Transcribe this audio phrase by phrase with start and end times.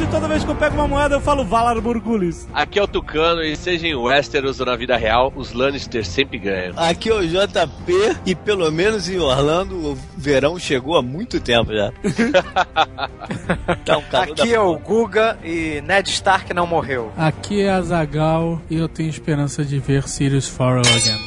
[0.00, 2.48] Nerd, toda vez que eu pego uma moeda eu falo Valar Morgulis.
[2.54, 6.38] Aqui é o Tucano e seja em Westeros ou na vida real, os Lannister sempre
[6.38, 6.74] ganham.
[6.76, 11.72] Aqui é o JP e pelo menos em Orlando o verão chegou há muito tempo
[11.72, 11.92] já.
[13.84, 17.12] tá um Aqui é o Guga e Ned Stark não morreu.
[17.16, 21.20] Aqui é a Zagal e eu tenho esperança de ver Sirius Farrell again.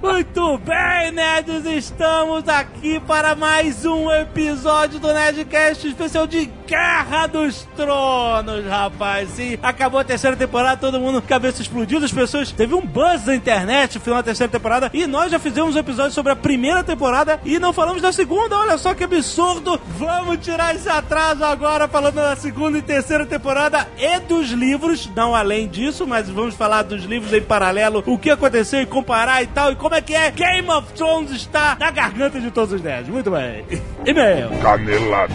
[0.02, 7.69] muito bem, nerds, estamos aqui para mais um episódio do Nerdcast especial de Guerra dos
[7.76, 9.30] Tronos, rapaz.
[9.30, 12.50] Sim, acabou a terceira temporada, todo mundo cabeça explodiu, as pessoas.
[12.52, 14.90] Teve um buzz na internet no final da terceira temporada.
[14.92, 18.58] E nós já fizemos um episódio sobre a primeira temporada e não falamos da segunda.
[18.58, 19.80] Olha só que absurdo.
[19.98, 25.08] Vamos tirar esse atraso agora, falando da segunda e terceira temporada e dos livros.
[25.14, 28.02] Não além disso, mas vamos falar dos livros em paralelo.
[28.06, 29.72] O que aconteceu e comparar e tal.
[29.72, 33.08] E como é que é Game of Thrones está na garganta de todos os nerds.
[33.08, 33.64] Muito bem.
[34.04, 34.48] E-mail.
[34.62, 35.34] Canelada.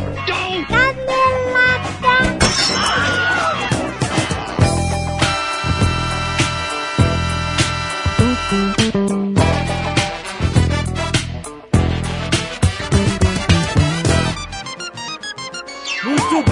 [0.67, 2.34] Canelada.
[2.57, 3.64] Ah!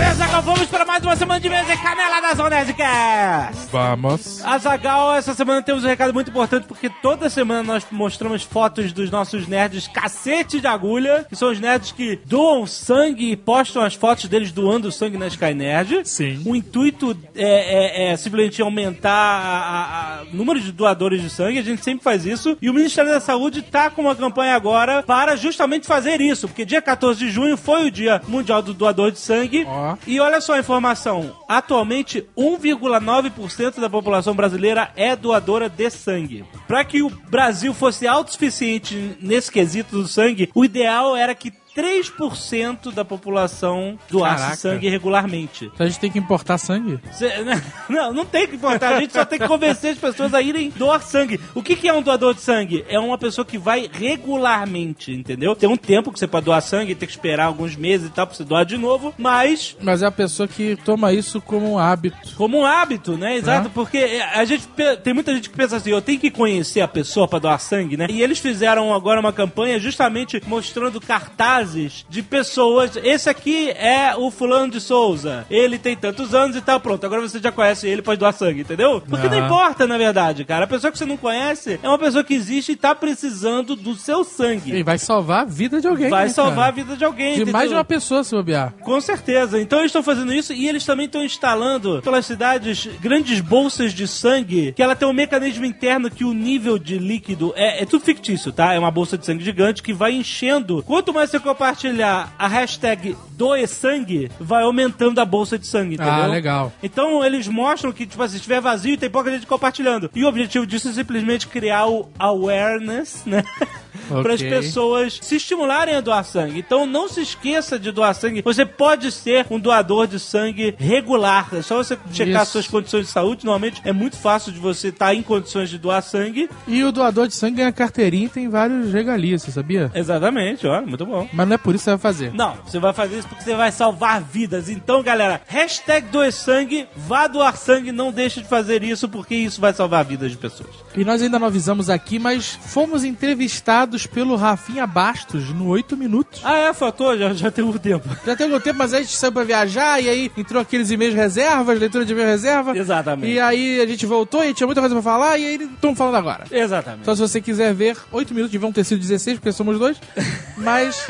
[0.03, 3.69] Azagal, vamos para mais uma semana de mesa e canela das Onésicas.
[3.71, 4.43] Vamos.
[4.45, 9.11] Azagal, essa semana temos um recado muito importante porque toda semana nós mostramos fotos dos
[9.11, 13.93] nossos nerds cacete de agulha, que são os nerds que doam sangue e postam as
[13.93, 16.01] fotos deles doando sangue na Sky Nerd.
[16.07, 16.41] Sim.
[16.45, 21.83] O intuito é, é, é simplesmente aumentar o número de doadores de sangue, a gente
[21.83, 22.57] sempre faz isso.
[22.61, 26.65] E o Ministério da Saúde está com uma campanha agora para justamente fazer isso, porque
[26.65, 29.65] dia 14 de junho foi o Dia Mundial do Doador de Sangue sangue.
[30.05, 36.45] E olha só a informação: atualmente 1,9% da população brasileira é doadora de sangue.
[36.67, 42.93] Para que o Brasil fosse autossuficiente nesse quesito do sangue, o ideal era que 3%
[42.93, 45.65] da população doasse sangue regularmente.
[45.73, 46.99] Então a gente tem que importar sangue?
[47.11, 47.31] Cê-
[47.89, 48.95] não, não tem que importar.
[48.95, 51.39] A gente só tem que convencer as pessoas a irem doar sangue.
[51.55, 52.85] O que, que é um doador de sangue?
[52.87, 55.55] É uma pessoa que vai regularmente, entendeu?
[55.55, 58.27] Tem um tempo que você pode doar sangue, tem que esperar alguns meses e tal
[58.27, 61.79] pra você doar de novo, mas Mas é a pessoa que toma isso como um
[61.79, 62.35] hábito.
[62.35, 63.35] como um hábito, né?
[63.37, 63.71] Exato, É.
[63.73, 64.67] porque a gente
[65.03, 67.97] tem muita gente que pensa assim, eu tenho que conhecer a pessoa pra doar sangue,
[67.97, 68.07] né?
[68.09, 71.62] E eles fizeram agora uma campanha justamente mostrando cartazes
[72.09, 72.95] de pessoas.
[72.97, 75.45] Esse aqui é o fulano de Souza.
[75.49, 77.05] Ele tem tantos anos e tal, pronto.
[77.05, 79.01] Agora você já conhece ele, pode doar sangue, entendeu?
[79.01, 80.65] Porque não importa, na verdade, cara.
[80.65, 83.95] A pessoa que você não conhece é uma pessoa que existe e tá precisando do
[83.95, 84.73] seu sangue.
[84.75, 86.09] E vai salvar a vida de alguém.
[86.09, 86.71] Vai né, salvar a cara?
[86.71, 87.53] vida de alguém, De entendeu?
[87.53, 88.73] mais de uma pessoa se bobear.
[88.81, 89.59] Com certeza.
[89.59, 94.07] Então eles estão fazendo isso e eles também estão instalando pelas cidades grandes bolsas de
[94.07, 98.03] sangue, que ela tem um mecanismo interno que o nível de líquido é, é tudo
[98.03, 98.73] fictício, tá?
[98.73, 100.83] É uma bolsa de sangue gigante que vai enchendo.
[100.83, 106.13] Quanto mais você compartilhar a hashtag doe sangue, vai aumentando a bolsa de sangue, entendeu?
[106.13, 106.73] Ah, legal.
[106.81, 110.09] Então eles mostram que, tipo assim, se estiver vazio, tem pouca gente compartilhando.
[110.15, 113.43] E o objetivo disso é simplesmente criar o awareness, né?
[114.09, 116.59] Para as pessoas se estimularem a doar sangue.
[116.59, 118.41] Então não se esqueça de doar sangue.
[118.41, 121.47] Você pode ser um doador de sangue regular.
[121.53, 122.53] É só você checar Isso.
[122.53, 123.45] suas condições de saúde.
[123.45, 126.49] Normalmente é muito fácil de você estar em condições de doar sangue.
[126.67, 129.91] E o doador de sangue ganha carteirinha e tem vários regalias, você sabia?
[129.93, 131.27] Exatamente, olha, muito bom.
[131.31, 132.33] Mas não é por isso que você vai fazer.
[132.33, 134.69] Não, você vai fazer isso porque você vai salvar vidas.
[134.69, 139.59] Então, galera, hashtag doe sangue, vá doar sangue, não deixe de fazer isso porque isso
[139.59, 140.69] vai salvar vidas de pessoas.
[140.95, 146.41] E nós ainda não avisamos aqui, mas fomos entrevistados pelo Rafinha Bastos no 8 minutos.
[146.43, 148.07] Ah, é, fator, já, já tem um tempo.
[148.25, 151.13] Já tem algum tempo, mas a gente saiu pra viajar e aí entrou aqueles e-mails
[151.13, 152.77] reservas, leitura de e-mail reserva.
[152.77, 153.31] Exatamente.
[153.33, 156.15] E aí a gente voltou e tinha muita coisa pra falar e aí estamos falando
[156.15, 156.45] agora.
[156.49, 157.01] Exatamente.
[157.01, 159.97] Então se você quiser ver, 8 minutos deviam ter sido 16, porque somos dois.
[160.57, 161.07] Mas,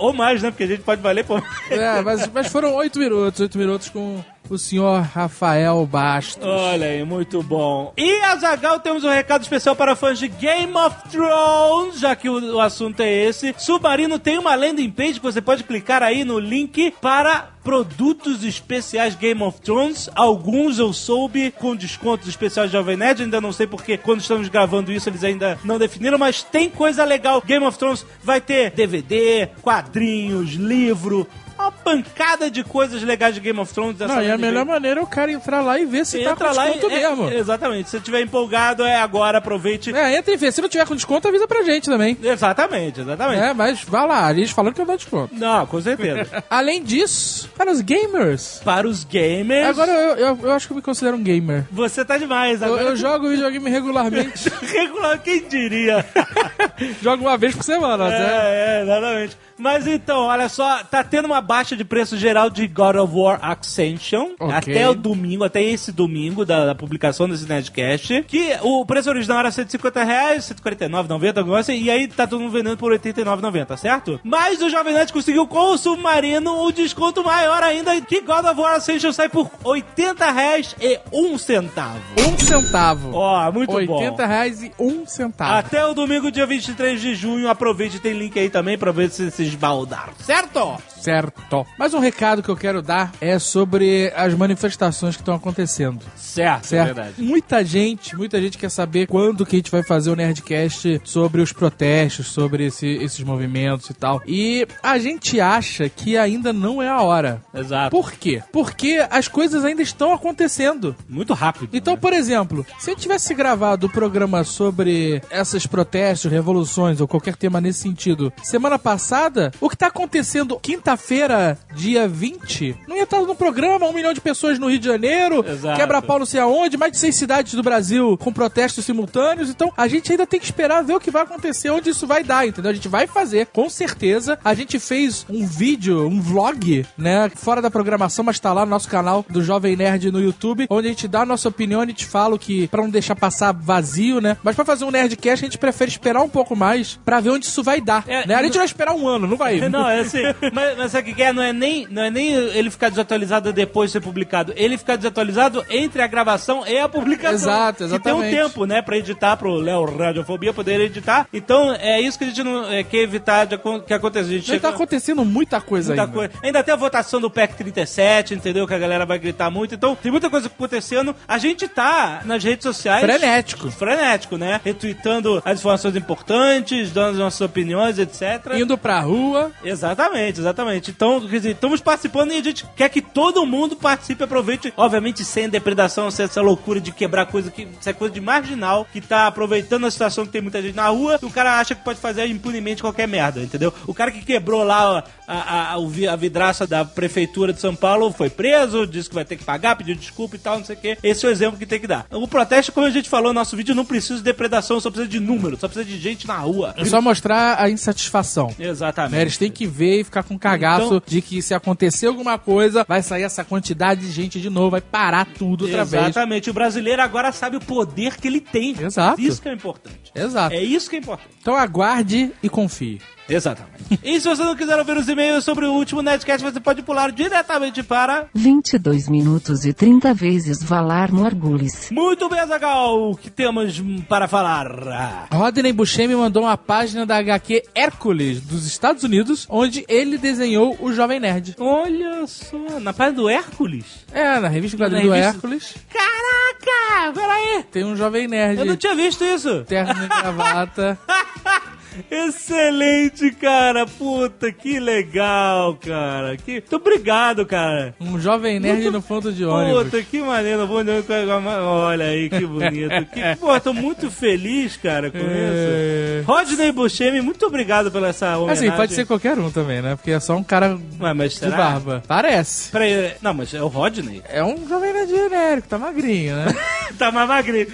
[0.00, 0.50] Ou mais, né?
[0.50, 1.42] Porque a gente pode valer por.
[1.70, 6.46] é, mas, mas foram 8 minutos, 8 minutos com o senhor Rafael Bastos.
[6.46, 7.92] Olha aí, muito bom.
[7.96, 12.54] E Azagal, temos um recado especial para fãs de Game of Thrones, já que o,
[12.54, 13.54] o assunto é esse.
[13.58, 19.14] Submarino tem uma landing page que você pode clicar aí no link para produtos especiais
[19.14, 20.10] Game of Thrones.
[20.14, 24.48] Alguns eu soube com descontos especiais de Jovem Nerd, ainda não sei porque quando estamos
[24.48, 27.40] gravando isso eles ainda não definiram, mas tem coisa legal.
[27.40, 31.26] Game of Thrones vai ter DVD, quadrinhos, livro,
[31.64, 33.98] uma pancada de coisas legais de Game of Thrones.
[33.98, 36.48] Não, e a melhor maneira é o cara entrar lá e ver se tá Entra
[36.48, 37.30] com lá desconto e, é, mesmo.
[37.30, 37.90] exatamente.
[37.90, 39.94] Se estiver empolgado, é agora, aproveite.
[39.94, 40.50] É, entra e vê.
[40.52, 42.16] Se não tiver com desconto, avisa pra gente também.
[42.22, 43.42] Exatamente, exatamente.
[43.42, 45.34] É, mas vá lá, eles falando que eu dou desconto.
[45.34, 46.44] Não, com certeza.
[46.48, 48.60] Além disso, Para os gamers.
[48.64, 49.68] Para os gamers.
[49.68, 51.64] Agora eu, eu, eu acho que eu me considero um gamer.
[51.70, 52.60] Você tá demais.
[52.60, 54.50] Eu, Agora eu jogo videogame regularmente.
[54.62, 56.04] Regular, quem diria?
[57.02, 58.12] jogo uma vez por semana.
[58.12, 59.36] É, é, exatamente.
[59.58, 63.38] Mas então, olha só, tá tendo uma baixa de preço geral de God of War
[63.42, 64.54] Ascension Ok.
[64.56, 68.24] até o domingo, até esse domingo da, da publicação desse Nerdcast.
[68.26, 72.40] Que o preço original era 150 reais, 149,90, alguma coisa assim, e aí tá todo
[72.40, 74.20] mundo vendendo por 89,90, certo?
[74.24, 78.60] Mas o Jovem Nerd conseguiu com o Submarino o desconto maior ainda, que God of
[78.60, 82.00] War Ascension sai por 80 reais e um centavo.
[82.18, 83.12] Um centavo.
[83.14, 83.98] Ó, muito bom.
[84.02, 85.52] 80 reais e um centavo.
[85.54, 87.48] Até o domingo, dia 23 de junho.
[87.48, 90.12] Aproveite, tem link aí também pra ver se se esbaldar.
[90.24, 90.78] Certo?
[91.04, 91.66] Certo.
[91.78, 96.00] Mas um recado que eu quero dar é sobre as manifestações que estão acontecendo.
[96.16, 96.94] Certo, Certo?
[97.18, 101.42] Muita gente, muita gente quer saber quando que a gente vai fazer o Nerdcast sobre
[101.42, 104.22] os protestos, sobre esse- esses movimentos e tal.
[104.26, 107.42] E a gente acha que ainda não é a hora.
[107.52, 107.90] Exato.
[107.90, 108.42] Por quê?
[108.50, 110.96] Porque as coisas ainda estão acontecendo.
[111.08, 111.68] Muito rápido.
[111.76, 117.36] Então, por exemplo, se eu tivesse gravado o programa sobre esses protestos, revoluções ou qualquer
[117.36, 120.58] tema nesse sentido semana passada, o que tá acontecendo
[120.94, 124.86] quinta-feira, dia 20, não ia estar no programa, um milhão de pessoas no Rio de
[124.86, 125.76] Janeiro, Exato.
[125.76, 129.50] quebra-pau não sei aonde, mais de seis cidades do Brasil com protestos simultâneos.
[129.50, 132.22] Então, a gente ainda tem que esperar ver o que vai acontecer, onde isso vai
[132.22, 132.70] dar, entendeu?
[132.70, 134.38] A gente vai fazer, com certeza.
[134.44, 138.70] A gente fez um vídeo, um vlog, né, fora da programação, mas tá lá no
[138.70, 141.92] nosso canal do Jovem Nerd no YouTube, onde a gente dá a nossa opinião e
[141.92, 144.36] te fala que, pra não deixar passar vazio, né?
[144.42, 147.46] Mas pra fazer um Nerdcast, a gente prefere esperar um pouco mais pra ver onde
[147.46, 148.34] isso vai dar, É, né?
[148.34, 149.54] A gente vai esperar um ano, não vai.
[149.74, 150.18] Não, é assim.
[150.52, 151.32] mas, mas sabe o que é?
[151.32, 154.52] Não é, nem, não é nem ele ficar desatualizado depois de ser publicado.
[154.56, 157.34] Ele ficar desatualizado entre a gravação e a publicação.
[157.34, 158.36] Exato, Que tem um exatamente.
[158.36, 161.26] tempo, né, pra editar, pro Léo Radiofobia poder editar.
[161.32, 164.28] Então, é isso que a gente não é, quer evitar de, que aconteça.
[164.28, 166.12] A gente Não chega- tá acontecendo muita coisa Muita ainda.
[166.12, 166.32] coisa.
[166.42, 168.66] Ainda tem a votação do PEC 37, entendeu?
[168.66, 169.74] Que a galera vai gritar muito.
[169.74, 171.14] Então, tem muita coisa acontecendo.
[171.26, 173.02] A gente tá nas redes sociais.
[173.04, 173.70] Frenético.
[173.70, 174.60] Frenético, né?
[174.64, 178.54] Retweetando as informações importantes, dando as nossas opiniões, etc.
[178.56, 179.50] Indo pra rua.
[179.64, 180.63] Exatamente, exatamente.
[180.72, 184.72] Então, quer dizer, estamos participando e a gente quer que todo mundo participe e aproveite,
[184.76, 188.86] obviamente sem depredação, sem essa loucura de quebrar coisa que isso é coisa de marginal,
[188.92, 191.74] que tá aproveitando a situação que tem muita gente na rua, e o cara acha
[191.74, 193.72] que pode fazer impunemente qualquer merda, entendeu?
[193.86, 198.30] O cara que quebrou lá a, a, a, vidraça da prefeitura de São Paulo foi
[198.30, 200.98] preso, disse que vai ter que pagar, pediu desculpa e tal, não sei o quê.
[201.02, 202.06] Esse é o exemplo que tem que dar.
[202.10, 205.08] O protesto, como a gente falou no nosso vídeo, não precisa de depredação, só precisa
[205.08, 206.74] de número, só precisa de gente na rua.
[206.76, 208.54] É só mostrar a insatisfação.
[208.58, 209.14] Exatamente.
[209.14, 209.22] Né?
[209.22, 212.84] Eles têm que ver e ficar com cagaço Então- de que se acontecer alguma coisa,
[212.88, 216.04] vai sair essa quantidade de gente de novo, vai parar tudo outra vez.
[216.04, 216.50] Exatamente.
[216.50, 218.74] O brasileiro agora sabe o poder que ele tem.
[218.80, 219.20] Exato.
[219.20, 220.12] Isso que é importante.
[220.14, 220.54] Exato.
[220.54, 221.30] É isso que é importante.
[221.40, 223.00] Então aguarde e confie.
[223.28, 223.98] Exatamente.
[224.04, 227.10] e se você não quiser ouvir os e-mails sobre o último Netcast, você pode pular
[227.10, 228.26] diretamente para...
[228.34, 231.90] 22 minutos e 30 vezes Valar Morgulis.
[231.90, 235.28] Muito bem, Azagal, o que temos para falar?
[235.32, 240.92] Rodney Buscemi mandou uma página da HQ Hércules dos Estados Unidos, onde ele desenhou o
[240.92, 241.56] Jovem Nerd.
[241.58, 244.04] Olha só, na página do Hércules.
[244.12, 247.64] É, na revista quadrinho do Hércules, Caraca, peraí.
[247.70, 248.58] tem um Jovem Nerd.
[248.58, 249.64] Eu não tinha visto isso.
[249.64, 250.98] Terno e gravata.
[252.10, 253.86] Excelente, cara.
[253.86, 256.36] Puta, que legal, cara.
[256.36, 256.52] Que...
[256.52, 257.94] Muito obrigado, cara.
[258.00, 259.84] Um Jovem Nerd Muito- no ponto de ônibus.
[259.84, 260.66] Puta, que maneiro.
[260.66, 263.06] Vou Olha aí, que bonito.
[263.12, 263.36] Que...
[263.40, 266.20] Pô, tô muito feliz, cara, com É.
[266.20, 266.26] isso.
[266.26, 268.68] Rodney Buscemi, muito obrigado pela essa homenagem.
[268.68, 269.96] Assim, pode ser qualquer um também, né?
[269.96, 271.56] Porque é só um cara Ué, mas de será?
[271.56, 272.02] barba.
[272.06, 272.70] Parece.
[272.70, 274.22] Peraí, não, mas é o Rodney.
[274.28, 276.46] É um Jovem Nerd genérico, tá magrinho, né?
[276.98, 277.66] tá mais magrinho.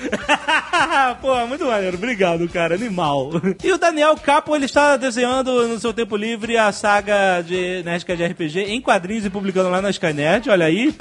[1.20, 1.96] Pô, muito maneiro.
[1.96, 2.74] Obrigado, cara.
[2.74, 3.30] Animal.
[3.62, 8.16] E o Daniel Capo, ele está desenhando no seu tempo livre a saga de Nerdcast
[8.16, 10.48] de RPG em quadrinhos e publicando lá na Skynet.
[10.48, 10.94] Olha aí,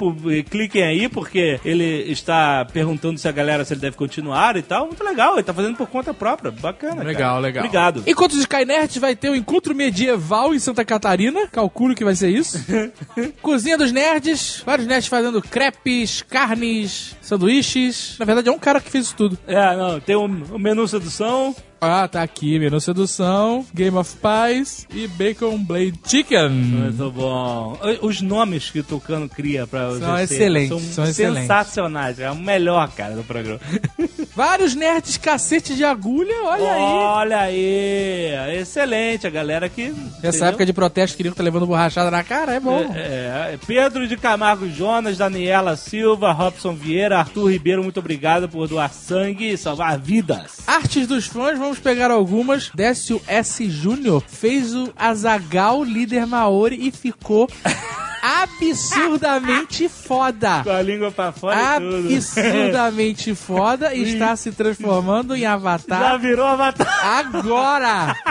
[0.48, 4.86] cliquem aí, porque ele está perguntando se a galera se ele deve continuar e tal.
[4.86, 6.50] Muito legal, ele tá fazendo por conta própria.
[6.50, 7.02] Bacana.
[7.02, 7.38] Legal, cara.
[7.40, 7.64] legal.
[7.64, 8.02] Obrigado.
[8.06, 12.30] Enquanto os Skynerds vai ter o encontro medieval em Santa Catarina, calculo que vai ser
[12.30, 12.58] isso.
[13.42, 18.16] Cozinha dos Nerds, vários nerds fazendo crepes, carnes, sanduíches.
[18.18, 19.38] Na verdade, é um cara que fez isso tudo.
[19.46, 21.54] É, não, tem o, o menu sedução.
[21.80, 26.50] Ah, tá aqui, menu sedução, Game of Pies e Bacon Blade Chicken.
[26.50, 27.78] Muito bom.
[28.02, 31.42] Os nomes que o Tucano cria pra os São excelentes, São, são excelentes.
[31.42, 32.20] sensacionais.
[32.20, 33.60] É o melhor, cara, do programa.
[34.36, 36.82] Vários nerds cacete de agulha, olha aí.
[36.82, 38.58] Olha aí.
[38.60, 39.94] Excelente, a galera que.
[40.22, 42.92] Nessa época de protesto, queriam estar levando borrachada na cara, é bom.
[42.94, 48.68] É, é, Pedro de Camargo Jonas, Daniela Silva, Robson Vieira, Arthur Ribeiro, muito obrigado por
[48.68, 50.58] doar sangue e salvar vidas.
[50.66, 52.70] Artes dos fãs, vamos pegar algumas.
[52.74, 53.68] Décio S.
[53.70, 57.48] Júnior fez o Azagal líder Maori e ficou
[58.22, 60.62] absurdamente foda.
[60.62, 66.00] Com a língua pra fora Absurdamente foda e está se transformando em Avatar.
[66.00, 67.06] Já virou Avatar.
[67.18, 68.14] Agora!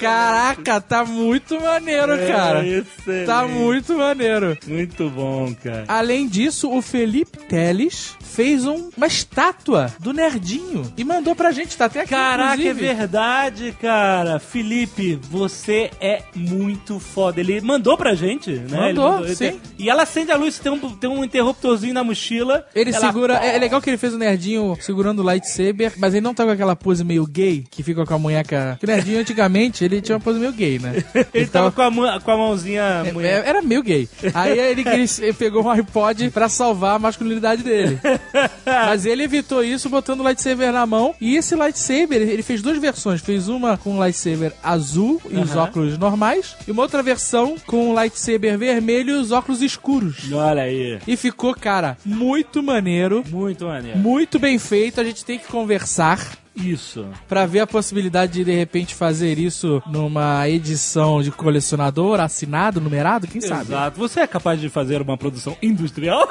[0.00, 2.66] Caraca, tá muito maneiro, É, cara.
[2.66, 3.26] excelente.
[3.26, 4.56] Tá muito maneiro.
[4.66, 5.84] Muito bom, cara.
[5.88, 11.76] Além disso, o Felipe Teles fez um- uma estátua do Nerdinho e mandou pra gente,
[11.76, 12.94] tá até aqui, Caraca, é inclusive.
[12.94, 14.38] verdade, cara.
[14.38, 17.40] Felipe, você é muito foda.
[17.40, 18.90] Ele mandou pra gente, né?
[18.90, 19.50] Ele Mandou, ele sim.
[19.50, 22.66] tem- E ela acende a luz, tem um, tem um interruptorzinho na mochila.
[22.74, 23.34] Ele Ela- segura.
[23.44, 26.44] É, é legal que ele fez o nerdinho segurando o lightsaber, mas ele não tá
[26.44, 28.76] com aquela pose meio gay, que fica com a munheca.
[28.78, 30.94] Que o nerdinho antigamente ele tinha uma pose meio gay, né?
[31.34, 33.02] Ele tava com a, mão- com a mãozinha.
[33.04, 34.08] É, é, Era meio gay.
[34.32, 34.84] Aí ele,
[35.20, 37.98] ele pegou um iPod pra salvar a masculinidade dele.
[38.64, 41.14] Mas ele evitou isso botando o lightsaber na mão.
[41.20, 43.20] E esse lightsaber, ele ele fez duas versões.
[43.20, 45.62] Fez uma com o lightsaber azul e os Aham.
[45.62, 46.56] óculos normais.
[46.66, 50.30] E uma outra versão com o lightsaber vermelho e os óculos escuros.
[50.32, 50.98] Olha aí.
[51.06, 53.24] E ficou, cara, muito maneiro.
[53.30, 53.98] Muito maneiro.
[53.98, 55.00] Muito bem feito.
[55.00, 56.43] A gente tem que conversar.
[56.56, 57.06] Isso.
[57.28, 63.26] Pra ver a possibilidade de de repente fazer isso numa edição de colecionador, assinado, numerado,
[63.26, 63.72] quem sabe?
[63.72, 63.98] Exato.
[63.98, 66.28] Você é capaz de fazer uma produção industrial?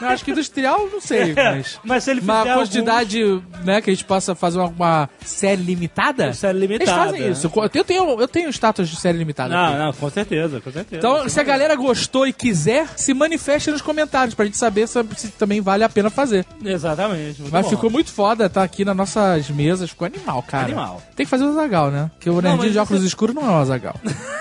[0.00, 1.80] Acho que industrial, não sei, mas.
[1.82, 5.62] Mas se ele fizer Uma quantidade, né, que a gente possa fazer uma, uma série
[5.62, 6.32] limitada.
[6.32, 6.90] Série limitada.
[6.90, 7.52] Eles fazem isso.
[7.74, 9.54] Eu tenho, eu tenho status de série limitada.
[9.54, 9.78] Não, aqui.
[9.78, 10.96] não, com certeza, com certeza.
[10.96, 15.02] Então, se a galera gostou e quiser, se manifeste nos comentários pra gente saber se,
[15.16, 16.46] se também vale a pena fazer.
[16.64, 17.42] Exatamente.
[17.50, 17.70] Mas bom.
[17.70, 20.64] ficou muito foda, tá aqui nas nossas mesas, ficou animal, cara.
[20.66, 21.02] Animal.
[21.16, 22.10] Tem que fazer o Azagal, né?
[22.14, 23.94] Porque o nerdinho mas de óculos isso- escuros não é o Azagal.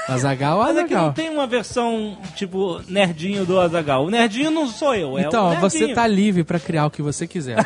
[0.07, 1.13] Azagal é o Mas é que não Azagal.
[1.13, 4.05] tem uma versão, tipo, nerdinho do Azagal.
[4.05, 7.27] O nerdinho não sou eu, é Então, você tá livre pra criar o que você
[7.27, 7.57] quiser.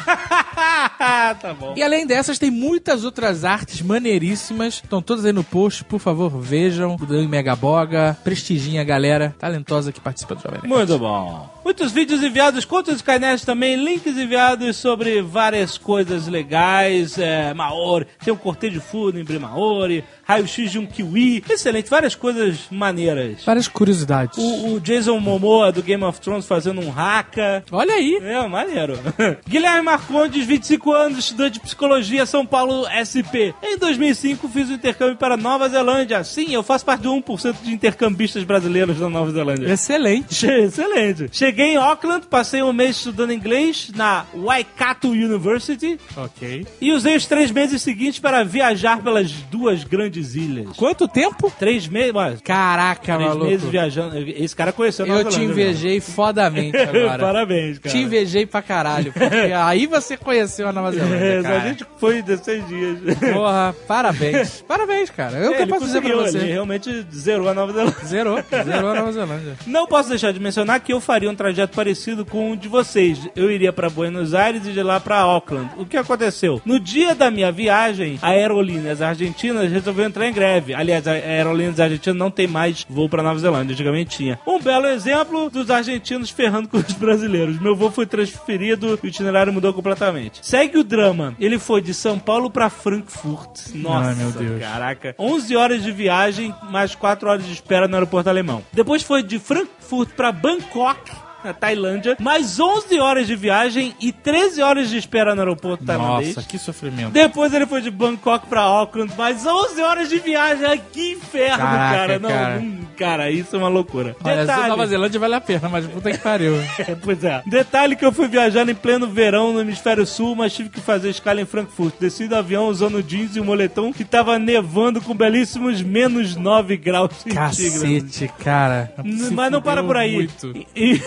[1.40, 1.74] tá bom.
[1.76, 4.76] E além dessas, tem muitas outras artes maneiríssimas.
[4.84, 6.96] Estão todas aí no post, por favor, vejam.
[7.00, 10.68] O Dan Megaboga, prestigiem a galera talentosa que participa do Jovem Nerd.
[10.74, 11.53] Muito bom.
[11.64, 13.04] Muitos vídeos enviados, contos de
[13.46, 20.72] também, links enviados sobre várias coisas legais, é, Maori, tem um cortejo fúnebre Maori, raio-x
[20.72, 23.44] de um kiwi, excelente, várias coisas maneiras.
[23.46, 24.38] Várias curiosidades.
[24.38, 27.64] O, o Jason Momoa do Game of Thrones fazendo um haka.
[27.72, 28.20] Olha aí.
[28.22, 28.98] É, maneiro.
[29.48, 33.54] Guilherme Marcondes, 25 anos, estudante de psicologia, São Paulo, SP.
[33.62, 36.24] Em 2005, fiz o intercâmbio para Nova Zelândia.
[36.24, 39.68] Sim, eu faço parte do 1% de intercambistas brasileiros da Nova Zelândia.
[39.72, 40.34] Excelente.
[40.36, 41.30] Che- Excelente.
[41.32, 46.66] Cheguei em Auckland, passei um mês estudando inglês na Waikato University Ok.
[46.80, 50.76] e usei os três meses seguintes para viajar pelas duas grandes ilhas.
[50.78, 51.52] Quanto tempo?
[51.58, 53.46] Três meses, mas Caraca, três maluco.
[53.46, 54.18] meses viajando.
[54.18, 57.06] Esse cara conheceu a Nova Eu te Zelândia, invejei fodamente meu.
[57.06, 57.24] agora.
[57.24, 57.96] Parabéns, cara.
[57.96, 59.12] Te invejei pra caralho.
[59.14, 61.60] Porque aí você conheceu a Nova Zelândia, É, a cara.
[61.70, 62.98] gente foi 16 dias.
[63.34, 64.64] Porra, parabéns.
[64.68, 65.38] Parabéns, cara.
[65.38, 66.38] Eu É, que posso dizer pra você.
[66.38, 68.06] Ele realmente zerou a Nova Zelândia.
[68.06, 68.40] Zerou.
[68.64, 69.54] Zerou a Nova Zelândia.
[69.68, 73.20] Não posso deixar de mencionar que eu faria um trajeto parecido com o de vocês.
[73.36, 75.70] Eu iria para Buenos Aires e de lá para Auckland.
[75.78, 76.62] O que aconteceu?
[76.66, 80.74] No dia da minha viagem, a Aerolíneas Argentinas resolveu entrar em greve.
[80.74, 83.74] Aliás, a Aerolíneas Argentinas não tem mais voo para Nova Zelândia.
[83.74, 84.40] Antigamente tinha.
[84.46, 87.60] Um belo exemplo dos argentinos ferrando com os brasileiros.
[87.60, 90.40] Meu voo foi transferido e o itinerário mudou completamente.
[90.46, 91.36] Segue o drama.
[91.40, 93.74] Ele foi de São Paulo para Frankfurt.
[93.76, 94.60] Nossa, Ai, meu Deus.
[94.62, 95.16] caraca.
[95.20, 98.64] 11 horas de viagem, mais 4 horas de espera no aeroporto alemão.
[98.72, 101.12] Depois foi de Frankfurt para Bangkok.
[101.44, 106.36] Na Tailândia, mais 11 horas de viagem e 13 horas de espera no aeroporto tailandês.
[106.36, 107.12] Nossa, que sofrimento.
[107.12, 110.66] Depois ele foi de Bangkok pra Auckland, mais 11 horas de viagem.
[110.66, 112.20] Ai, Que inferno, Caraca, cara.
[112.20, 112.60] Não, cara.
[112.60, 114.16] hum, cara, isso é uma loucura.
[114.24, 116.56] Olha, Detalhe, Nova Zelândia vale a pena, mas puta que pariu.
[116.80, 117.42] é, pois é.
[117.46, 121.10] Detalhe que eu fui viajando em pleno verão no hemisfério sul, mas tive que fazer
[121.10, 121.96] escala em Frankfurt.
[122.00, 126.78] Desci do avião usando jeans e um moletom que tava nevando com belíssimos menos 9
[126.78, 127.58] graus centígrados.
[127.58, 128.94] Cacete, cara.
[129.32, 130.14] Mas não para por aí.
[130.14, 130.54] Muito.
[130.56, 131.02] E- e-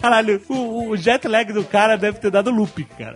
[0.00, 3.14] Caralho, o, o jet lag do cara deve ter dado loop, cara.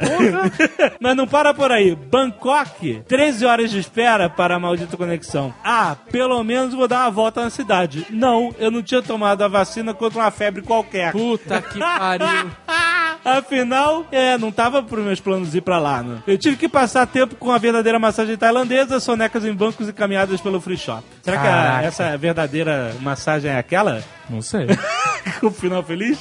[1.01, 1.95] Mas não para por aí.
[1.95, 5.55] Bangkok, 13 horas de espera para a maldita conexão.
[5.65, 8.07] Ah, pelo menos vou dar uma volta na cidade.
[8.11, 11.13] Não, eu não tinha tomado a vacina contra uma febre qualquer.
[11.13, 12.51] Puta que pariu.
[13.25, 16.19] Afinal, é, não tava pros meus planos ir pra lá, né?
[16.27, 20.41] Eu tive que passar tempo com a verdadeira massagem tailandesa, sonecas em bancos e caminhadas
[20.41, 21.05] pelo free shop.
[21.23, 21.87] Será que a- Caraca.
[21.87, 24.03] essa verdadeira massagem é aquela?
[24.29, 24.67] Não sei.
[25.41, 26.19] Com o final feliz?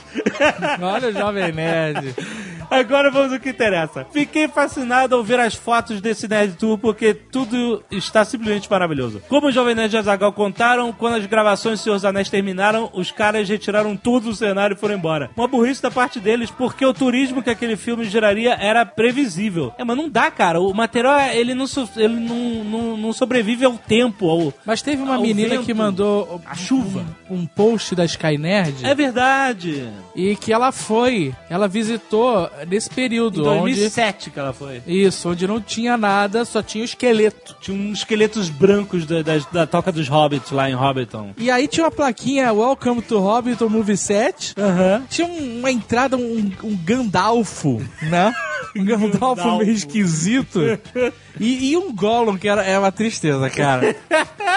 [0.80, 2.14] Olha o Jovem Nerd.
[2.72, 4.08] Agora vamos ao que interessa.
[4.14, 9.22] Fiquei fascinado ao ver as fotos desse Nerd Tour porque tudo está simplesmente maravilhoso.
[9.28, 12.90] Como o Jovem Nerd e Azagal contaram, quando as gravações de Senhor dos Anéis terminaram,
[12.94, 15.30] os caras retiraram tudo do cenário e foram embora.
[15.36, 19.74] Uma burrice da parte deles porque o turismo que aquele filme geraria era previsível.
[19.78, 20.62] É, mas não dá, cara.
[20.62, 21.66] O material, ele não,
[21.98, 24.30] ele não, não, não sobrevive ao tempo.
[24.30, 27.06] Ao, mas teve uma menina vento, que mandou a chuva.
[27.30, 28.86] Um, um post da Sky Nerd.
[28.86, 29.90] É verdade.
[30.16, 33.42] E que ela foi, ela visitou nesse período.
[33.42, 34.82] Em 2007 onde, que ela foi.
[34.86, 37.56] Isso, onde não tinha nada, só tinha o esqueleto.
[37.62, 41.34] Tinha uns esqueletos brancos da, da, da toca dos Hobbits lá em Hobbiton.
[41.38, 44.54] E aí tinha uma plaquinha Welcome to Hobbiton Movie Set.
[44.58, 45.06] Uhum.
[45.10, 48.34] Tinha uma entrada, um, um Gandalfo, né?
[48.76, 50.62] Um Gandalfo meio esquisito.
[51.40, 53.96] E, e, um Gollum, que era, é uma tristeza, cara.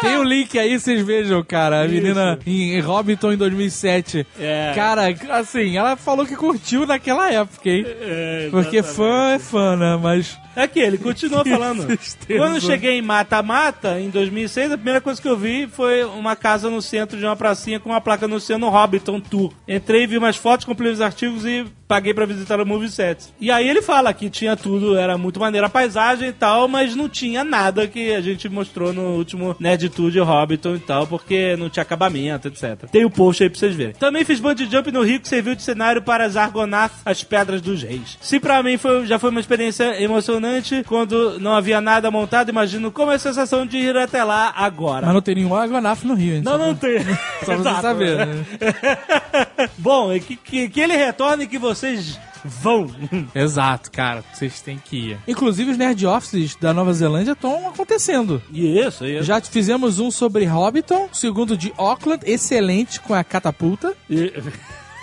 [0.00, 1.82] Tem o um link aí, vocês vejam, cara.
[1.82, 4.26] A menina em, em Hobbiton em 2007.
[4.38, 4.72] É.
[4.74, 7.84] Cara, assim, ela falou que curtiu naquela época, hein?
[7.86, 9.98] É, Porque fã é fã, né?
[10.00, 11.86] Mas é que ele continua falando.
[12.26, 16.36] Quando eu cheguei em Mata-Mata, em 2006, a primeira coisa que eu vi foi uma
[16.36, 19.52] casa no centro de uma pracinha com uma placa no no Hobbiton Tour.
[19.66, 23.26] Entrei, vi umas fotos, comprei os artigos e paguei para visitar o Movie Set.
[23.40, 26.94] E aí ele fala que tinha tudo, era muito maneira a paisagem e tal, mas
[26.94, 31.06] não tinha nada que a gente mostrou no último Nerd Tour de Hobbiton e tal,
[31.06, 32.88] porque não tinha acabamento, etc.
[32.90, 33.94] Tem o post aí pra vocês verem.
[33.94, 37.60] Também fiz bungee jump no Rio que serviu de cenário para as Argonath, as Pedras
[37.60, 38.18] dos Reis.
[38.20, 40.43] Se pra mim foi, já foi uma experiência emocionante
[40.86, 42.48] quando não havia nada montado.
[42.48, 45.06] Imagino como é a sensação de ir até lá agora.
[45.06, 46.42] Mas não tem nenhum Aguanaf no Rio, hein?
[46.44, 46.98] Não, não tem.
[47.44, 48.44] Só você saber, né?
[49.78, 52.90] Bom, que, que, que ele retorne e que vocês vão.
[53.34, 54.22] Exato, cara.
[54.32, 55.18] Vocês têm que ir.
[55.26, 58.42] Inclusive, os Nerd Offices da Nova Zelândia estão acontecendo.
[58.52, 59.24] Isso, isso.
[59.24, 63.94] Já fizemos um sobre Hobbiton, segundo de Auckland, excelente, com a catapulta.
[64.08, 64.32] E...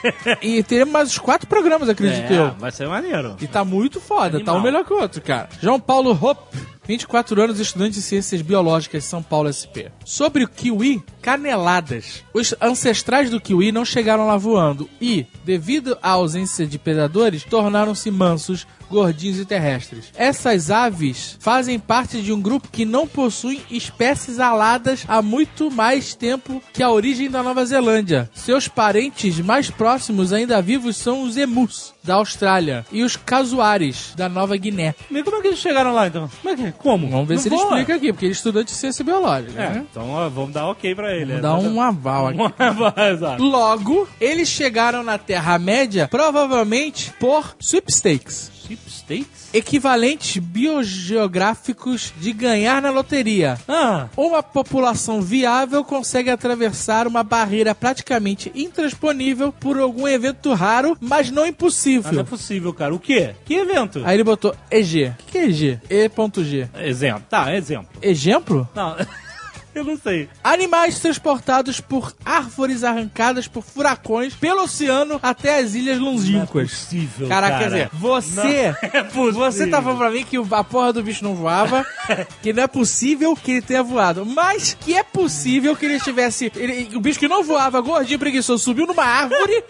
[0.42, 2.52] e teremos mais uns quatro programas, acredito é, eu.
[2.52, 3.36] Vai ser maneiro.
[3.40, 4.56] E tá muito foda, Animal.
[4.56, 5.50] tá um melhor que o outro, cara.
[5.62, 6.58] João Paulo Hope
[6.92, 9.88] 24 anos, estudante de Ciências Biológicas, São Paulo SP.
[10.04, 12.22] Sobre o kiwi, caneladas.
[12.34, 18.12] Os ancestrais do kiwi não chegaram lá voando e, devido à ausência de predadores, tornaram-se
[18.12, 20.12] mansos, gordinhos e terrestres.
[20.18, 26.14] Essas aves fazem parte de um grupo que não possui espécies aladas há muito mais
[26.14, 28.30] tempo que a origem da Nova Zelândia.
[28.34, 34.28] Seus parentes mais próximos ainda vivos são os emus da Austrália e os casuares da
[34.28, 34.96] Nova Guiné.
[35.10, 36.30] E como é que eles chegaram lá então?
[36.42, 36.54] Como?
[36.54, 37.10] É que, como?
[37.10, 39.62] Vamos ver não se ele explica aqui, porque ele é estudante de ciência biológica.
[39.62, 39.86] É, né?
[39.90, 41.40] então ó, vamos dar ok pra ele.
[41.40, 42.42] Vamos dar um aval aqui.
[42.42, 43.44] Um aval, exato.
[43.44, 48.52] Logo, eles chegaram na Terra-média provavelmente por sweepstakes.
[48.72, 49.50] Sweepstakes?
[49.54, 53.58] Equivalentes biogeográficos de ganhar na loteria.
[53.68, 54.08] Ah.
[54.16, 61.46] Uma população viável consegue atravessar uma barreira praticamente intransponível por algum evento raro, mas não
[61.46, 62.04] impossível.
[62.06, 62.94] Mas não é possível, cara.
[62.94, 63.36] O quê?
[63.46, 64.02] Que evento?
[64.06, 65.14] Aí ele botou EG.
[65.20, 65.80] O que é EG?
[65.90, 66.70] E.G.
[66.76, 67.24] Exemplo.
[67.30, 67.90] Tá, exemplo.
[68.02, 68.68] Exemplo?
[68.76, 68.96] Não.
[69.74, 70.30] Eu não sei.
[70.44, 76.54] Animais transportados por árvores arrancadas por furacões pelo oceano até as ilhas longínquas.
[76.54, 77.64] Não é possível, Caraca, cara.
[77.64, 81.36] quer dizer, você, é você tá falando pra mim que a porra do bicho não
[81.36, 81.86] voava,
[82.42, 86.52] que não é possível que ele tenha voado, mas que é possível que ele estivesse,
[86.56, 89.64] ele, o bicho que não voava, gordinho, preguiçoso, subiu numa árvore,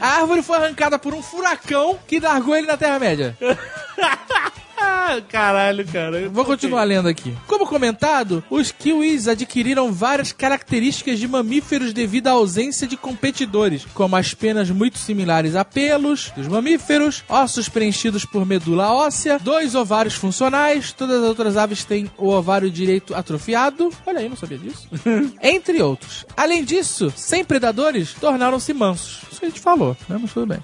[0.00, 3.36] a árvore foi arrancada por um furacão que largou ele na Terra-média.
[5.08, 6.28] Ah, caralho, cara.
[6.28, 7.32] Vou continuar lendo aqui.
[7.46, 14.16] Como comentado, os kiwis adquiriram várias características de mamíferos devido à ausência de competidores, como
[14.16, 20.16] as penas muito similares a pelos dos mamíferos, ossos preenchidos por medula óssea, dois ovários
[20.16, 23.92] funcionais, todas as outras aves têm o ovário direito atrofiado.
[24.04, 24.88] Olha aí, não sabia disso.
[25.40, 26.26] Entre outros.
[26.36, 29.20] Além disso, sem predadores, tornaram-se mansos.
[29.36, 30.18] Isso a gente falou, né?
[30.18, 30.58] Mas tudo bem.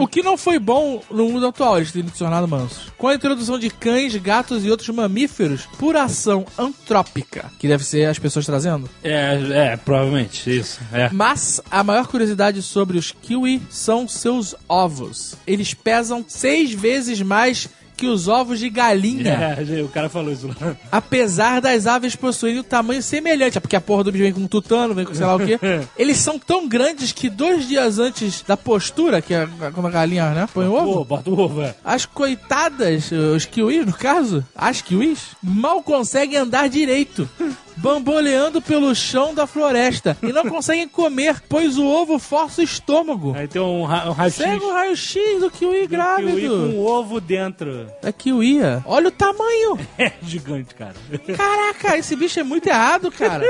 [0.00, 2.92] o que não foi bom no mundo atual, eles terem se tornado mansos.
[2.98, 7.50] Com a introdução de cães, gatos e outros mamíferos por ação antrópica.
[7.58, 8.90] Que deve ser as pessoas trazendo?
[9.04, 10.80] É, é, provavelmente, isso.
[10.92, 11.08] É.
[11.12, 15.36] Mas a maior curiosidade sobre os kiwi são seus ovos.
[15.46, 19.56] Eles pesam seis vezes mais que os ovos de galinha.
[19.66, 20.76] É, o cara falou isso lá.
[20.90, 24.40] Apesar das aves possuírem um tamanho semelhante, é porque a porra do bicho vem com
[24.40, 25.58] um tutano, vem com sei lá o quê.
[25.96, 30.30] Eles são tão grandes que dois dias antes da postura, que é quando a galinha,
[30.30, 31.04] né, põe o ovo.
[31.04, 31.74] Bota o ovo, é.
[31.84, 37.28] As coitadas, os kiwis, no caso, as kiwis, mal conseguem andar direito.
[37.76, 43.34] Bamboleando pelo chão da floresta e não conseguem comer, pois o ovo força o estômago.
[43.36, 44.38] Aí tem um, ra um raio-x.
[44.44, 46.36] Pega o raio-x do kiwi grávido.
[46.36, 47.86] Kiwi com um ovo dentro.
[48.02, 48.60] É kiwi.
[48.84, 49.78] Olha o tamanho.
[49.98, 50.94] É gigante, cara.
[51.36, 53.42] Caraca, esse bicho é muito errado, cara.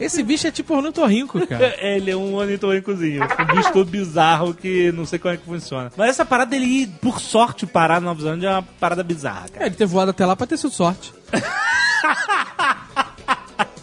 [0.00, 1.66] Esse bicho é tipo ornitorrinco, cara.
[1.78, 3.22] É, ele é um ornitorrincozinho.
[3.22, 5.92] Um bicho todo bizarro que não sei como é que funciona.
[5.96, 9.48] Mas essa parada dele ir, por sorte, parar na Nova Zelândia é uma parada bizarra,
[9.48, 9.64] cara.
[9.64, 11.12] É, ele ter voado até lá pra ter sido sorte.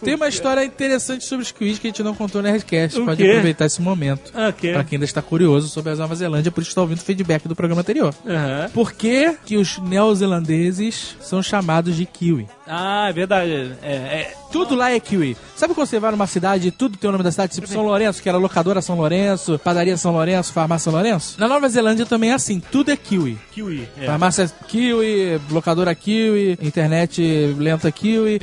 [0.04, 3.00] Tem uma história interessante sobre os quiz que a gente não contou no Nerdcast.
[3.00, 3.30] O Pode quê?
[3.30, 4.32] aproveitar esse momento.
[4.36, 4.74] Ok.
[4.74, 7.48] Pra quem ainda está curioso sobre a Nova Zelândia, por isso está ouvindo o feedback
[7.48, 8.14] do programa anterior.
[8.28, 8.70] Aham.
[8.74, 12.48] Por que, que os neozelandeses são chamados de kiwi?
[12.68, 13.74] Ah, é verdade.
[13.82, 15.36] É, é, Tudo lá é kiwi.
[15.56, 17.54] Sabe quando você vai numa cidade e tudo tem o nome da cidade?
[17.54, 21.40] Tipo São Lourenço, que era locadora São Lourenço, padaria São Lourenço, farmácia São Lourenço?
[21.40, 23.38] Na Nova Zelândia também é assim, tudo é kiwi.
[23.52, 23.88] kiwi.
[24.00, 24.06] É.
[24.06, 27.22] Farmácia kiwi, locadora kiwi, internet
[27.58, 28.40] lenta kiwi.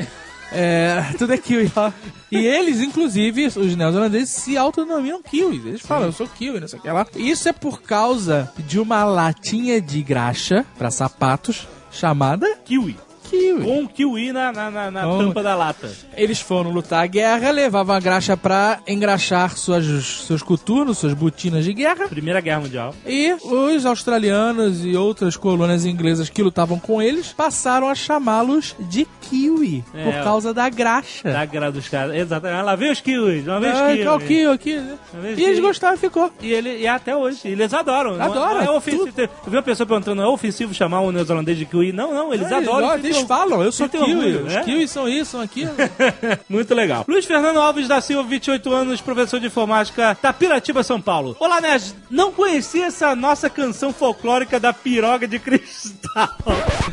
[0.53, 1.71] É, tudo é kiwi.
[1.77, 1.91] ó.
[2.31, 5.65] E eles, inclusive, os neozelandeses, se autodenominam kiwis.
[5.65, 7.07] Eles falam, eu sou kiwi, não sei o que lá.
[7.17, 12.97] Isso é por causa de uma latinha de graxa pra sapatos chamada Kiwi.
[13.31, 13.65] Kiwi.
[13.65, 15.91] Com kiwi na, na, na- na tampa da lata.
[16.17, 19.85] Eles foram lutar a guerra, levavam a graxa pra engraxar suas,
[20.27, 22.09] seus coturnos, suas botinas de guerra.
[22.09, 22.95] Primeira Guerra Mundial.
[23.07, 29.07] E os australianos e outras colônias inglesas que lutavam com eles passaram a chamá-los de
[29.23, 31.31] kiwi É, por causa da graxa.
[31.31, 32.15] Da grada dos caras.
[32.17, 32.59] Exatamente.
[32.61, 33.43] Ah, Lá vem os kiwis.
[33.43, 33.95] Os Ah, kiwis.
[33.95, 34.83] que é o kiwi aqui.
[35.21, 36.31] vez E eles gostaram, ficou.
[36.43, 37.41] E, ele, e até hoje.
[37.45, 38.17] Eles adoram.
[38.17, 39.09] Não- Adoram, Não é ofensivo.
[39.17, 41.93] Eu vi uma pessoa perguntando, não é ofensivo chamar o neozelandês de kiwi?
[41.93, 42.33] Não, não.
[42.35, 42.95] Eles É, adoram.
[42.95, 44.37] Eles, eles falam, eu sou kiwi.
[44.37, 44.63] Os né?
[44.65, 45.73] kiwis são isso, são aquilo.
[46.49, 47.05] Muito legal.
[47.09, 51.37] Luiz Fernando Alves da Silva, 28 anos, professor de informática, Tapiratiba, São Paulo.
[51.39, 51.95] Olá, Nerd.
[52.11, 56.29] Não conhecia essa nossa canção folclórica da piroga de cristal.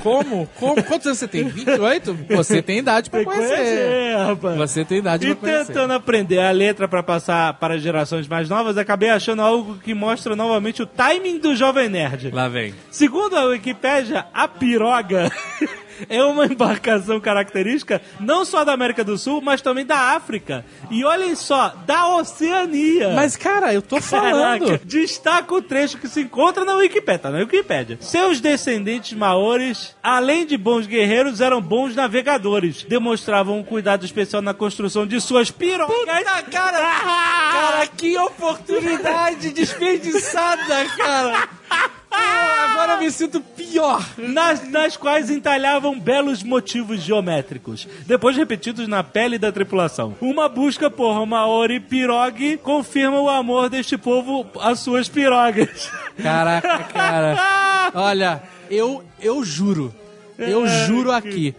[0.04, 0.48] Como?
[0.60, 0.84] Como?
[0.84, 1.44] Quantos anos você tem?
[1.48, 2.18] 28?
[2.30, 3.56] Você tem idade pra Tem conhecer.
[3.56, 4.58] conhecer, rapaz.
[4.58, 5.66] Você tem idade E pra conhecer.
[5.74, 10.36] tentando aprender a letra pra passar para gerações mais novas, acabei achando algo que mostra
[10.36, 12.32] novamente o timing do Jovem Nerd.
[12.32, 12.74] Lá vem.
[12.92, 15.32] Segundo a Wikipédia, a piroga
[16.10, 20.66] é uma embarcação característica não só da América do Sul, mas também da África.
[20.90, 23.14] E olhem só, da Oceania.
[23.14, 24.66] Mas, cara, eu tô falando.
[24.66, 27.98] Caraca, destaca o trecho que se encontra na Wikipédia, tá na Wikipédia.
[28.02, 32.84] Seus descendentes maores, além de bons guerreiros, eram bons navegadores.
[32.84, 35.96] Demonstravam um cuidado especial na construção de suas pirogas.
[36.52, 36.82] cara,
[37.52, 41.50] cara, que oportunidade desperdiçada, cara.
[42.17, 44.06] Pô, agora eu me sinto pior.
[44.17, 50.15] nas, nas quais entalhavam belos motivos geométricos, depois repetidos na pele da tripulação.
[50.19, 55.91] Uma busca por Maori pirogue confirma o amor deste povo às suas pirogas.
[56.21, 57.91] Caraca, cara.
[57.93, 59.93] Olha, eu, eu juro.
[60.38, 61.56] Eu juro aqui.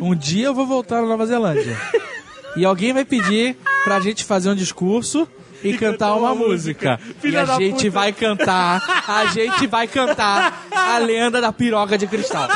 [0.00, 1.76] Um dia eu vou voltar na Nova Zelândia.
[2.56, 5.28] E alguém vai pedir pra gente fazer um discurso
[5.64, 6.98] e cantar uma música.
[7.08, 7.90] E Filha a da gente puta.
[7.90, 12.48] vai cantar, a gente vai cantar a lenda da piroca de cristal.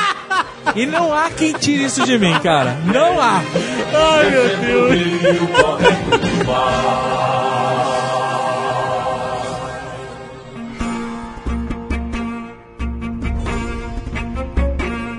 [0.75, 2.77] E não há quem tire isso de mim, cara.
[2.85, 3.41] Não há.
[3.93, 6.09] Ai, meu Deus.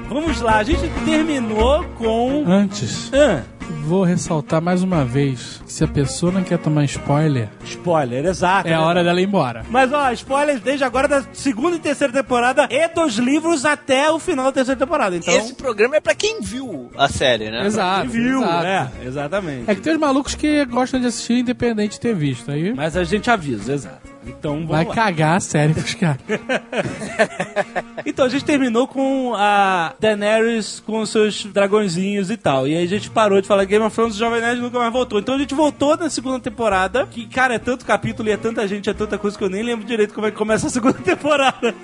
[0.09, 2.45] Vamos lá, a gente terminou com.
[2.47, 3.43] Antes, Ah,
[3.85, 8.69] vou ressaltar mais uma vez que se a pessoa não quer tomar spoiler, spoiler, exato.
[8.69, 8.85] é a né?
[8.85, 9.65] hora dela ir embora.
[9.71, 14.19] Mas ó, spoilers desde agora da segunda e terceira temporada e dos livros até o
[14.19, 15.17] final da terceira temporada.
[15.17, 17.67] Então, Esse programa é pra quem viu a série, né?
[17.67, 18.03] Exato.
[18.03, 18.67] quem viu, exato.
[18.67, 19.71] é, exatamente.
[19.71, 22.51] É que tem os malucos que gostam de assistir independente de ter visto.
[22.51, 24.10] Aí Mas a gente avisa, exato.
[24.39, 24.95] Então vamos vai lá.
[24.95, 26.21] cagar a série pros caras.
[28.07, 32.67] Então a gente terminou com a Daenerys com os seus dragõezinhos e tal.
[32.67, 34.79] E aí a gente parou de falar Game of Thrones e o Jovem Nerd nunca
[34.79, 35.19] mais voltou.
[35.19, 38.67] Então a gente voltou na segunda temporada, que, cara, é tanto capítulo e é tanta
[38.67, 40.99] gente, é tanta coisa que eu nem lembro direito como é que começa a segunda
[41.03, 41.75] temporada.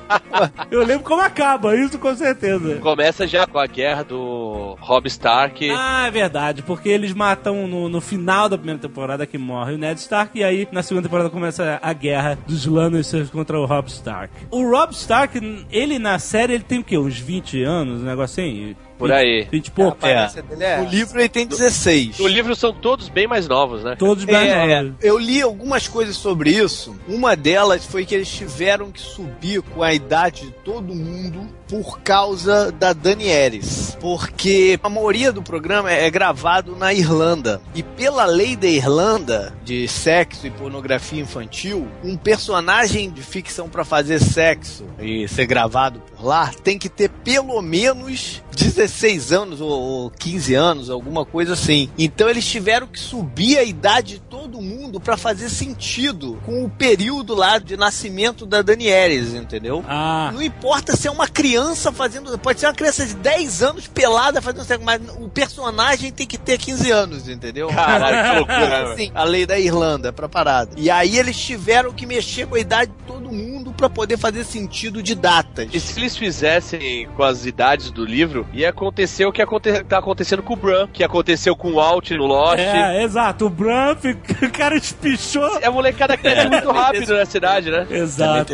[0.70, 2.76] eu lembro como acaba, isso com certeza.
[2.76, 5.68] Começa já com a guerra do Rob Stark.
[5.70, 9.78] Ah, é verdade, porque eles matam no, no final da primeira temporada que morre o
[9.78, 13.88] Ned Stark, e aí na segunda temporada começa a guerra dos Lannisters contra o Rob
[13.88, 14.32] Stark.
[14.50, 16.98] O Rob Stark, ele na série, ele tem o quê?
[16.98, 18.76] Uns 20 anos, um negócio assim?
[19.00, 19.48] Por aí.
[19.50, 20.06] 20 e pouco?
[20.06, 20.12] É.
[20.12, 22.18] aparência dele é O livro ele tem 16.
[22.18, 23.96] No livro são todos bem mais novos, né?
[23.98, 24.94] Todos bem É, novos.
[25.02, 26.94] eu li algumas coisas sobre isso.
[27.08, 32.00] Uma delas foi que eles tiveram que subir com a idade de todo mundo por
[32.00, 33.96] causa da Danielis.
[34.00, 37.60] Porque a maioria do programa é gravado na Irlanda.
[37.74, 43.84] E pela lei da Irlanda de sexo e pornografia infantil, um personagem de ficção para
[43.84, 48.80] fazer sexo e ser gravado por lá tem que ter pelo menos 16
[49.10, 51.90] 16 anos ou, ou 15 anos, alguma coisa assim.
[51.98, 56.70] Então eles tiveram que subir a idade de todo mundo para fazer sentido com o
[56.70, 59.84] período lá de nascimento da Danielis, entendeu?
[59.88, 60.30] Ah.
[60.32, 62.36] Não importa se é uma criança fazendo.
[62.38, 66.38] Pode ser uma criança de 10 anos pelada fazendo sexo, mas o personagem tem que
[66.38, 67.68] ter 15 anos, entendeu?
[67.68, 68.92] Caralho, que loucura.
[68.92, 70.72] Assim, a lei da Irlanda pra parada.
[70.76, 74.44] E aí eles tiveram que mexer com a idade de todo mundo pra poder fazer
[74.44, 75.68] sentido de datas.
[75.72, 79.98] E se eles fizessem com as idades do livro, ia acontecer o que aconte tá
[79.98, 82.58] acontecendo com o Bran, que aconteceu com o Alt no Lost.
[82.58, 83.46] É, exato.
[83.46, 83.96] O Bran,
[84.42, 85.58] o cara espichou.
[85.60, 87.86] É a molecada cresce muito rápido na cidade, né?
[88.00, 88.52] Exato.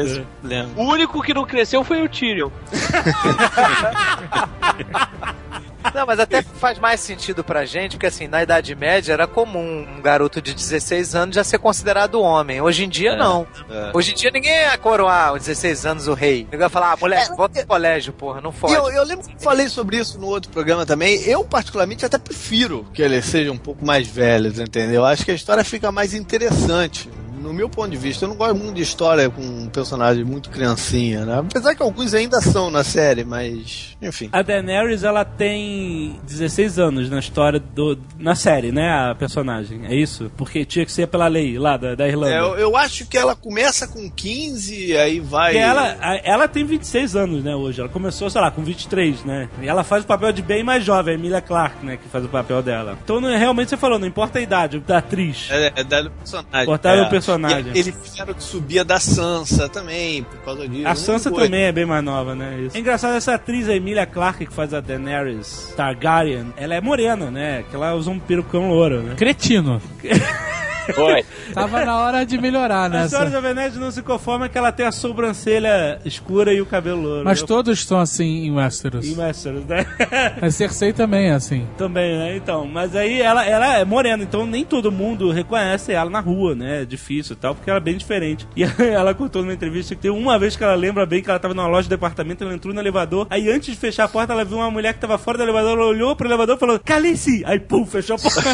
[0.77, 2.51] O único que não cresceu foi o Tyrion.
[5.94, 9.87] Não, mas até faz mais sentido pra gente, porque assim, na Idade Média era comum
[9.96, 12.61] um garoto de 16 anos já ser considerado homem.
[12.61, 13.46] Hoje em dia, É, não.
[13.70, 13.90] é.
[13.94, 16.44] Hoje em dia ninguém ia coroar aos 16 anos o rei.
[16.44, 18.75] Ninguém vai falar, ah, moleque, É, volta pro colégio, porra, não E fode.
[18.75, 21.22] eu, eu lembro que eu falei sobre isso no outro programa também.
[21.22, 25.05] Eu, particularmente, até prefiro que eles sejam um pouco mais velhos, entendeu?
[25.05, 27.09] Acho que a história fica mais interessante.
[27.46, 30.50] No meu ponto de vista, eu não gosto muito de história com um personagem muito
[30.50, 31.38] criancinha, né?
[31.38, 33.96] Apesar que alguns ainda são na série, mas.
[34.02, 34.28] Enfim.
[34.32, 37.96] A Daenerys, ela tem 16 anos na história do.
[38.18, 38.90] na série, né?
[38.90, 39.87] A personagem.
[39.87, 40.28] É isso?
[40.37, 42.35] Porque tinha que ser pela lei lá da, da Irlanda.
[42.35, 45.52] É, eu, eu acho que ela começa com 15, aí vai.
[45.52, 47.80] Porque ela, ela tem 26 anos, né, hoje.
[47.80, 49.48] Ela começou, sei lá, com 23, né?
[49.62, 52.24] E ela faz o papel de bem mais jovem, a Emilia Clarke, né, que faz
[52.24, 52.98] o papel dela.
[53.04, 55.46] Então, não, realmente, você falou, não importa a idade da atriz.
[55.48, 56.66] É, é da personagem.
[56.66, 57.06] Botaram é.
[57.06, 57.36] o personagem.
[57.75, 60.88] E eles fizeram que subia da Sansa também, por causa disso.
[60.88, 62.61] A Sansa também é bem mais nova, né?
[62.61, 62.77] Isso.
[62.77, 67.31] É engraçado, essa atriz, a Emilia Clarke, que faz a Daenerys Targaryen, ela é morena,
[67.31, 67.64] né?
[67.68, 69.14] Que ela usa um perucão louro, né?
[69.16, 69.81] Cretino.
[70.94, 71.25] Foi.
[71.53, 74.87] Tava na hora de melhorar A história da Venede não se conforma que ela tem
[74.87, 77.25] a sobrancelha escura e o cabelo louro.
[77.25, 79.07] Mas Eu- todos estão assim em Westeros.
[79.07, 79.85] Em Westeros, né?
[80.40, 81.66] A Cersei também é assim.
[81.77, 82.37] Também, né?
[82.37, 86.55] Então, mas aí ela, ela é morena, então nem todo mundo reconhece ela na rua,
[86.55, 86.83] né?
[86.83, 88.46] É difícil e tal, porque ela é bem diferente.
[88.57, 91.38] E ela contou numa entrevista que tem uma vez que ela lembra bem que ela
[91.38, 94.33] tava numa loja de departamento, ela entrou no elevador, aí antes de fechar a porta,
[94.33, 96.81] ela viu uma mulher que tava fora do elevador, ela olhou pro elevador e falou,
[96.81, 97.42] calice!
[97.46, 98.40] Aí, pum, fechou a porta.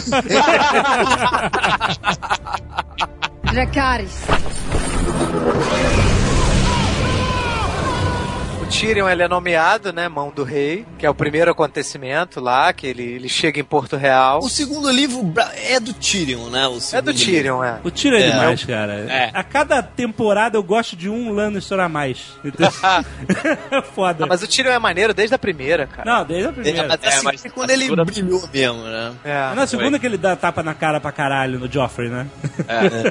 [3.53, 4.17] Dracarys.
[8.73, 12.73] O Tyrion ele é nomeado, né, mão do rei, que é o primeiro acontecimento lá,
[12.73, 14.39] que ele, ele chega em Porto Real.
[14.41, 15.31] O segundo livro
[15.63, 16.67] é do Tyrion, né?
[16.67, 17.79] O É do Tyrion, é.
[17.85, 18.31] O tiro é, É.
[18.31, 18.95] demais, cara.
[18.95, 19.31] É.
[19.35, 22.33] A cada temporada eu gosto de um Lannister a mais.
[22.43, 22.71] Então,
[23.95, 24.25] Foda.
[24.25, 26.11] Ah, mas o Tyrion é maneiro desde a primeira, cara.
[26.11, 26.63] Não, desde a livro.
[26.63, 26.87] primeira.
[26.87, 29.13] É, mas É, assim, mas quando a ele segunda- brilhou mesmo, né?
[29.23, 29.55] É.
[29.55, 32.27] Na segunda que ele dá tapa na cara pra caralho no Joffrey, né?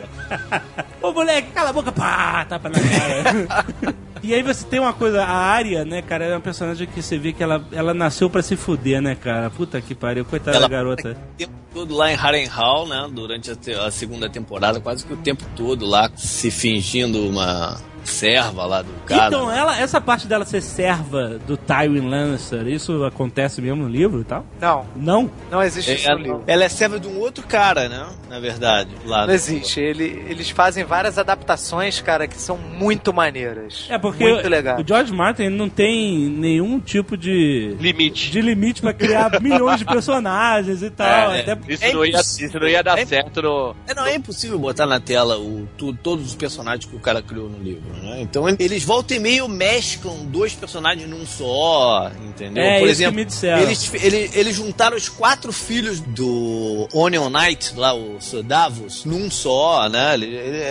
[1.04, 3.96] Ô moleque, cala a boca, pá, tapa na cara.
[4.24, 7.18] E aí você tem uma coisa, a Arya, né, cara, é uma personagem que você
[7.18, 9.50] vê que ela, ela nasceu pra se fuder, né, cara?
[9.50, 11.18] Puta que pariu, coitada Ela- da garota.
[11.34, 13.10] O tempo todo lá em Harrenhal, né?
[13.12, 18.66] Durante a, a segunda temporada, quase que o tempo todo lá se fingindo uma serva
[18.66, 19.28] lá do cara.
[19.28, 24.22] Então, ela, essa parte dela ser serva do Tywin Lannister, isso acontece mesmo no livro
[24.22, 24.46] e tal?
[24.60, 25.32] Não, Não?
[25.50, 26.44] não existe isso É, no livro.
[26.48, 28.08] ela é serva de um outro cara, né?
[28.30, 28.90] Na verdade.
[29.06, 29.80] Lá Não existe.
[29.80, 33.86] Ele, eles fazem várias adaptações, cara, que são muito maneiras.
[33.90, 34.80] É porque Muito legal.
[34.80, 38.32] o George Martin não tem nenhum tipo de Limite.
[38.32, 41.32] de limite pra criar milhões de personagens e tal.
[41.32, 43.76] É, Até isso, é não ia, isso não ia dar É certo no.
[43.88, 47.22] É, não, é impossível botar na tela o, tu- todos os personagens que o cara
[47.22, 48.22] criou no livro, né?
[48.22, 52.64] Então eles voltam e meio mesclam dois personagens num só, entendeu?
[52.64, 53.62] É, Por isso que exemplo, me disseram.
[53.62, 59.88] eles, ele- eles juntaram os quatro filhos do Onion Knight, lá, o Davos, num só,
[59.90, 60.14] né?
[60.14, 60.30] Eles,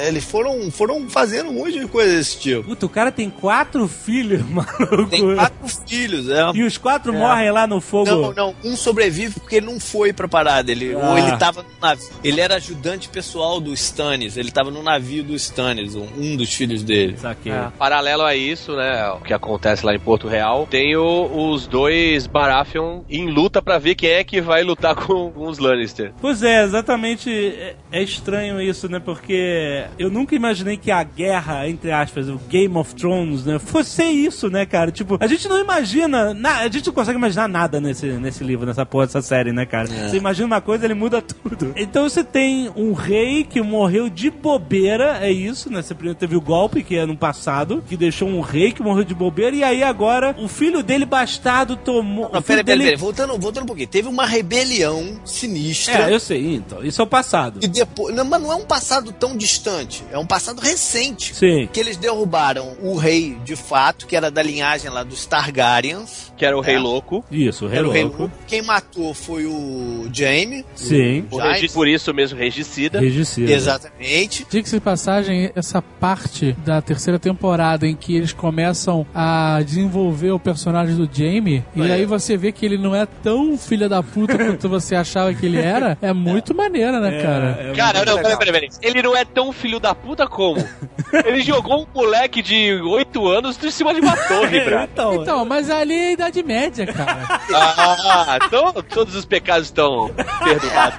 [0.09, 2.65] eles foram, foram fazendo um monte de coisa desse tipo.
[2.65, 5.07] Puta, o cara tem quatro filhos, maluco.
[5.07, 6.51] Tem quatro filhos, é.
[6.55, 8.11] E os quatro morrem lá no fogo.
[8.11, 10.71] Não, não, um sobrevive porque ele não foi pra parada.
[10.71, 11.11] Ele, Ah.
[11.11, 12.09] Ou ele tava no navio.
[12.23, 14.37] Ele era ajudante pessoal do Stannis.
[14.37, 17.10] Ele tava no navio do Stannis, um, um dos filhos dele.
[17.17, 17.53] Saquei.
[17.53, 17.69] É.
[17.79, 19.09] Paralelo a isso, né?
[19.11, 23.79] O que acontece lá em Porto Real, tem o- os dois Baratheon em luta pra
[23.79, 26.13] ver quem é que vai lutar com, com os Lannister.
[26.21, 27.31] Pois é, exatamente.
[27.31, 28.99] É, é estranho isso, né?
[28.99, 33.59] Porque eu nunca imaginei que a guerra, entre aspas, o Game of Thrones, né?
[33.59, 34.91] Fosse ser isso, né, cara?
[34.91, 36.35] Tipo, a gente não imagina.
[36.35, 39.65] na- a gente não consegue imaginar nada nesse, nesse livro, nessa porra, dessa série, né,
[39.67, 39.87] cara?
[39.87, 41.73] Você imagina uma coisa, ele muda tudo.
[41.77, 45.83] Então você tem um rei que morreu de bobeira, é isso, né?
[45.83, 49.05] Você primeiro teve o golpe, que é no passado, que deixou um rei que morreu
[49.05, 52.31] de bobeira, e aí agora o filho dele bastardo tomou.
[52.33, 52.85] Não, o pera, dele...
[52.85, 53.89] pera, voltando, voltando um pouquinho.
[53.89, 56.11] Teve uma rebelião sinistra.
[56.11, 56.85] É, eu sei, então.
[56.85, 57.61] Isso é o passado.
[57.63, 58.15] E depois.
[58.15, 60.05] Não, mas não é um passado tão distante.
[60.13, 61.35] É um passado recente.
[61.35, 61.69] Sim.
[61.73, 66.33] Que eles derrubaram o rei de fato, que era da linhagem lá dos Targaryens.
[66.37, 66.79] Que era o Rei É.
[66.79, 67.23] Louco.
[67.31, 68.19] Isso, o rei Era o rei louco.
[68.23, 68.35] louco.
[68.47, 70.65] Quem matou foi o Jaime.
[70.75, 71.27] Sim.
[71.31, 71.53] O Giles.
[71.61, 72.99] regi- por isso mesmo, regicida.
[73.01, 73.53] Regicida.
[73.53, 74.47] Exatamente.
[74.51, 80.41] Diga-se de passagem, essa parte da terceira temporada em que eles começam a desenvolver o
[80.41, 81.93] personagem do Jamie, e É.
[81.93, 85.47] aí você vê que ele não é tão filha da puta quanto você achava que
[85.47, 87.59] ele era, é muito maneira, né, cara?
[87.61, 88.69] É, é Cara, não, peraí, peraí, peraí.
[88.83, 90.57] Ele não é tão filho da puta como?
[91.25, 94.89] Ele jogou um moleque de 8 anos em cima de uma torre, bra.
[94.93, 97.41] Então, Então, mas ali é a Idade Média, cara.
[97.55, 100.11] Ah, então todos os pecados estão
[100.43, 100.99] perdoados.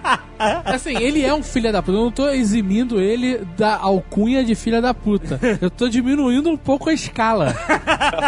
[0.66, 1.98] Assim, ele é um filho da puta.
[1.98, 5.40] Eu não tô eximindo ele da alcunha de filha da puta.
[5.62, 7.56] Eu tô diminuindo um pouco a escala.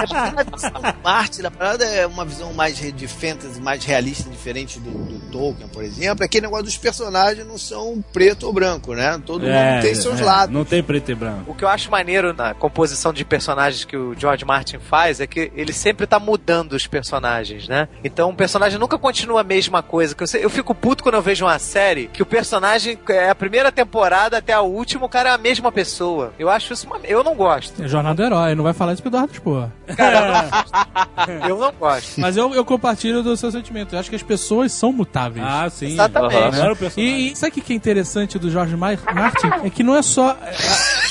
[1.04, 5.68] Marte da parada é uma visão mais de fantasy, mais realista, diferente do, do Tolkien,
[5.68, 6.24] por exemplo.
[6.24, 9.22] É aquele negócio dos personagens não são preto ou branco, né?
[9.24, 10.52] Todo é, mundo tem seus é, lados.
[10.52, 11.52] Não tem preto e branco.
[11.52, 15.28] O que eu acho maneiro na composição de personagens que o George Martin faz é
[15.28, 17.88] que ele sempre tá mudando os personagens, né?
[18.04, 20.16] Então o personagem nunca continua a mesma coisa.
[20.16, 23.30] Que eu, sei- eu fico puto quando eu vejo uma série que o personagem é
[23.30, 26.34] a primeira temporada até a última, o cara é a mesma pessoa.
[26.40, 26.98] Eu acho isso uma...
[27.04, 27.43] Eu não gosto.
[27.84, 29.70] É Jornada do Herói, não vai falar isso pro Eduardo Expor.
[31.48, 32.20] Eu não gosto.
[32.20, 33.94] Mas eu, eu compartilho do seu sentimento.
[33.96, 35.46] Eu acho que as pessoas são mutáveis.
[35.48, 35.94] Ah, sim.
[35.94, 36.34] Exatamente.
[36.78, 37.06] Personagem.
[37.06, 39.48] E, e sabe o que é interessante do George Ma- Martin?
[39.64, 40.36] É que não é só.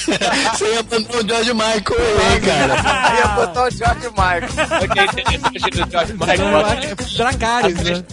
[0.52, 1.82] Você ia mandar o George Michael
[2.30, 3.10] aí, cara.
[3.10, 4.54] Eu ia botar o George Martin.
[4.60, 4.86] É
[7.16, 8.04] Dracarys, né?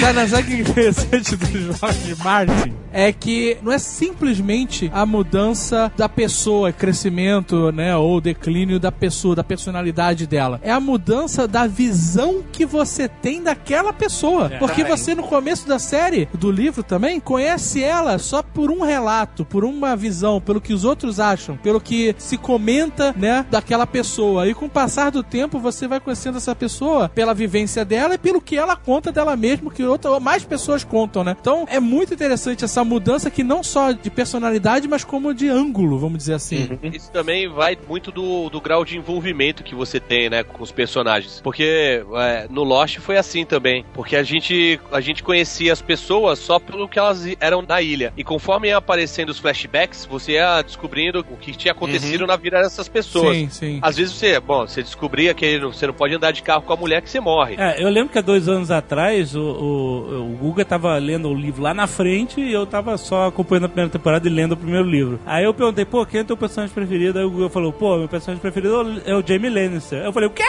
[0.00, 2.74] Sabe, sabe o que é interessante do George Martin?
[2.92, 7.94] É que não é simplesmente a mudança da pessoa, crescimento, né?
[7.96, 10.60] Ou declínio da pessoa, da personalidade dela.
[10.62, 14.50] É a mudança da visão que você tem daquela pessoa.
[14.58, 19.44] Porque você, no começo da série, do livro também, conhece ela só por um relato,
[19.44, 24.48] por uma visão, pelo que os outros acham, pelo que se comenta, né, daquela pessoa.
[24.48, 28.18] E com o passar do tempo, você vai conhecendo essa pessoa pela vivência dela e
[28.18, 31.36] pelo que ela conta dela mesma, que outra, mais pessoas contam, né?
[31.40, 35.98] Então, é muito interessante essa mudança que não só de personalidade, mas como de ângulo,
[35.98, 36.78] vamos dizer assim.
[36.82, 40.72] Isso também vai muito do, do grau de envolvimento que você tem, né, com os
[40.72, 41.40] personagens.
[41.42, 43.84] Porque é, no Lost foi assim também.
[43.94, 48.12] Porque a gente, a gente conhecia as pessoas só pelo que elas eram na ilha.
[48.16, 50.62] E conforme ia aparecendo os flashbacks, você ia
[50.98, 53.36] descobrindo o que tinha acontecido na vida dessas pessoas.
[53.36, 53.78] Sim, sim.
[53.80, 56.76] Às vezes você, bom, você descobria que você não pode andar de carro com a
[56.76, 57.56] mulher que você morre.
[57.58, 61.34] É, eu lembro que há dois anos atrás o, o, o Guga tava lendo o
[61.34, 64.56] livro lá na frente e eu tava só acompanhando a primeira temporada e lendo o
[64.56, 65.20] primeiro livro.
[65.24, 67.18] Aí eu perguntei, pô, quem é teu personagem preferido?
[67.18, 70.04] Aí o Guga falou, pô, meu personagem preferido é o Jamie Lannister.
[70.04, 70.42] Eu falei, o quê?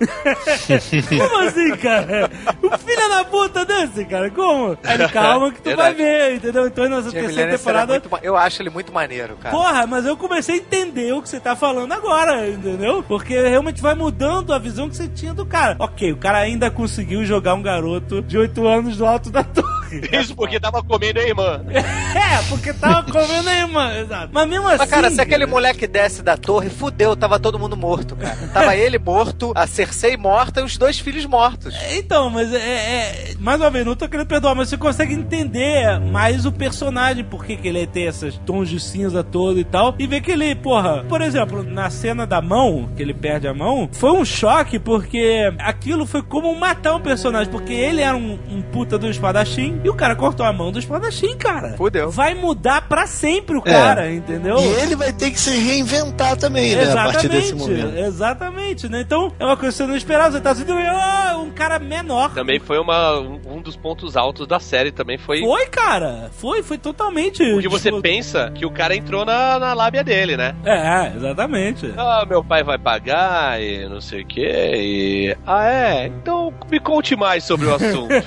[1.18, 2.30] Como assim, cara?
[2.62, 4.30] Um filho da puta desse, cara?
[4.30, 4.78] Como?
[4.82, 6.66] Aí ele, calma que tu vai ver, entendeu?
[6.66, 7.92] Então Jamie terceira Lannister é temporada...
[7.92, 9.54] muito eu acho ele muito maneiro, cara.
[9.54, 13.02] Porra, mas eu comecei a entender o que você tá falando agora, entendeu?
[13.02, 15.76] Porque realmente vai mudando a visão que você tinha do cara.
[15.80, 19.79] Ok, o cara ainda conseguiu jogar um garoto de 8 anos do alto da torre.
[20.12, 21.60] Isso porque tava comendo a irmã.
[22.10, 24.30] É, porque tava comendo a irmã, exato.
[24.32, 24.78] Mas mesmo assim.
[24.78, 28.36] Mas, cara, se aquele moleque desce da torre, fudeu, tava todo mundo morto, cara.
[28.52, 31.74] Tava ele morto, a Cersei morta e os dois filhos mortos.
[31.92, 36.00] Então, mas é, é- Mais uma vez, não tô querendo perdoar, mas você consegue entender
[36.00, 39.94] mais o personagem, por que que ele tem esses tons de cinza todo e tal.
[39.98, 43.54] E ver que ele, porra, por exemplo, na cena da mão, que ele perde a
[43.54, 48.38] mão, foi um choque, porque aquilo foi como matar um personagem, porque ele era um,
[48.50, 51.74] um puta do espadachim e o cara cortou a mão do espadachim, cara.
[51.76, 52.10] Fudeu.
[52.10, 54.58] Vai mudar pra sempre o cara, entendeu?
[54.58, 56.92] E ele vai ter que se reinventar também, né?
[56.92, 57.98] A partir desse Exatamente, momento.
[57.98, 59.00] exatamente, né?
[59.00, 60.32] Então, é uma coisa que você não esperava.
[60.32, 62.32] Você tá sendo um cara menor.
[62.34, 65.40] Também foi uma, um, dos pontos altos da série, também foi...
[65.40, 66.30] Foi, cara.
[66.32, 67.44] Foi, foi totalmente.
[67.52, 70.54] Porque você tipo, pensa que o cara entrou na, na lábia dele, né?
[70.64, 71.92] É, exatamente.
[71.96, 74.40] Ah, meu pai vai pagar e não sei o que.
[74.42, 75.36] E...
[75.46, 76.06] Ah, é?
[76.06, 78.08] Então me conte mais sobre o assunto.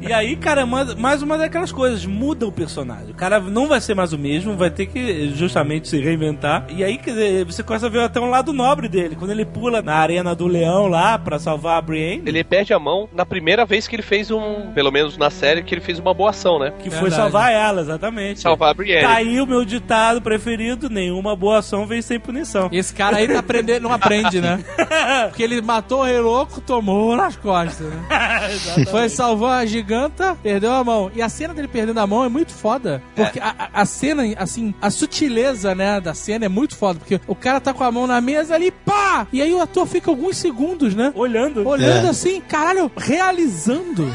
[0.00, 3.10] E aí, cara, mais, mais uma daquelas coisas, muda o personagem.
[3.10, 6.66] O cara não vai ser mais o mesmo, vai ter que justamente se reinventar.
[6.70, 9.16] E aí, quer dizer, você começa a ver até um lado nobre dele.
[9.16, 12.78] Quando ele pula na arena do leão lá pra salvar a Brienne, ele perde a
[12.78, 15.98] mão na primeira vez que ele fez um, pelo menos na série, que ele fez
[15.98, 16.72] uma boa ação, né?
[16.78, 17.22] que foi Verdade.
[17.22, 18.40] salvar ela, exatamente.
[18.40, 19.04] Salvar a Brienne.
[19.04, 22.68] Aí o meu ditado preferido: nenhuma boa ação vem sem punição.
[22.72, 24.64] Esse cara aí tá aprendendo, não aprende, né?
[25.28, 28.84] Porque ele matou o rei louco, tomou nas costas, né?
[28.90, 31.10] Foi salvar a giganta, levanta, perdeu a mão.
[31.14, 33.02] E a cena dele perdendo a mão é muito foda.
[33.14, 36.98] Porque a, a- a cena, assim, a sutileza, né, da cena é muito foda.
[36.98, 39.26] Porque o cara tá com a mão na mesa ali, pá!
[39.32, 41.12] E aí o ator fica alguns segundos, né?
[41.14, 41.66] Olhando.
[41.66, 42.10] Olhando É.
[42.10, 44.12] assim, caralho, realizando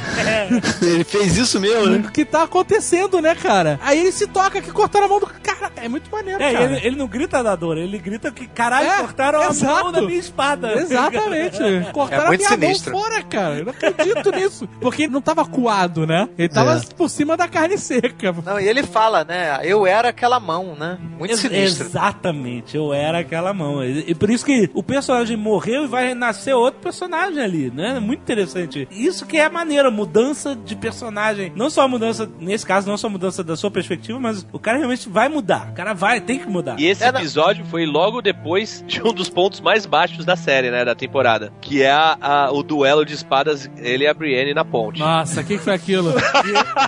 [0.82, 2.04] Ele fez isso mesmo, né?
[2.08, 3.80] o que tá acontecendo, né, cara?
[3.84, 5.72] Aí ele se toca que cortaram a mão do cara.
[5.78, 6.66] É muito maneiro, É, cara.
[6.66, 9.84] ele, ele não grita da dor, ele grita que caralho, É, cortaram a exato.
[9.84, 10.74] mão da minha espada.
[10.80, 11.58] Exatamente.
[11.94, 12.94] Cortaram É a minha sinistro.
[12.94, 13.56] mão fora, cara.
[13.60, 14.70] Eu não acredito nisso.
[14.80, 16.28] Porque ele não tava coado, né?
[16.38, 16.82] Ele tava É.
[16.98, 18.34] por cima da carne seca.
[18.46, 19.60] Não, e ele fala, né?
[19.64, 20.98] Eu era aquela mão, né?
[21.18, 21.86] Muito Ex- sinistro.
[21.88, 23.84] Exatamente, eu era aquela mão.
[23.84, 28.00] E, e por isso que o personagem morreu e vai nascer outro personagem ali, né?
[28.00, 28.88] Muito interessante.
[28.92, 31.52] Isso que é maneiro, mudança de personagem.
[31.56, 34.60] Não só a mudança, nesse caso, não só a mudança da sua perspectiva, mas o
[34.60, 35.70] cara realmente vai mudar.
[35.72, 36.80] O cara vai, tem que mudar.
[36.80, 40.72] E esse É, episódio foi logo depois de um dos pontos mais baixos da série,
[40.72, 41.52] né, da temporada.
[41.62, 45.00] Que é a- a- o duelo de espadas, ele e a Brienne na ponte.
[45.00, 46.14] Nossa, o que, que foi aquilo?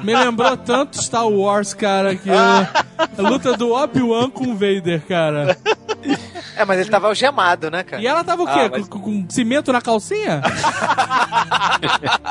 [0.04, 2.68] Me lembrou tanto Star Wars, cara, que a
[3.18, 5.58] luta do Obi-Wan com o Vader, cara.
[6.58, 8.02] É, mas ele tava algemado, né, cara?
[8.02, 8.52] E ela tava o quê?
[8.60, 10.42] Ah, mas- com, com cimento na calcinha?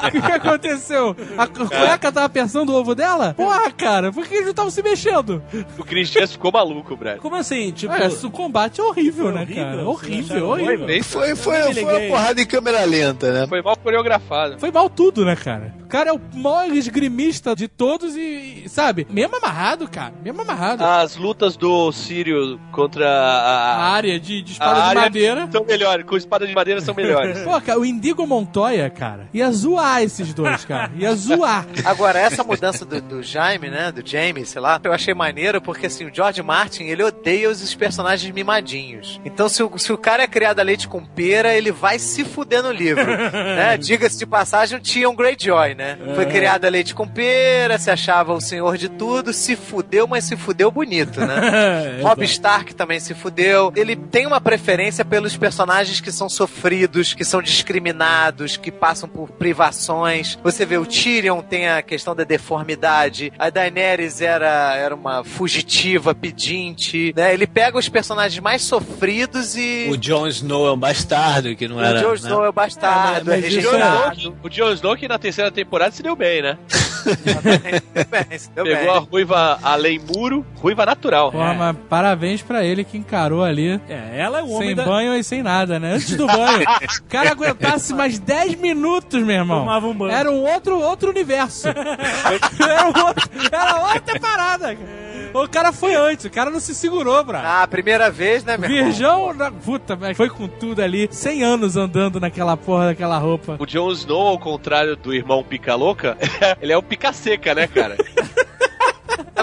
[0.07, 1.15] O que, que aconteceu?
[1.37, 3.35] A cueca tava apertando o ovo dela?
[3.35, 5.43] Porra, cara, por que eles não estavam se mexendo?
[5.79, 7.19] O Christian ficou maluco, Brad.
[7.19, 7.71] Como assim?
[7.73, 9.77] Tipo, É, esse combate é horrível, né, horrível, cara?
[9.77, 10.87] você Horrível, horrível.
[10.87, 11.85] bem- Foi, foi, foi liguei.
[11.85, 13.47] uma porrada em câmera lenta, né?
[13.47, 14.59] Foi mal coreografado.
[14.59, 15.75] Foi mal tudo, né, cara?
[15.95, 20.42] O cara é o maior esgrimista de todos e, e, sabe, mesmo amarrado, cara, mesmo
[20.42, 20.82] amarrado.
[20.82, 25.49] As lutas do Sírio contra A a, área de, de a espada de área madeira.
[25.53, 26.05] são melhores.
[26.05, 27.38] Com espada de madeira são melhores.
[27.47, 30.90] Pô, cara, o Indigo Montoya, cara, ia zoar esses dois, cara.
[30.97, 31.64] Ia zoar.
[31.86, 33.92] Agora, essa mudança do, do Jaime, né?
[33.92, 37.72] Do Jamie, sei lá, eu achei maneiro porque, assim, o George Martin, ele odeia os,
[37.72, 39.20] personagens mimadinhos.
[39.24, 42.24] Então, se o, se o cara é criado a leite com pera, ele vai se
[42.24, 43.76] fuder no livro, né?
[43.76, 45.84] Diga-se de passagem, o Tion Greyjoy, né?
[46.14, 50.24] Foi criado a leite com pera, se achava o senhor de tudo, se fudeu, mas
[50.24, 52.01] se fudeu bonito, né?
[52.03, 53.72] Rob Stark também se fudeu.
[53.76, 59.30] Ele tem uma preferência pelos personagens que são sofridos, que são discriminados, que passam por
[59.30, 60.39] privações.
[60.43, 66.14] Você vê, o Tyrion tem a questão da deformidade, a Daenerys era, era uma fugitiva,
[66.14, 67.32] pedinte, né?
[67.35, 69.89] Ele pega os personagens mais sofridos e...
[69.91, 72.01] O Jon Snow é um bastardo que não O era.
[72.01, 72.14] Jon né?
[72.14, 74.37] Snow é o bastardo, É, é mas isso rejeitado.
[74.43, 76.59] O Jon Snow que na terceira temporada se deu bem, né?
[77.05, 81.31] Deu bem, se deu Pegou a ruiva além muro, ruiva natural.
[81.31, 83.81] Porra, mas parabéns pra ele que encarou ali.
[83.89, 84.85] É, ela é o homem Sem da...
[84.85, 85.95] banho e sem nada, né?
[85.95, 86.65] Antes do banho.
[87.05, 89.61] O cara aguentasse mais 10 minutos, meu irmão.
[89.61, 90.11] Tomava um banho.
[90.12, 91.69] Era um outro, outro universo.
[91.69, 94.75] era, um outro- era outra parada.
[94.75, 95.14] cara.
[95.35, 97.45] O cara foi antes, o cara não se segurou, bravo.
[97.47, 98.93] Ah, a primeira vez, né, meu irmão?
[98.93, 101.09] Virgão, na- puta, mas foi com tudo ali.
[101.11, 103.57] 100 anos andando naquela porra daquela roupa.
[103.59, 106.16] O Jon Snow, ao contrário do irmão Pica Louca,
[106.62, 107.97] ele é o Pica Seca, né, cara?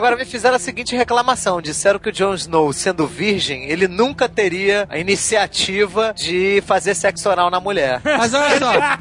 [0.02, 4.28] Agora me fizeram a seguinte reclamação: disseram que o Jon Snow, sendo virgem, ele nunca
[4.28, 8.02] teria a iniciativa de fazer sexo oral na mulher.
[8.18, 8.98] Mas olha só, Na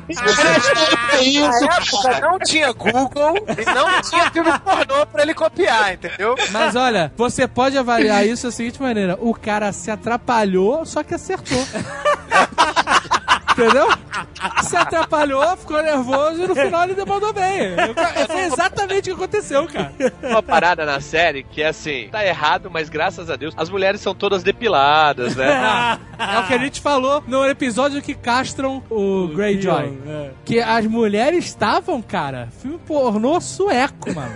[1.75, 6.35] época não tinha Google e não tinha filme pornô pra ele copiar, entendeu?
[6.51, 11.15] mas olha, você pode avaliar isso da seguinte maneira: o cara se atrapalhou, só que
[11.15, 11.67] acertou.
[13.61, 13.89] Entendeu?
[14.63, 17.77] Se atrapalhou, ficou nervoso e no final ele demandou bem.
[18.27, 19.93] Foi exatamente o que aconteceu, cara.
[20.23, 24.01] Uma parada na série que é assim, tá errado, mas graças a Deus, as mulheres
[24.01, 25.99] são todas depiladas, né?
[26.19, 29.99] É o que a gente falou no episódio que castram o Greyjoy.
[30.45, 34.33] Que as mulheres estavam, cara, filme pornô sueco, mano.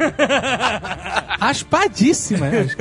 [1.41, 2.77] Raspadíssimas.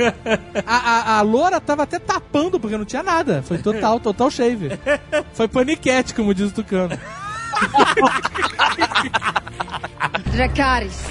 [0.66, 3.42] A, a, a loura tava até tapando, porque não tinha nada.
[3.42, 4.70] Foi total, total shave.
[5.32, 6.98] Foi paniquete, como diz o Tucano.
[10.32, 11.06] Dracarys.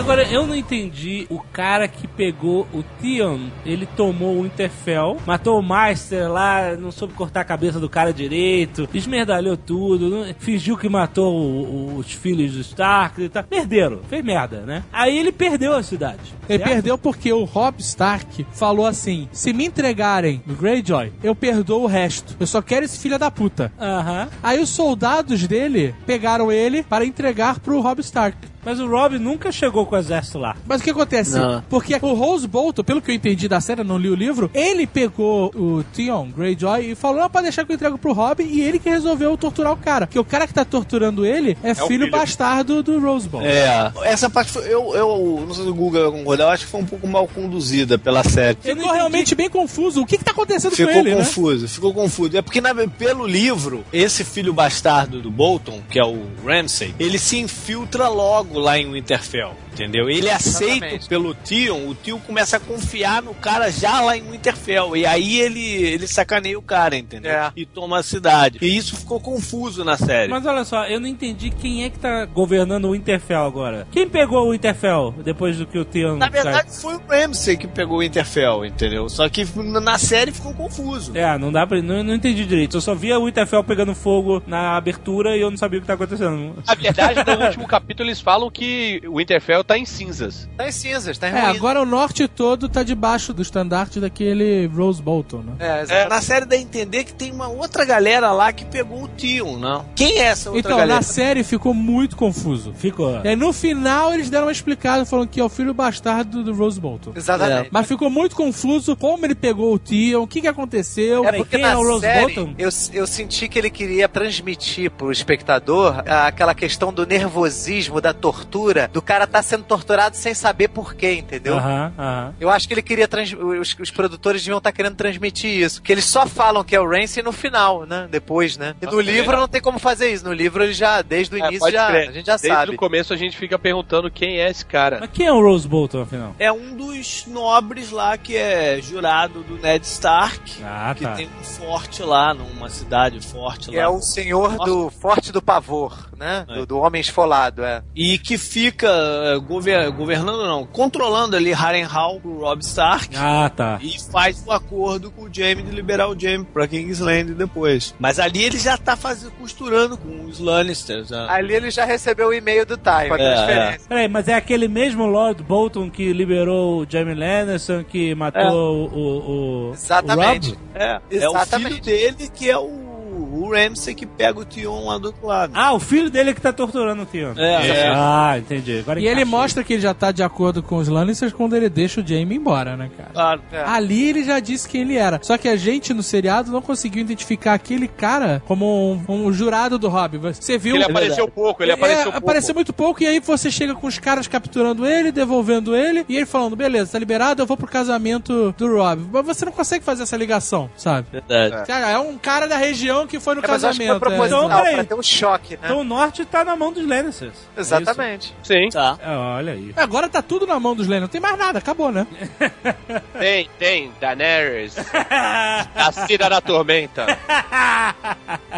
[0.00, 5.58] Agora, eu não entendi o cara que pegou o Theon, ele tomou o Winterfell, matou
[5.58, 10.88] o Master lá, não soube cortar a cabeça do cara direito, esmerdalhou tudo, fingiu que
[10.88, 13.44] matou o- o- os filhos do Stark e tal.
[13.44, 14.82] Perderam, fez merda, né?
[14.90, 16.34] Aí ele perdeu a cidade.
[16.48, 16.70] Ele certo?
[16.72, 21.86] perdeu porque o Rob Stark falou assim: se me entregarem o Greyjoy, eu perdoo o
[21.86, 22.34] resto.
[22.40, 23.70] Eu só quero esse filho da puta.
[23.78, 24.28] Aham.
[24.42, 28.36] Aí os soldados dele pegaram ele para entregar pro Rob Stark.
[28.64, 30.56] Mas o Rob nunca chegou com o exército lá.
[30.66, 31.38] Mas o que acontece?
[31.38, 31.62] Não.
[31.68, 34.50] Porque o Rose Bolton, pelo que eu entendi da série, eu não li o livro,
[34.54, 38.42] ele pegou o Theon Greyjoy e falou, não, pra deixar que eu entrego pro Rob,
[38.42, 40.06] e ele que resolveu torturar o cara.
[40.06, 42.10] Porque o cara que tá torturando ele é, o filho, filho.
[42.10, 43.46] bastardo do Rose Bolton.
[43.46, 46.64] É, essa parte foi, eu, eu não sei se o Google vai concordar, eu acho
[46.66, 48.58] que foi um pouco mal conduzida pela série.
[48.60, 50.02] Ficou realmente bem confuso.
[50.02, 51.16] O que que tá acontecendo Ficou com ele, né?
[51.24, 52.36] confuso, ficou confuso.
[52.36, 57.18] É porque na- pelo livro, esse filho bastardo do Bolton, que é o Ramsay, ele
[57.18, 59.54] se infiltra logo lá em Winterfell.
[59.72, 60.10] Entendeu?
[60.10, 61.08] Ele é aceito Exatamente.
[61.08, 64.96] pelo Tion, o Tio começa a confiar no cara já lá em Winterfell.
[64.96, 67.30] E aí ele, ele sacaneia o cara, entendeu?
[67.30, 67.52] É.
[67.56, 68.58] E toma a cidade.
[68.60, 70.30] E isso ficou confuso na série.
[70.30, 73.86] Mas olha só, eu não entendi quem é que tá governando o Winterfell agora.
[73.90, 77.66] Quem pegou o Winterfell depois do que o Theon Na verdade, foi o Ramsay que
[77.66, 79.08] pegou o Winterfell, entendeu?
[79.08, 81.16] Só que na série ficou confuso.
[81.16, 81.80] É, não dá pra.
[81.80, 82.76] Não, não entendi direito.
[82.76, 85.86] Eu só via o Winterfell pegando fogo na abertura e eu não sabia o que
[85.86, 86.56] tá acontecendo.
[86.66, 90.48] Na verdade, no último capítulo eles falam que o Winterfell tá em cinzas.
[90.56, 91.56] Tá em cinzas, tá em É, ruínas.
[91.56, 95.54] agora o norte todo tá debaixo do estandarte daquele Rose Bolton, né?
[95.58, 99.02] É, É, na série dá a entender que tem uma outra galera lá que pegou
[99.02, 99.84] o Tion, não?
[99.96, 100.94] Quem é essa outra Então, galera?
[100.94, 102.72] na série ficou muito confuso.
[102.76, 103.20] Ficou.
[103.24, 106.54] E aí, no final, eles deram uma explicada, falando que é o filho bastardo do
[106.54, 107.12] Rose Bolton.
[107.16, 107.70] Exatamente.
[107.72, 111.22] Mas ficou muito confuso como ele pegou o Tion, o que que aconteceu.
[111.24, 112.54] Porque quem é o Rose série, Bolton?
[112.58, 118.88] Eu, eu senti que ele queria transmitir pro espectador aquela questão do nervosismo, da tortura,
[118.92, 121.56] do cara tá sendo torturado sem saber por quê, entendeu?
[121.56, 122.34] Aham, aham.
[122.38, 123.32] Eu acho que ele queria trans...
[123.32, 126.88] os, os produtores deviam estar querendo transmitir isso, que eles só falam que é o
[126.88, 128.06] Ramsay no final, né?
[128.10, 128.74] Depois, né?
[128.80, 129.40] E no livro legal.
[129.40, 130.24] não tem como fazer isso.
[130.24, 132.08] No livro ele já desde o É, início pode já crer.
[132.08, 132.72] a gente já Desde sabe.
[132.74, 134.98] o começo a gente fica perguntando quem é esse cara.
[135.00, 136.34] Mas quem é o Rose Bolton, afinal?
[136.38, 140.62] É um dos nobres lá que é jurado do Ned Stark.
[140.64, 141.14] Ah, que tá.
[141.14, 143.82] tem um forte lá, numa cidade forte Que lá.
[143.82, 146.44] é o senhor do Forte do Pavor, né?
[146.48, 146.54] É.
[146.56, 147.82] Do, do Homem Esfolado, é.
[147.94, 153.14] E que fica eh, gover- governando, não, controlando ali Harrenhal pro Rob Stark.
[153.16, 153.78] Ah, tá.
[153.82, 157.94] E faz o acordo com o Jaime de liberar o Jaime pra Kingsland depois.
[157.98, 161.10] Mas ali ele já tá fazendo, costurando com os Lannisters.
[161.10, 161.26] né?
[161.28, 162.76] Ali ele já recebeu o e-mail do
[163.14, 163.80] a É, transferência.
[163.88, 168.50] Peraí, mas é aquele mesmo Lord Bolton que liberou o Jamie Lannister, que matou É.
[168.52, 170.50] o, o, o- Exatamente.
[170.50, 170.60] o Robb?
[170.74, 171.80] É, é o filho Exatamente.
[171.80, 172.89] dele que é o,
[173.32, 175.52] o Ramsay que pega o Tion lá do outro lado.
[175.54, 177.34] Ah, o filho dele que tá torturando o Theon.
[177.36, 177.92] É, é.
[177.94, 178.78] Ah, entendi.
[178.80, 181.68] Agora E ele mostra que ele já tá de acordo com os Lannisters quando ele
[181.68, 183.10] deixa o Jaime embora, né, cara?
[183.12, 183.42] Claro.
[183.52, 183.62] É.
[183.64, 185.18] Ali ele já disse quem ele era.
[185.22, 189.78] Só que a gente no seriado não conseguiu identificar aquele cara como um, um jurado
[189.78, 190.18] do Hobby.
[190.18, 190.74] Você viu.
[190.76, 192.18] Ele apareceu pouco, ele É, apareceu pouco.
[192.18, 196.16] apareceu muito pouco, e aí você chega com os caras capturando ele, devolvendo ele, e
[196.16, 199.02] ele falando, beleza, tá liberado, eu vou pro casamento do Rob.
[199.12, 201.06] Mas você não consegue fazer essa ligação, sabe?
[201.12, 201.66] Verdade.
[201.66, 204.24] Cara, é um cara da região que foi no É, mas acho que foi casamento.
[204.24, 204.26] é.
[204.26, 204.74] Então, peraí.
[204.74, 205.60] pra ter um choque, né?
[205.64, 207.34] Então o norte tá na mão dos Lannisters.
[207.56, 208.34] Exatamente.
[208.42, 208.68] Sim.
[208.70, 208.98] Tá.
[209.02, 209.72] É, olha aí.
[209.76, 212.06] Agora tá tudo na mão dos Lennon, não tem mais nada, acabou, né?
[213.18, 213.92] Tem, tem.
[214.00, 214.76] Daenerys.
[214.78, 217.06] a Cira da Tormenta.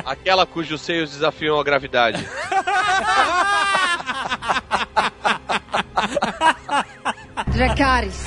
[0.05, 2.25] Aquela cujos seios desafiam a gravidade.
[7.53, 8.27] Dracarys.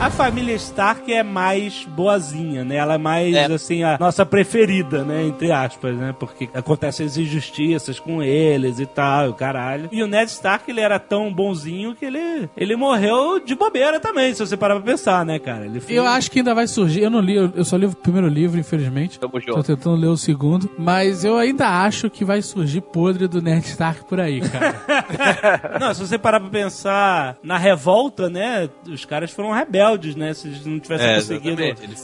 [0.00, 2.76] A família Stark é mais boazinha, né?
[2.76, 3.44] Ela é mais, É.
[3.52, 5.24] assim, a nossa preferida, né?
[5.24, 6.14] Entre aspas, né?
[6.18, 9.88] Porque acontecem as injustiças com eles e tal, e o caralho.
[9.90, 14.32] E o Ned Stark, ele era tão bonzinho que ele, ele morreu de bobeira também,
[14.32, 15.66] se você parar pra pensar, né, cara?
[15.66, 17.02] Ele fez- Eu acho que ainda vai surgir.
[17.02, 19.18] Eu não li, eu só li o primeiro livro, infelizmente.
[19.18, 19.62] Tamo Tô junto.
[19.64, 20.70] tentando ler o segundo.
[20.78, 25.78] Mas eu ainda acho que vai surgir podre do Ned Stark por aí, cara.
[25.80, 28.68] Não, se você parar pra pensar na revolta, né?
[28.88, 30.34] Os caras foram rebeldes, né?
[30.34, 31.62] Se eles não tivessem É, conseguido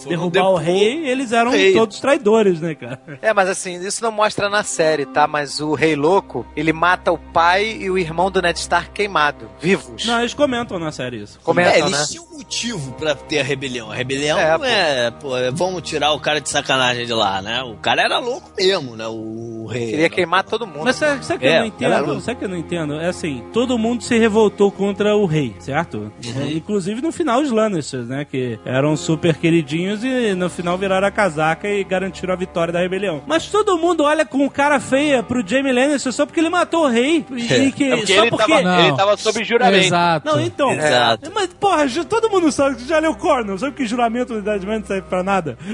[0.09, 1.73] derrubar o rei, eles eram rei.
[1.73, 3.01] todos traidores, né, cara?
[3.21, 5.27] É, mas assim, isso não mostra na série, tá?
[5.27, 9.49] Mas o Rei Louco, ele mata o pai e o irmão do Ned Stark queimado,
[9.61, 10.05] vivos.
[10.07, 11.39] Não, eles comentam na série isso.
[11.43, 12.07] Comentam, é, eles né?
[12.09, 13.91] tinham motivo pra ter a rebelião.
[13.91, 14.65] A rebelião É, não pô.
[14.65, 17.63] é, pô, é, vamos tirar o cara de sacanagem de lá, né?
[17.63, 19.07] O cara era louco mesmo, né?
[19.09, 19.91] O rei.
[19.91, 20.85] Queria queimar todo mundo.
[20.85, 22.21] Mas sabe, sabe que É, eu não entendo?
[22.21, 22.95] Sabe que eu não entendo?
[23.01, 26.13] É assim, todo mundo se revoltou contra o rei, certo?
[26.25, 27.74] É, Inclusive no final os Lannisters,
[28.07, 28.25] né?
[28.25, 32.81] Que eram super queridinhos e no final viraram a casaca e garantiram a vitória da
[32.81, 33.23] rebelião.
[33.27, 36.89] Mas todo mundo olha com cara feia pro Jamie Lannister só porque ele matou o
[36.89, 37.27] rei.
[37.33, 38.53] E, e que, É porque só ele porque...
[38.53, 38.81] tava, Não.
[38.87, 39.85] ele tava sob juramento.
[39.87, 40.27] Exato.
[40.27, 40.73] Não, então.
[40.73, 41.33] Exato.
[41.35, 43.59] Mas, porra, todo mundo sabe que já leu Cornell.
[43.59, 45.59] Sabe que juramento da Idade Média não serve pra nada?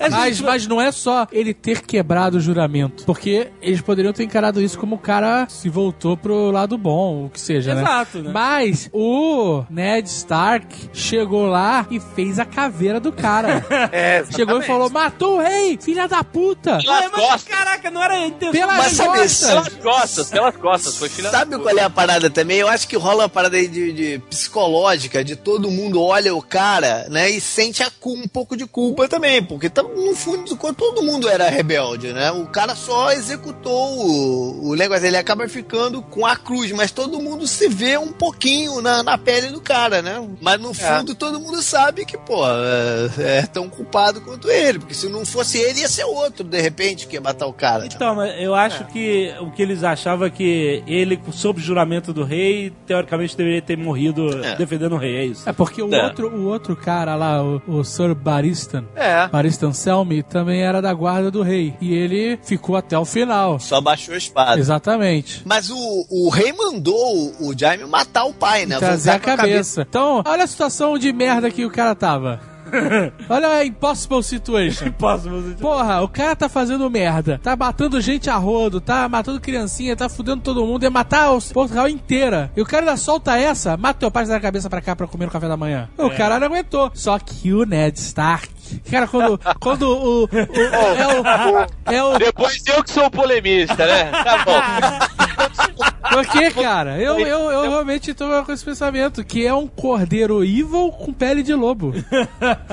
[0.00, 3.04] É, Mas, mas não é só ele ter quebrado o juramento.
[3.04, 7.30] Porque eles poderiam ter encarado isso como o cara se voltou pro lado bom, o
[7.30, 7.82] que seja, né?
[7.82, 8.30] Exato, né?
[8.32, 13.64] Mas o Ned Stark chegou lá e fez a caveira do cara.
[13.90, 16.78] É, chegou e falou: matou o rei, filha da puta!
[16.78, 17.42] Pelas Ué, mas, costas.
[17.44, 18.52] caraca, não era intenção.
[18.52, 19.48] Pelas Mas sabe, costas!
[19.48, 20.96] Pelas costas, pelas costas.
[20.96, 22.58] Foi filha Sabe da qual é a parada também?
[22.58, 26.42] Eu acho que rola uma parada aí de, de psicológica, de todo mundo olha o
[26.42, 31.02] cara, né, e sente a um pouco de culpa também, porque tá, no fundo, todo
[31.02, 36.24] mundo era rebelde, né, o cara só executou o, o negócio, ele acaba ficando com
[36.24, 40.26] a cruz, mas todo mundo se vê um pouquinho na, na pele do cara, né,
[40.40, 44.94] mas no fundo todo mundo sabe que, pô, é, é tão culpado quanto ele, porque
[44.94, 47.84] se não fosse ele, ia ser outro, de repente, que ia matar o cara.
[47.86, 52.24] Então, mas eu acho que o que eles achavam é que ele, sob juramento do
[52.24, 54.56] rei, teoricamente deveria ter morrido É.
[54.56, 55.48] defendendo o rei, é isso.
[55.48, 56.04] É porque o, É.
[56.06, 59.28] outro, o outro cara lá, o, o Sir Baristan, É.
[59.28, 61.74] Baristan Selmy, também era da guarda do rei.
[61.80, 63.58] E ele ficou até o final.
[63.60, 64.58] Só baixou a espada.
[64.58, 65.42] Exatamente.
[65.44, 68.78] Mas o, o rei mandou o, Jaime matar o pai, né?
[68.78, 69.86] Trazer a com cabeça.
[69.88, 72.40] Então, olha a situação de merda que o cara tava.
[73.30, 74.92] olha a impossible situation.
[74.92, 77.40] Posso você Porra, o cara tá fazendo merda.
[77.42, 81.40] Tá matando gente a rodo, tá matando criancinha, tá fudendo todo mundo, ia matar o
[81.40, 82.52] Portugal inteira.
[82.54, 84.94] E o cara ainda solta essa, mata teu pai e dá a cabeça pra cá
[84.94, 85.88] pra comer no café da manhã.
[85.96, 86.90] O cara não aguentou.
[86.92, 88.48] Só que o Ned Stark.
[88.90, 91.92] Cara, quando, quando o, o- é o.
[91.94, 92.18] É o.
[92.18, 94.10] Depois eu que sou o polemista, né?
[94.10, 95.78] Tá bom.
[96.10, 96.98] Por quê, cara?
[97.00, 101.42] Eu, eu, eu realmente tô com esse pensamento, que é um cordeiro evil com pele
[101.42, 101.92] de lobo.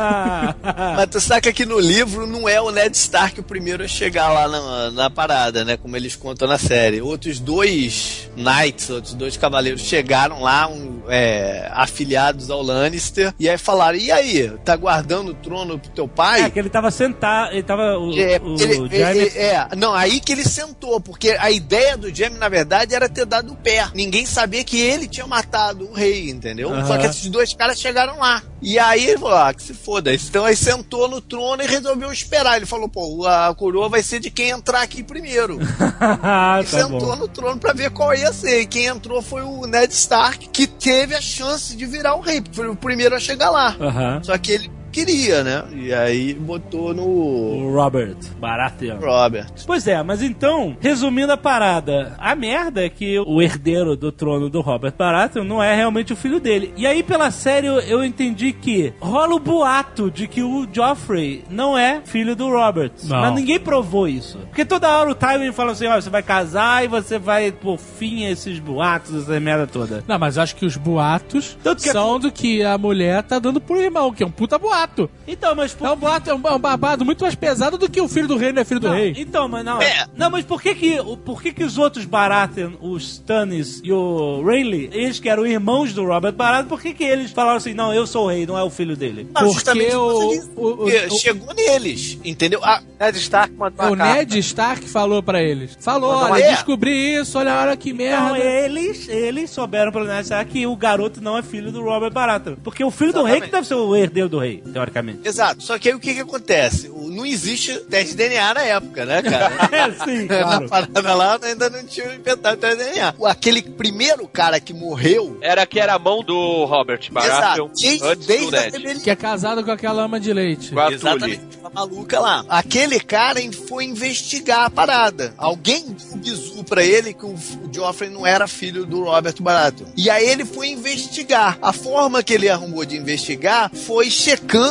[0.95, 4.29] Mas tu saca que no livro não é o Ned Stark o primeiro a chegar
[4.31, 5.77] lá na, na parada, né?
[5.77, 7.01] Como eles contam na série.
[7.01, 13.57] Outros dois knights, outros dois cavaleiros chegaram lá, um, é, afiliados ao Lannister, e aí
[13.57, 16.43] falaram: e aí, tá guardando o trono pro teu pai?
[16.43, 17.97] É que ele tava sentado, ele tava.
[17.97, 21.97] O, É, o ele- Jaime- ele- é, não, aí que ele sentou, porque a ideia
[21.97, 23.87] do Jamie, na verdade, era ter dado o pé.
[23.93, 26.73] Ninguém sabia que ele tinha matado o rei, entendeu?
[26.73, 26.85] Aham.
[26.85, 28.41] Só que esses dois caras chegaram lá.
[28.61, 30.13] E aí ele falou, ah, que se foda.
[30.13, 32.57] Então aí sentou no trono e resolveu esperar.
[32.57, 35.59] Ele falou, pô, a coroa vai ser de quem entrar aqui primeiro.
[35.95, 37.15] E tá sentou bom.
[37.15, 38.61] no trono pra ver qual ia ser.
[38.61, 42.41] E quem entrou foi o Ned Stark, que teve a chance de virar o rei,
[42.41, 43.75] porque foi o primeiro a chegar lá.
[43.79, 44.21] Aham.
[44.23, 45.63] Só que ele queria, né?
[45.75, 48.97] E aí botou no O Robert Baratheon.
[48.99, 49.47] Robert.
[49.65, 54.49] Pois é, mas então, resumindo a parada, a merda é que o herdeiro do trono
[54.49, 56.73] do Robert Baratheon não é realmente o filho dele.
[56.77, 61.75] E aí, pela série, eu- entendi que rola o boato de que o Joffrey não
[61.77, 62.91] é filho do Robert.
[63.03, 63.19] Não.
[63.21, 64.37] Mas ninguém provou isso.
[64.49, 67.77] Porque toda hora o Tywin fala assim, ó, você vai casar e você vai pôr
[67.77, 70.03] fim a esses boatos, essa merda toda.
[70.07, 73.39] Não, mas eu acho que os boatos Tanto que- são do que a mulher tá
[73.39, 74.84] dando pro irmão, que é um puta boato.
[75.27, 75.73] Então, mas...
[75.73, 78.07] por- É um boato, é um, é um babado muito mais pesado do que o
[78.07, 79.13] filho do rei não é filho do Não, rei.
[79.17, 79.81] Então, mas não.
[79.81, 80.05] É.
[80.15, 84.43] Não, mas por que que, por que que os outros Baratheon, os Stannis e o
[84.45, 87.93] Rayleigh, eles que eram irmãos do Robert Baratheon, por que que eles falaram assim, não,
[87.93, 89.27] eu sou o rei, não é o filho dele?
[89.33, 92.59] Ah, Porque o- o- o- chegou neles, entendeu?
[92.63, 93.95] Ah, Ned Stark mandou O.
[93.95, 95.77] Ned Stark falou pra eles.
[95.79, 98.39] Falou, Mandou olha, descobri isso, olha, olha que Então, merda.
[98.39, 102.55] eles, eles souberam pelo menos ah, que o garoto não é filho do Robert Baratheon.
[102.63, 105.19] Porque o filho do rei que deve ser o herdeiro do rei, teoricamente.
[105.27, 105.63] exato.
[105.63, 106.89] Só que aí o que que acontece?
[106.89, 109.51] O- Não existe teste de DNA na época, né, cara?
[109.71, 110.63] É, sim, claro.
[110.63, 113.13] Na parada lá ainda não tinha inventado teste de DNA.
[113.25, 115.37] Aquele primeiro cara que morreu.
[115.41, 117.81] Era que era a mão do Robert Baratheon Exato.
[117.81, 118.99] Desde, antes do desde Ned.
[118.99, 120.71] Que é casado com aquela ama de leite.
[120.73, 120.91] Com a.
[120.91, 122.43] Exatamente, a maluca lá.
[122.49, 125.33] Aquele cara foi investigar a parada.
[125.37, 129.35] Alguém deu um bizu pra ele que o, o Joffrey não era filho do Robert
[129.39, 129.87] Baratheon.
[129.95, 131.57] E aí ele foi investigar.
[131.61, 134.64] A forma que ele arrumou de investigar foi checando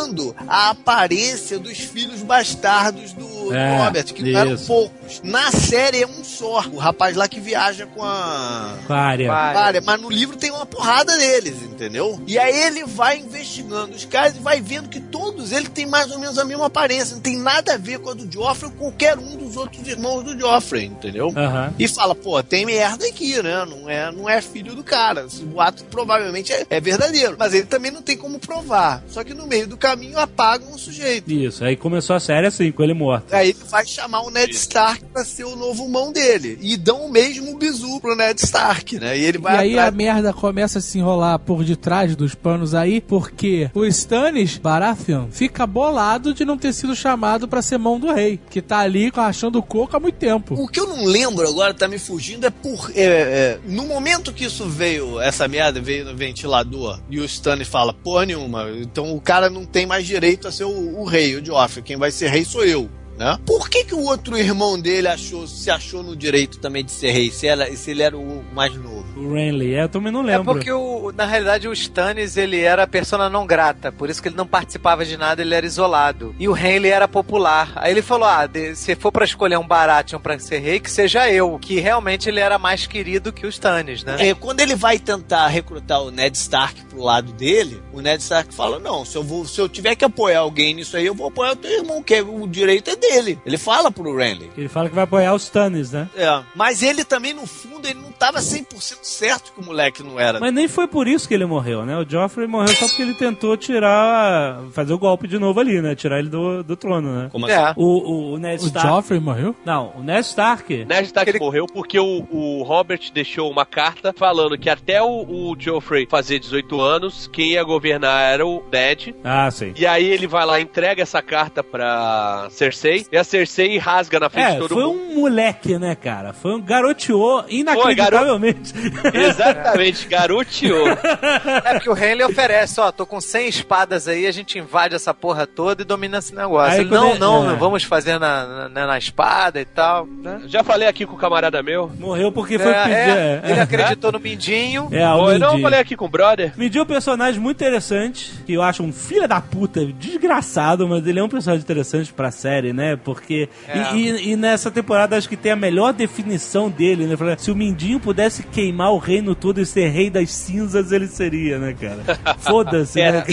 [0.48, 4.66] a aparência dos filhos bastardos do, do É, Robert, que não eram isso.
[4.66, 5.20] poucos.
[5.22, 6.64] Na série é um só.
[6.72, 9.28] O rapaz lá que viaja com a Vária.
[9.28, 9.56] Vai.
[9.56, 12.20] área, mas no livro tem uma porrada deles, entendeu?
[12.26, 16.10] E aí ele vai investigando os caras e vai vendo que todos eles têm mais
[16.10, 18.76] ou menos a mesma aparência, não tem nada a ver com a do Joffrey ou
[18.78, 21.32] qualquer um dos outros irmãos do Joffrey, entendeu?
[21.36, 21.72] Aham.
[21.78, 23.64] E fala, pô, tem merda aqui, né?
[23.68, 25.24] Não é, não é filho do cara.
[25.26, 27.36] Esse boato provavelmente é, é verdadeiro.
[27.38, 29.02] Mas ele também não tem como provar.
[29.08, 31.30] Só que no meio do caminho apagam o sujeito.
[31.30, 33.33] Isso, aí começou a série assim, com ele morto.
[33.34, 36.58] Aí ele vai chamar o Ned Stark pra ser o novo mão dele.
[36.60, 39.16] E dão o mesmo bizu pro Ned Stark, né?
[39.18, 42.34] E ele E vai aí atrás a merda começa a se enrolar por detrás dos
[42.34, 47.78] panos aí, porque o Stannis Baratheon fica bolado de não ter sido chamado pra ser
[47.78, 50.54] mão do rei, que tá ali rachando o coco há muito tempo.
[50.54, 52.90] O que eu não lembro agora, tá me fugindo, é por.
[52.94, 57.64] é, é, no momento que isso veio, essa merda veio no ventilador, e o Stanley
[57.64, 61.36] fala, porra nenhuma, então o cara não tem mais direito a ser o, o rei,
[61.36, 62.88] o Joffrey, quem vai ser rei sou eu.
[63.16, 63.38] Né?
[63.46, 67.12] Por que, que o outro irmão dele achou, se achou no direito também de ser
[67.12, 69.03] rei, se, ela, se ele era o mais novo?
[69.24, 70.52] O Renly, é, eu também não É lembro.
[70.54, 74.36] porque, o, na realidade, o Stannis, ele era persona não grata, por isso que ele
[74.36, 76.34] não participava de nada, ele era isolado.
[76.38, 77.72] E o Henley era popular.
[77.76, 80.90] Aí ele falou, ah, de- se for pra escolher um Baratheon pra ser rei, que
[80.90, 81.58] seja eu.
[81.60, 84.16] Que realmente ele era mais querido que o Stannis, né?
[84.28, 88.54] É, quando ele vai tentar recrutar o Ned Stark pro lado dele, o Ned Stark
[88.54, 91.28] fala: Não, se eu, vou, se eu tiver que apoiar alguém nisso aí, eu vou
[91.28, 93.38] apoiar o teu irmão, que é- o direito é dele.
[93.46, 94.50] Ele fala pro Renly.
[94.56, 96.08] Ele fala que vai apoiar os Stannis, né?
[96.16, 96.42] É.
[96.54, 100.38] Mas ele também, no fundo, ele não tava 100% certo que o moleque não era.
[100.40, 101.96] Mas nem foi por isso que ele morreu, né?
[101.98, 104.60] O Joffrey morreu só porque ele tentou tirar.
[104.72, 105.94] fazer o golpe de novo ali, né?
[105.94, 107.28] Tirar ele do, do trono, né?
[107.30, 107.54] Como assim?
[107.54, 107.72] É.
[107.76, 108.88] O, o, o Ned O Stark.
[108.88, 109.54] Joffrey morreu?
[109.64, 110.84] Não, o Ned Stark.
[110.84, 115.06] Ned Stark Ele- morreu porque o, o Robert deixou uma carta falando que até o,
[115.50, 119.14] o Joffrey fazer 18 anos, quem ia governar era o Ned.
[119.24, 119.72] Ah, sim.
[119.76, 124.28] E aí ele vai lá, entrega essa carta pra Cersei, e a Cersei rasga na
[124.30, 125.00] frente É, de todo foi mundo.
[125.12, 126.32] um moleque, né, cara?
[126.32, 128.72] Foi um garoteou inacreditavelmente.
[129.12, 130.88] Exatamente, garoteou.
[130.88, 135.12] É porque o Henley oferece, ó, tô com 100 espadas aí, a gente invade essa
[135.14, 136.80] porra toda e domina esse negócio.
[136.80, 137.48] Aí não, ele- não, é.
[137.48, 140.42] não vamos fazer na, na, na espada e tal, né?
[140.46, 141.90] Já falei aqui com o camarada meu.
[141.98, 142.90] Morreu porque foi É, pedir.
[142.94, 143.50] é, é.
[143.50, 144.88] ele acreditou no Mindinho.
[144.92, 145.62] É, o Oi, não, Mindinho.
[145.62, 146.52] falei aqui com o brother.
[146.56, 151.06] Mindinho é um personagem muito interessante, que eu acho um filho da puta, desgraçado, mas
[151.06, 152.96] ele é um personagem interessante pra série, né?
[152.96, 153.48] Porque.
[153.68, 153.94] É.
[153.94, 157.16] E, e- e nessa temporada acho que tem a melhor definição dele, né?
[157.38, 161.58] Se o Mindinho pudesse queimar o reino todo e ser rei das cinzas, ele seria,
[161.58, 162.36] né, cara?
[162.38, 163.24] Foda-se, É, né?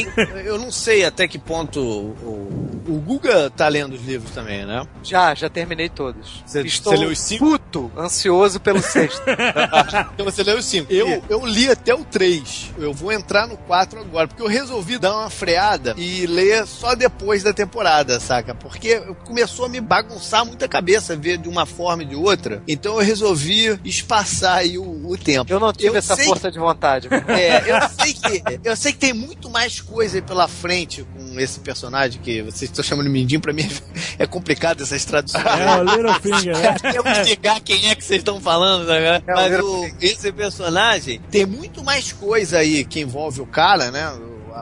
[0.45, 4.85] Eu não sei até que ponto o, o Guga tá lendo os livros também, né?
[5.03, 6.43] Já, já terminei todos.
[6.45, 7.45] Você- Estou você leu os cinco?
[7.45, 9.21] puto, ansioso pelo sexto.
[10.13, 10.91] Então você leu os 5.
[10.91, 12.71] Eu, eu li até o 3.
[12.77, 16.95] Eu vou entrar no 4 agora, porque eu resolvi dar uma freada e ler só
[16.95, 18.53] depois da temporada, saca?
[18.53, 22.61] Porque começou a me bagunçar muito a cabeça, ver de uma forma e de outra.
[22.67, 25.40] Então eu resolvi espaçar aí o, o tempo.
[25.47, 27.07] Eu não tive Eu essa força de vontade.
[27.27, 31.39] É, eu sei que eu sei que tem muito mais coisa aí pela frente com
[31.39, 33.67] esse personagem que vocês estão chamando de Mindinho, pra mim
[34.19, 35.43] é complicado essas traduções.
[35.45, 36.75] É, o Littlefinger, né?
[36.95, 39.17] Eu vou ligar quem é que vocês estão falando, né?
[39.17, 44.11] É, Mas o- esse personagem tem muito mais coisa aí que envolve o cara, né?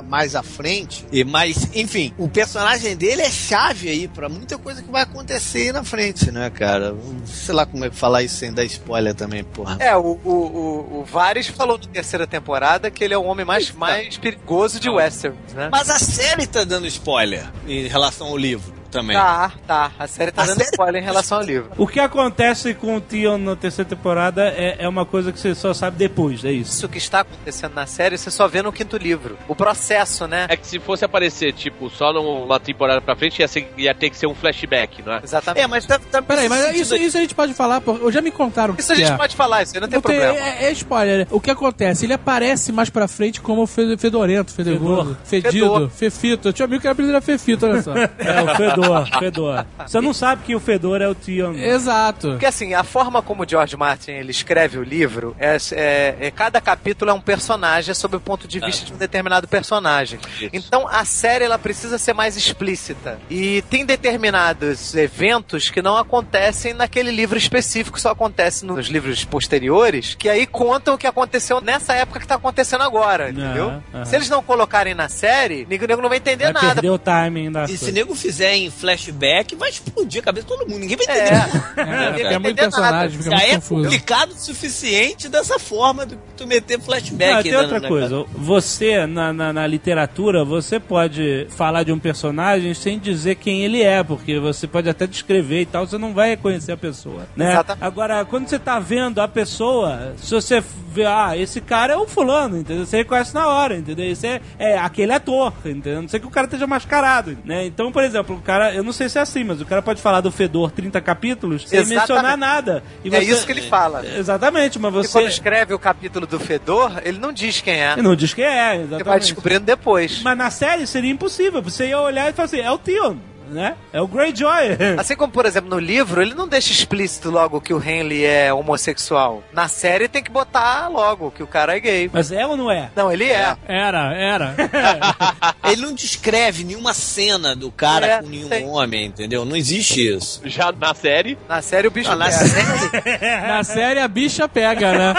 [0.08, 1.06] Mais à frente.
[1.12, 5.60] E mais, enfim, o personagem dele é chave aí pra muita coisa que vai acontecer
[5.60, 6.96] aí na frente, né, cara?
[7.26, 9.78] Sei lá como é que falar isso sem dar spoiler também, porra.
[9.80, 13.46] É, o, o, o, o Varys falou na terceira temporada que ele é o homem
[13.46, 15.70] mais, mais perigoso de Westeros, né?
[15.72, 19.16] Mas a série tá dando spoiler em relação ao livro também.
[19.16, 19.92] Tá, tá.
[19.98, 21.70] A série tá A dando série- spoiler em relação ao livro.
[21.78, 25.54] O que acontece com o Theon na terceira temporada é, é uma coisa que você
[25.56, 26.72] só sabe depois, é isso.
[26.74, 29.38] Isso que está acontecendo na série, você só vê no quinto livro.
[29.48, 30.46] O processo, né?
[30.50, 34.10] É que se fosse aparecer, tipo, só numa temporada pra frente, ia, ser- ia ter
[34.10, 35.22] que ser um flashback, não é?
[35.24, 35.64] Exatamente.
[35.64, 38.22] É, mas tá, tá Peraí, mas isso, isso a gente pode falar, porque eu já
[38.22, 39.18] me contaram Isso a gente é.
[39.18, 40.48] pode falar, isso aí não tem Não tem- problema.
[40.48, 41.28] é, é spoiler.
[41.32, 42.06] O que acontece?
[42.06, 45.90] Ele aparece mais pra frente como fe- fedorento, fedegoso, fedido, Fedor.
[45.90, 46.48] fefito.
[46.50, 47.94] Eu tinha amigo que era apelido era fefito, olha só.
[48.20, 48.79] É, o Fedor,
[49.20, 49.66] Fedor.
[49.86, 51.54] Você não sabe que o Fedor é o Theon.
[51.54, 52.30] Exato.
[52.30, 56.32] Porque assim, a forma como o George Martin ele escreve o livro é, é- é-
[56.32, 60.20] cada capítulo é um personagem é sob o ponto de vista de um determinado personagem.
[60.40, 60.50] Isso.
[60.54, 66.74] Então a série ela precisa ser mais explícita e tem determinados eventos que não acontecem
[66.74, 71.94] naquele livro específico, só acontece nos livros posteriores, que aí contam o que aconteceu nessa
[71.94, 73.82] época que tá acontecendo agora, entendeu?
[74.06, 76.74] Se eles não colocarem na série, nego nego não vai entender Vai nada.
[76.76, 77.92] perder o timing da E se coisa.
[77.92, 80.80] nego fizer em flashback, vai explodir a cabeça de todo mundo.
[80.80, 81.36] Ninguém vai É, entender.
[81.78, 83.84] É, porque vai é muito personagem, fica Já muito é confuso.
[83.84, 87.34] complicado o suficiente dessa forma do que tu meter flashback.
[87.36, 88.26] Não, tem né, outra no coisa.
[88.36, 93.82] Você, na, na, na literatura, você pode falar de um personagem sem dizer quem ele
[93.82, 97.52] é, porque você pode até descrever e tal, você não vai reconhecer a pessoa, né?
[97.52, 97.84] Exatamente.
[97.86, 102.08] Agora, quando você tá vendo a pessoa, se você vê, ah, esse cara é o
[102.08, 102.86] fulano, entendeu?
[102.86, 104.06] Você reconhece na hora, entendeu?
[104.10, 106.00] Esse é, é aquele ator, entendeu?
[106.00, 107.66] A Não sei que o cara esteja mascarado, né?
[107.66, 110.02] Então, por exemplo, o cara, eu não sei se é assim, mas o cara pode
[110.02, 112.00] falar do Fedor 30 capítulos sem Exatamente.
[112.00, 112.84] mencionar nada.
[113.04, 114.06] E É isso que ele fala.
[114.06, 115.12] Exatamente, mas E você...
[115.12, 117.94] quando escreve o capítulo do Fedor, ele não diz quem é.
[117.94, 119.22] Ele não diz quem é, Você vai exatamente.
[119.22, 120.22] descobrindo depois.
[120.22, 121.62] Mas na série seria impossível.
[121.62, 123.18] Você ia olhar e falar assim, é o Theon,
[123.50, 123.76] né?
[123.92, 124.78] É o Greyjoy.
[124.98, 128.54] Assim como, por exemplo, no livro, ele não deixa explícito logo que o Henley é
[128.54, 129.44] homossexual.
[129.54, 132.10] Na série tem que botar logo que o cara é gay.
[132.14, 132.90] Mas é ou não é?
[132.96, 133.56] Não, ele é.
[133.68, 134.56] Era, era.
[135.70, 138.66] Ele não descreve nenhuma cena do cara É, com nenhum tem.
[138.66, 139.46] homem, entendeu?
[139.46, 140.42] Não existe isso.
[140.46, 142.38] Já na série, Na série o bicho Ah, na pega.
[142.38, 145.14] série, Na série a bicha pega, né?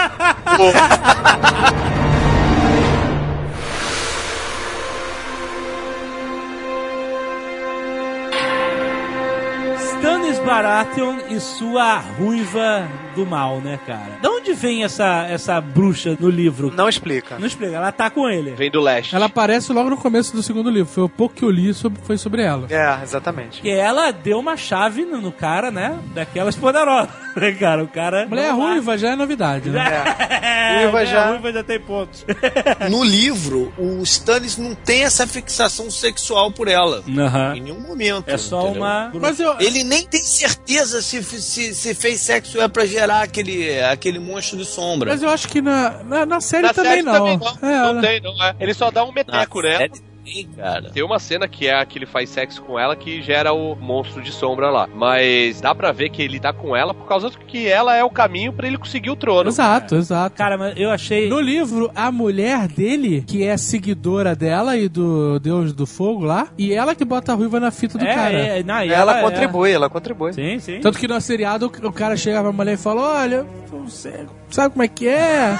[10.51, 12.85] Baratheon e sua ruiva
[13.15, 14.17] do mal, né, cara?
[14.21, 16.71] De onde vem essa, essa bruxa no livro?
[16.75, 17.37] Não explica.
[17.37, 18.51] Não explica, ela tá com ele.
[18.51, 19.15] Vem do leste.
[19.15, 20.91] Ela aparece logo no começo do segundo livro.
[20.91, 22.67] Foi o pouco que eu li sobre, foi sobre ela.
[22.69, 23.61] É, exatamente.
[23.61, 25.97] Que ela deu uma chave no, no cara, né?
[26.13, 27.83] Daquelas poderosas, né, cara?
[27.83, 28.25] O cara.
[28.27, 30.03] Mulher ruiva já é novidade, né?
[30.41, 32.25] É, Ruiva já- ruiva já tem pontos.
[32.89, 37.03] No livro, o Stannis não tem essa fixação sexual por ela.
[37.17, 37.55] Aham.
[37.55, 38.27] Em nenhum momento.
[38.27, 38.81] É só entendeu?
[38.81, 39.11] uma.
[39.13, 43.79] Mas eu, Ele nem tem certeza se, se, se fez sexo é pra gerar aquele,
[43.81, 45.11] aquele monstro de sombra.
[45.11, 47.13] mas eu acho que na, na, na série Na também série não.
[47.13, 47.69] também não.
[47.69, 48.01] É, não né?
[48.07, 48.55] tem, não é.
[48.59, 49.77] Ele só dá um Na meteco nela.
[49.77, 50.89] série tem, cara.
[50.91, 53.75] Tem uma cena que é a que ele faz sexo com ela que gera o
[53.75, 54.87] monstro de sombra lá.
[54.93, 58.09] Mas dá pra ver que ele tá com ela por causa que ela é o
[58.09, 59.49] caminho pra ele conseguir o trono.
[59.49, 60.35] Exato, exato.
[60.35, 61.29] Cara, mas eu achei.
[61.29, 66.47] No livro, a mulher dele, que é seguidora dela e do Deus do Fogo lá,
[66.57, 68.33] e ela que bota a ruiva na fita do é, cara.
[68.33, 70.33] é, não, e Ela, é- contribui, ela contribui.
[70.33, 70.79] Sim, sim.
[70.79, 74.25] Tanto que no seriado o cara chega pra mulher e fala: Olha, você
[74.55, 75.57] sabe como é que é?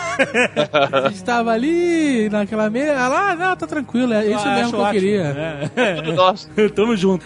[1.03, 2.91] A gente tava ali naquela mesa.
[2.91, 4.93] Ela, ah, não, tá tranquilo, é isso Ah, mesmo acho que eu ótimo.
[4.99, 5.69] queria.
[5.75, 5.93] É.
[5.95, 6.49] Tudo nosso.
[6.75, 7.25] Tamo junto.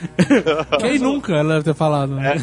[0.80, 2.36] Quem nunca ela deve ter falado, né?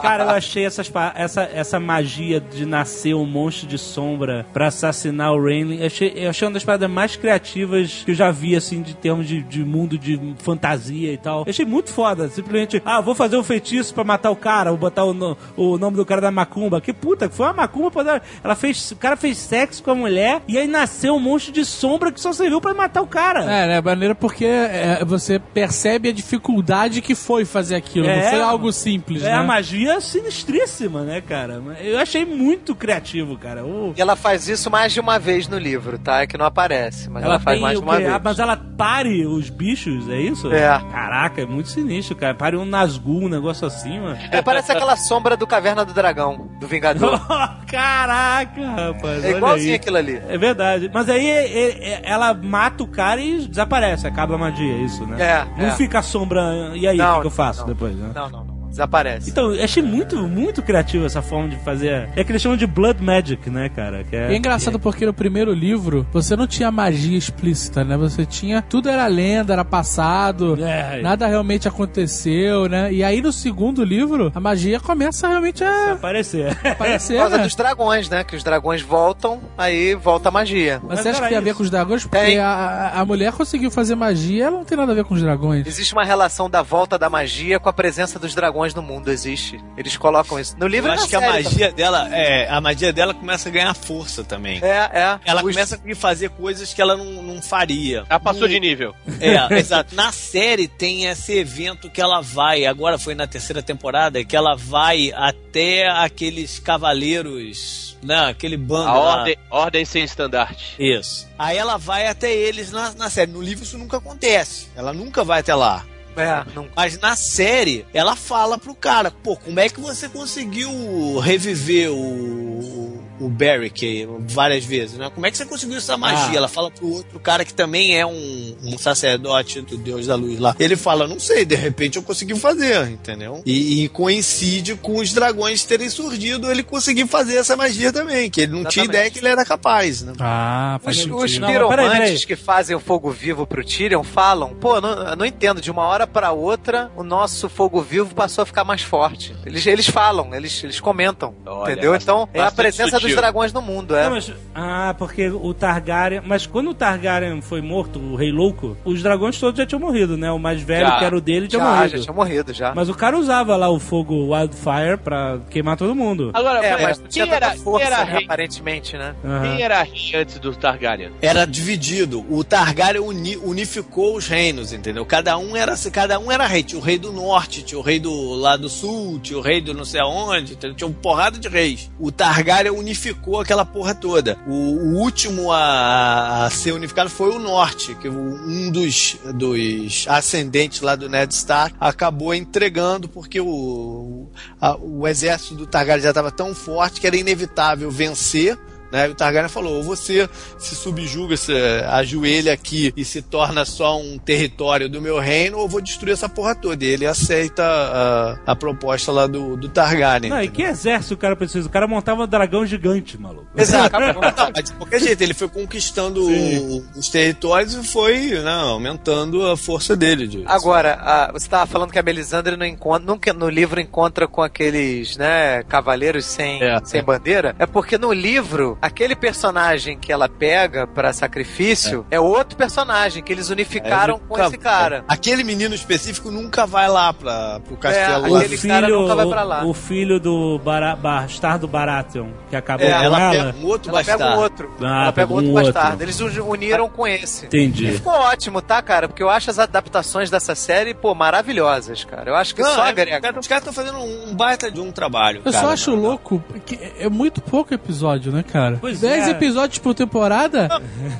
[0.00, 5.32] Cara, eu achei essas, essa, essa magia de nascer um monstro de sombra pra assassinar
[5.32, 5.80] o Rainley.
[5.80, 8.94] Eu achei, eu achei uma das paradas mais criativas que eu já vi, assim, de
[8.94, 11.40] termos de, de mundo de fantasia e tal.
[11.40, 12.28] Eu achei muito foda.
[12.28, 15.78] Simplesmente, ah, vou fazer um feitiço pra matar o cara, vou botar o, no- o
[15.78, 16.80] nome do cara da macumba.
[16.80, 17.90] Que puta, foi uma macumba.
[17.90, 18.20] Pra...
[18.46, 21.64] Ela fez, o cara fez sexo com a mulher e aí nasceu um monstro de
[21.64, 23.40] sombra que só serviu pra matar o cara.
[23.44, 23.80] É, né?
[23.80, 28.06] Maneira porque é, você percebe a dificuldade que foi fazer aquilo.
[28.06, 29.34] É, não foi algo simples, É né?
[29.34, 31.60] a magia sinistríssima, né, cara?
[31.80, 33.64] Eu achei muito criativo, cara.
[33.64, 36.20] O- E ela faz isso mais de uma vez no livro, tá?
[36.22, 38.08] É que não aparece, mas ela, faz tem mais de uma vez.
[38.12, 40.52] Ah, Mas ela pare os bichos, é isso?
[40.52, 40.68] É.
[40.90, 42.34] Caraca, é muito sinistro, cara.
[42.34, 44.18] Pare um Nazgûl, um negócio assim, mano.
[44.30, 47.20] É, parece aquela sombra do Caverna do Dragão, do Vingador.
[47.66, 49.24] Caraca, rapaz.
[49.24, 49.76] É igualzinho aí.
[49.76, 50.22] aquilo ali.
[50.28, 50.90] É verdade.
[50.92, 55.06] Mas aí é- é- ela mata o cara e desaparece, acaba a magia, é isso,
[55.06, 55.16] né?
[55.22, 55.76] É, Não é.
[55.76, 56.72] fica a sombra.
[56.74, 57.68] E aí, o Não, que eu faço não.
[57.68, 58.10] depois, né?
[58.14, 58.55] Não, não, não.
[58.76, 59.30] Desaparece.
[59.30, 62.08] Então, eu achei muito, muito criativo essa forma de fazer.
[62.14, 64.04] É que eles chamam de Blood Magic, né, cara?
[64.04, 67.96] Que E é engraçado porque no primeiro livro você não tinha magia explícita, né?
[67.96, 68.60] Você tinha.
[68.62, 71.00] Tudo era lenda, era passado, É.
[71.00, 72.92] nada realmente aconteceu, né?
[72.92, 76.56] E aí no segundo livro a magia começa realmente a aparecer.
[76.64, 77.14] aparecer.
[77.14, 77.44] Por causa né?
[77.44, 78.24] dos dragões, né?
[78.24, 80.80] Que os dragões voltam, aí volta a magia.
[80.82, 81.56] Mas Mas você acha que tem a ver isso.
[81.58, 82.04] com os dragões?
[82.06, 85.22] Porque a- a mulher conseguiu fazer magia, ela não tem nada a ver com os
[85.22, 85.66] dragões.
[85.66, 89.58] Existe uma relação da volta da magia com a presença dos dragões no mundo, existe.
[89.76, 90.56] Eles colocam isso.
[90.58, 93.74] No livro Eu acho que a magia dela, é, a magia dela começa a ganhar
[93.74, 94.36] força também.
[94.60, 94.70] também.
[94.70, 95.20] É, é.
[95.24, 98.04] Ela Os- começa a fazer coisas que ela não, não faria.
[98.08, 98.94] Ela passou de nível.
[99.20, 99.94] É, exato.
[99.94, 104.54] Na série tem esse evento que ela vai, agora foi na terceira temporada, que ela
[104.54, 108.26] vai até aqueles cavaleiros, né?
[108.28, 109.16] Aquele bando A lá.
[109.18, 110.74] ordem, ordem sem estandarte.
[110.78, 111.26] Isso.
[111.38, 113.30] Aí ela vai até eles na, na série.
[113.32, 114.68] No livro isso nunca acontece.
[114.76, 115.84] Ela nunca vai até lá.
[116.16, 116.68] É, não.
[116.74, 123.04] Mas na série, ela fala pro cara, pô, como é que você conseguiu reviver o,
[123.20, 125.10] o Barrick várias vezes, né?
[125.14, 126.30] Como é que você conseguiu essa magia?
[126.32, 126.36] Ah.
[126.36, 130.38] Ela fala pro outro cara que também é um, um sacerdote do Deus da Luz
[130.38, 130.54] lá.
[130.58, 133.42] Ele fala, não sei, de repente eu consegui fazer, entendeu?
[133.44, 138.42] E, e coincide com os dragões terem surgido, ele conseguiu fazer essa magia também, que
[138.42, 138.88] ele não tinha Exatamente.
[138.88, 140.12] ideia que ele era capaz, né?
[140.20, 141.16] Ah, faz Os, sentido.
[141.24, 142.26] os Não, mas peraí, piromantes peraí.
[142.26, 145.82] que fazem o fogo vivo pro Tyrion falam, pô, não, eu não entendo, de uma
[145.84, 149.34] hora pra outra o nosso fogo vivo passou a ficar mais forte.
[149.44, 151.94] Eles, eles falam, eles, eles comentam, Olha, entendeu?
[151.94, 154.04] Então é a presença dos dragões no mundo, é.
[154.04, 156.20] Não, mas- ah, porque o Targaryen.
[156.24, 160.16] Mas quando o Targaryen foi morto, o Rei Louco, os dragões todos já tinham morrido,
[160.16, 160.30] né?
[160.30, 160.98] O mais velho, Já.
[160.98, 161.96] que era o dele, tinha já, morrido.
[161.96, 162.74] já tinha morrido, já.
[162.74, 166.30] Mas o cara usava lá o fogo Wildfire pra queimar todo mundo.
[166.34, 169.14] Agora, é, mas quem, era, tanta força, quem, era né, rei, aparentemente, né?
[169.24, 169.42] Aham.
[169.42, 171.10] quem era rei antes do Targaryen?
[171.20, 172.24] Era dividido.
[172.30, 175.04] O Targaryen uni- unificou os reinos, entendeu?
[175.04, 176.62] Cada um era cada um era rei.
[176.62, 179.60] Tinha o rei do norte, tinha o rei do lá do sul, tinha o rei
[179.60, 180.76] do não sei aonde, entendeu?
[180.76, 181.90] tinha uma porrada de reis.
[181.98, 182.95] O Targaryen unificou
[183.40, 184.38] aquela porra toda.
[184.46, 190.80] O, o último a, a ser unificado foi o norte, que um dos, dos ascendentes
[190.80, 194.28] lá do Ned Stark acabou entregando porque o,
[194.60, 198.58] a- o exército do Targaryen já estava tão forte que era inevitável vencer.
[198.96, 199.08] Né?
[199.08, 200.28] O Targaryen falou: ou você
[200.58, 201.52] se subjuga, se
[201.88, 206.12] ajoelha aqui e se torna só um território do meu reino, ou eu vou destruir
[206.12, 206.84] essa porra toda.
[206.84, 210.30] E ele aceita a, a proposta lá do, do Targaryen.
[210.30, 211.66] Não, e que exército o cara precisa?
[211.66, 213.46] O cara montava um dragão gigante, maluco.
[213.56, 213.98] Exato.
[213.98, 219.46] Não, mas de qualquer jeito, ele foi conquistando o- os territórios e foi né, aumentando
[219.46, 220.26] a força dele.
[220.26, 220.44] De...
[220.46, 224.42] Agora, a- você estava falando que a Melisandre não encontra, nunca no livro encontra com
[224.42, 226.80] aqueles, né, cavaleiros sem, É.
[226.84, 227.54] sem bandeira.
[227.58, 233.32] É porque no livro, aquele personagem que ela pega pra sacrifício é, outro personagem que
[233.32, 235.04] eles unificaram com esse cara.
[235.08, 238.38] Aquele menino específico nunca vai lá pra, pro castelo É, lá.
[238.40, 239.64] aquele cara nunca vai pra lá.
[239.64, 243.30] O, o filho do Bara, bastardo Baratheon, que acabou É, com ela ela.
[243.52, 244.36] pega um outro Ela pega bastardo.
[244.38, 244.70] um outro.
[244.80, 245.72] Ah, ela pega pegou outro um outro.
[245.72, 246.02] bastardo.
[246.02, 247.46] Eles uni- uniram com esse.
[247.46, 247.92] Entendi.
[247.92, 249.08] Ficou ótimo, tá, cara?
[249.08, 252.30] Porque eu acho as adaptações dessa série, pô, maravilhosas, cara.
[252.30, 253.20] Eu acho que Não, só é, agrega.
[253.20, 255.42] cara, os caras estão fazendo um baita de um trabalho.
[255.44, 255.64] Eu cara.
[255.66, 258.65] só acho louco que é muito pouco episódio, né, cara?
[258.80, 259.30] Pois 10 é.
[259.30, 260.68] episódios por temporada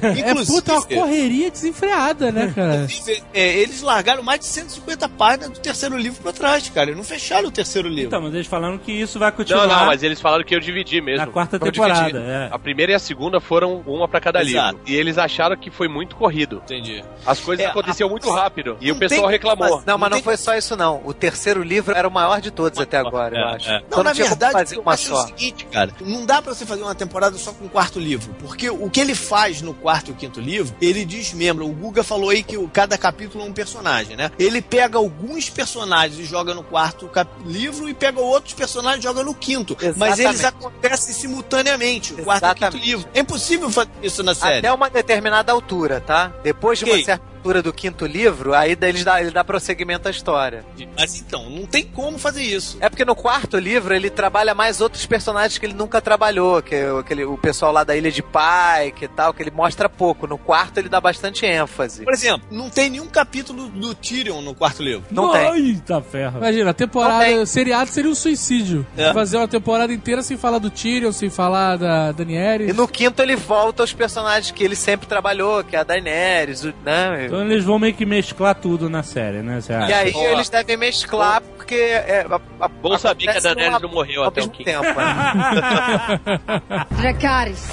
[0.03, 2.87] é Inclusive, puta uma correria desenfreada, né, cara?
[3.35, 6.87] é, eles largaram mais de 150 páginas do terceiro livro pra trás, cara.
[6.91, 8.07] Eles não fecharam o terceiro livro.
[8.07, 10.61] Então, mas eles falaram que isso vai Não, continuar não, mas eles falaram que eu
[10.61, 11.27] dividi mesmo.
[11.27, 12.19] na quarta temporada.
[12.19, 12.49] É.
[12.51, 14.77] A primeira e a segunda foram uma pra cada Exato.
[14.79, 14.83] livro.
[14.91, 16.63] E eles acharam que foi muito corrido.
[16.65, 17.03] Entendi.
[17.25, 18.77] As coisas É, aconteciam a- muito rápido.
[18.81, 19.83] E Não o pessoal tem- reclamou.
[19.87, 21.01] Não, mas não tem- foi só isso, não.
[21.05, 23.71] O terceiro livro era o maior de todos até agora, eu É, acho.
[23.71, 23.83] é.
[23.87, 25.23] Então Não, na tinha como verdade, fazer eu acho só.
[25.25, 25.91] o seguinte, cara.
[26.01, 28.35] Não dá pra você fazer uma temporada só com o quarto livro.
[28.39, 31.65] Porque o que ele faz no quarto e o quinto livro, ele desmembra.
[31.65, 34.31] O Guga falou aí que cada capítulo é um personagem, né?
[34.39, 37.11] Ele pega alguns personagens e joga no quarto
[37.45, 39.77] livro e pega outros personagens e joga no quinto.
[39.97, 40.23] Mas Exatamente.
[40.23, 43.09] eles acontecem simultaneamente, o quarto e o quinto livro.
[43.15, 44.59] É impossível fazer isso na série.
[44.59, 46.29] Até uma determinada altura, tá?
[46.43, 47.05] Depois de uma Ok.
[47.05, 50.65] certa altura do quinto livro, aí daí eles dá, ele dá prosseguimento à história.
[50.99, 52.79] Mas então, não tem como fazer isso.
[52.81, 56.75] É porque no quarto livro ele trabalha mais outros personagens que ele nunca trabalhou, que
[56.75, 59.89] é o- aquele, o pessoal lá da Ilha de Pike e tal, que ele mostra
[59.89, 60.27] pouco.
[60.27, 62.03] No quarto ele dá bastante ênfase.
[62.05, 65.05] Por exemplo, não tem nenhum capítulo do Tyrion no quarto livro.
[65.11, 65.47] Não tem.
[65.69, 66.39] Eita ferro.
[66.39, 67.47] Imagina, a Não temporada, tem.
[67.47, 68.87] seriado seria um suicídio.
[68.97, 69.13] É.
[69.13, 72.75] Fazer uma temporada inteira sem falar do Tyrion, sem falar da E Daenerys.
[72.77, 76.75] no quinto ele volta aos personagens que ele sempre trabalhou, que é a Daenerys, o-
[76.85, 77.29] né?
[77.37, 79.61] Então eles vão meio que mesclar tudo na série, né?
[79.61, 79.97] Você E acha?
[79.99, 80.23] aí Ó.
[80.33, 84.29] eles devem mesclar, porque é, a, a, Bom saber que a Daenerys não morreu ao
[84.29, 84.71] até o mesmo quinto.
[84.71, 84.99] tempo.
[84.99, 86.41] né?
[86.97, 87.69] Dracarys.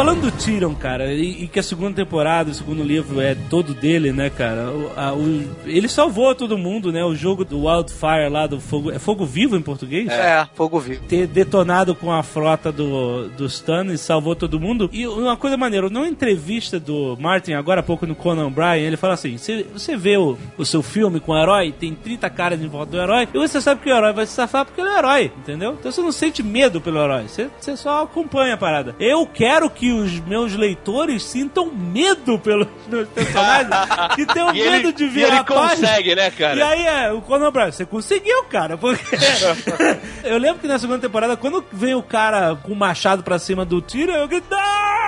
[0.00, 3.74] Falando do Tyrion, cara, e, e que a segunda temporada, o segundo livro é todo
[3.74, 4.70] dele, né, cara?
[4.70, 7.04] O- a- o- ele salvou todo mundo, né?
[7.04, 8.90] O jogo do Wildfire lá, do Fogo...
[8.90, 10.08] É Fogo Vivo em português?
[10.08, 11.04] É, fogo vivo.
[11.06, 14.88] ter detonado com a frota do, do Stannis, salvou todo mundo.
[14.90, 18.96] E uma coisa maneira, numa entrevista do Martin, agora há pouco no Conan Bryan, ele
[18.96, 22.62] fala assim: "Cê- você vê o, o seu filme com o herói, tem 30 caras
[22.62, 24.88] em volta do herói, e você sabe que o herói vai se safar porque ele
[24.88, 25.76] é herói, entendeu?
[25.78, 28.96] Então você não sente medo pelo herói, você, você só acompanha a parada.
[28.98, 33.70] Eu quero que os meus leitores sintam medo pelos meus personagens,
[34.14, 35.70] que tenham E ele, medo de e ver ele a página.
[35.88, 36.56] consegue, né, cara?
[36.56, 39.04] E aí, é, o Conan O'Brien, você conseguiu, cara, porque...
[40.24, 43.64] eu lembro que na segunda temporada, quando vem o cara com o machado pra cima
[43.64, 44.99] do tiro, eu grito, não!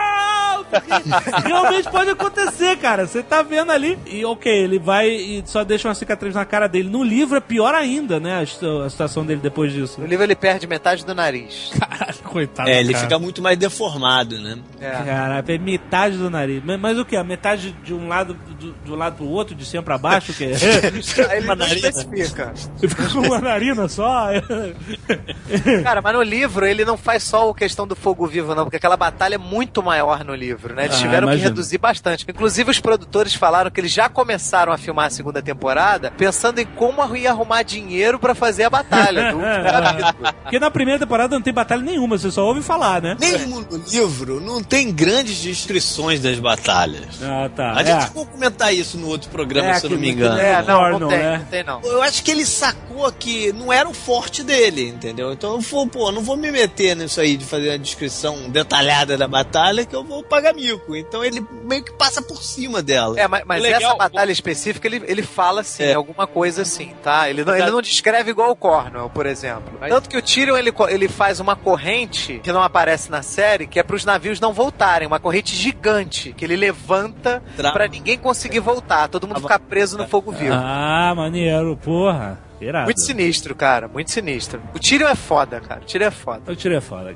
[0.72, 0.92] Porque
[1.46, 3.06] realmente pode acontecer, cara.
[3.06, 6.66] Você tá vendo ali, e ok, ele vai e só deixa uma cicatriz na cara
[6.66, 6.88] dele.
[6.88, 8.40] No livro é pior ainda, né, a,
[8.84, 10.00] a situação dele depois disso.
[10.00, 11.72] No livro ele perde metade do nariz.
[11.78, 12.68] Caralho, coitado.
[12.68, 13.04] É, ele cara.
[13.04, 14.58] fica muito mais deformado, né?
[14.80, 14.90] É.
[14.90, 16.62] Caralho, é metade do nariz.
[16.64, 17.16] Mas, mas o que?
[17.16, 20.34] A metade de um lado do, um lado pro outro, de cima pra baixo, o
[20.34, 20.52] quê?
[21.28, 22.52] Aí ele não especifica.
[22.76, 24.28] Você fica com uma narina só?
[25.82, 28.76] Cara, mas no livro ele não faz só a questão do fogo vivo, não, porque
[28.76, 30.84] aquela batalha é muito maior no livro, né?
[30.84, 31.42] Eles Ah, tiveram imagino.
[31.42, 32.24] que reduzir bastante.
[32.28, 36.66] Inclusive, os produtores falaram que eles já começaram a filmar a segunda temporada pensando em
[36.66, 39.34] como ia arrumar dinheiro pra fazer a batalha.
[40.42, 43.16] Porque na primeira temporada não tem batalha nenhuma, você só ouve falar, né?
[43.18, 47.22] Mesmo no livro, não tem grandes descrições das batalhas.
[47.22, 47.72] Ah, tá.
[47.76, 47.84] A É.
[47.86, 50.38] gente vai comentar isso no outro programa, É, se eu não me engano.
[50.38, 51.38] É, não, Porno, não tem, né?
[51.38, 51.80] não tem não.
[51.82, 55.32] Eu acho que ele sacou que não era o forte dele, entendeu?
[55.32, 59.16] Então eu vou, pô, não vou me meter nisso aí de fazer a descrição detalhada
[59.16, 60.51] da batalha que eu vou pagar
[60.96, 63.18] Então ele meio que passa por cima dela.
[63.18, 65.94] É, mas, mas essa batalha específica ele, ele fala assim, É.
[65.94, 67.28] alguma coisa assim, tá?
[67.28, 69.72] Ele não, ele não descreve igual o Cornwell, por exemplo.
[69.88, 73.78] Tanto que o Tyrion ele, ele faz uma corrente que não aparece na série, que
[73.78, 79.08] é pros navios não voltarem, uma corrente gigante que ele levanta pra ninguém conseguir voltar,
[79.08, 80.54] todo mundo ficar preso no fogo vivo.
[80.54, 82.38] Ah, maneiro, porra.
[82.64, 82.84] Irado.
[82.86, 83.88] Muito sinistro, cara.
[83.88, 84.60] Muito sinistro.
[84.74, 85.80] O Tyrion é foda, cara.
[85.80, 86.42] O Tyrion é foda.
[86.46, 87.14] Eu tirei fora.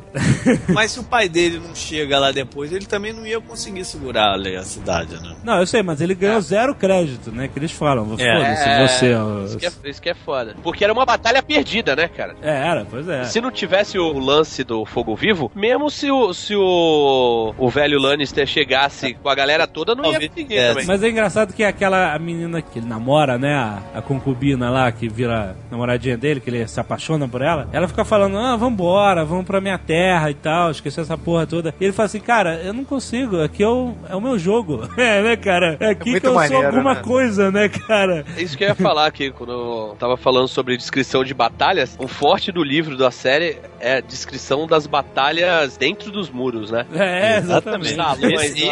[0.69, 4.33] Mas se o pai dele não chega lá depois, ele também não ia conseguir segurar
[4.33, 5.37] ali a cidade, né?
[5.45, 7.49] Não, eu sei, mas ele ganhou zero crédito, né?
[7.49, 8.07] Que eles falam.
[8.07, 9.13] Foda-se, É, você.
[9.45, 10.55] Isso que, é, isso que é foda.
[10.63, 12.35] Porque era uma batalha perdida, né, cara?
[12.43, 13.25] É, era, pois é.
[13.25, 17.99] Se não tivesse o lance do fogo vivo, mesmo se o, se o, o velho
[17.99, 20.69] Lannister chegasse com a galera toda, não ia conseguir tivesse.
[20.69, 20.87] também.
[20.87, 23.55] Mas é engraçado que aquela a menina que ele namora, né?
[23.55, 25.36] A, a concubina lá, que vira
[25.71, 29.61] namoradinha dele, que ele se apaixona por ela, ela fica falando, ah, vambora, vamos pra
[29.61, 31.75] minha terra e tal, esquecer essa porra toda.
[31.81, 34.87] E ele fala assim, cara, eu não consigo, aqui é o, é o meu jogo.
[34.97, 35.77] É, né, cara?
[35.79, 37.01] É aqui muito que eu sou maneiro, alguma né?
[37.03, 38.25] coisa, né, cara?
[38.37, 41.95] É Isso que eu ia falar aqui, quando eu tava falando sobre descrição de batalhas,
[41.99, 46.87] o forte do livro da série é a descrição das batalhas dentro dos muros, né?
[46.95, 47.89] É, exatamente.
[47.91, 48.17] Esse, lá.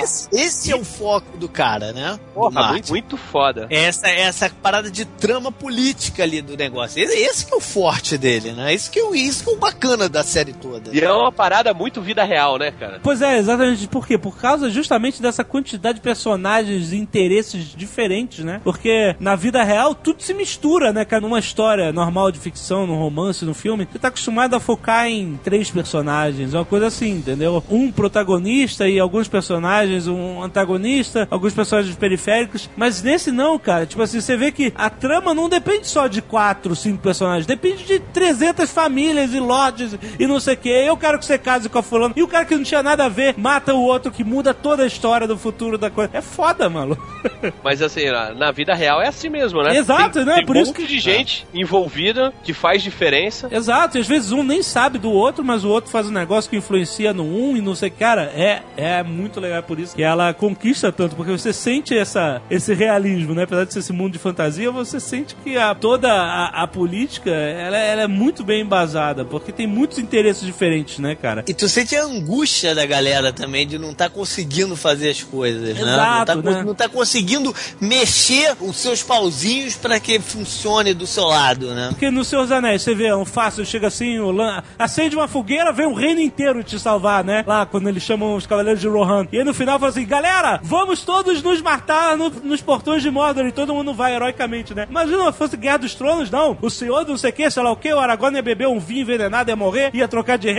[0.03, 2.19] esse- esse é o foco do cara, né?
[2.35, 3.67] Porra, muito, muito foda.
[3.71, 7.03] Essa, essa parada de trama política ali do negócio.
[7.03, 8.73] Esse, esse que é o forte dele, né?
[8.75, 10.91] Isso que, é o- isso que é o bacana da série toda.
[10.93, 13.01] E é uma parada muito vida real, né, cara?
[13.03, 13.87] Pois é, exatamente.
[13.89, 14.17] Por quê?
[14.19, 18.61] Por causa justamente dessa quantidade de personagens e interesses diferentes, né?
[18.65, 21.21] Porque na vida real tudo se mistura, né, cara?
[21.21, 25.39] Numa história normal de ficção, num romance, num filme, você tá acostumado a focar em
[25.43, 27.63] três personagens, uma coisa assim, entendeu?
[27.71, 32.69] Um protagonista e alguns personagens, um antagonista, alguns personagens periféricos.
[32.77, 33.87] Mas nesse não, cara.
[33.87, 36.44] Tipo assim, você vê que a trama não depende só de quatro,
[36.75, 40.69] cinco personagens, depende de 300 famílias e lords e não sei o que.
[40.69, 42.15] Eu quero que você case com a fulano.
[42.17, 44.83] E o cara que não tinha nada a ver mata o outro que muda toda
[44.83, 46.11] a história do futuro da coisa.
[46.13, 46.97] É foda, mano.
[47.63, 49.77] Mas assim, na, vida real é assim mesmo, né?
[49.77, 50.35] Exato, tem, né?
[50.37, 53.49] Tem Por um isso monte que- de gente envolvida que faz diferença.
[53.51, 56.49] Exato, e às vezes um nem sabe do outro, mas o outro faz um negócio
[56.51, 57.91] que influencia no um e não sei.
[57.91, 62.41] Cara, é, é muito legal por isso que ela conquista tanto, porque você sente essa,
[62.51, 63.45] esse realismo, né?
[63.45, 67.31] Apesar de ser esse mundo de fantasia, você sente que a, toda a, a política
[67.31, 71.45] ela, ela é muito bem embasada, porque tem muitos interesses diferentes, né, cara?
[71.47, 75.63] E tu sente a angústia da galera também de não estar conseguindo fazer as coisas,
[75.63, 75.81] né?
[75.81, 76.63] Exato, Não tá, né?
[76.65, 81.89] não tá conseguindo mexer os seus pauzinhos para que funcione do seu lado, né?
[81.91, 84.63] Porque nos seus anéis, você vê, um fácil, chega assim, o Lan...
[84.79, 87.45] acende uma fogueira, vem o reino inteiro te salvar, né?
[87.47, 89.27] Lá, quando eles chamam os Cavaleiros de Rohan.
[89.33, 93.11] E aí no final fala assim, galera, vamos todos nos matar no- nos portões de
[93.11, 93.47] Mordor.
[93.47, 94.87] E todo mundo vai heroicamente, né?
[94.89, 96.57] Imagina se fosse Guerra dos Tronos, não.
[96.61, 98.79] O senhor não sei o que, sei lá o que, o Aragorn ia beber um
[98.81, 100.53] vinho envenenado, ia morrer, ia trocar de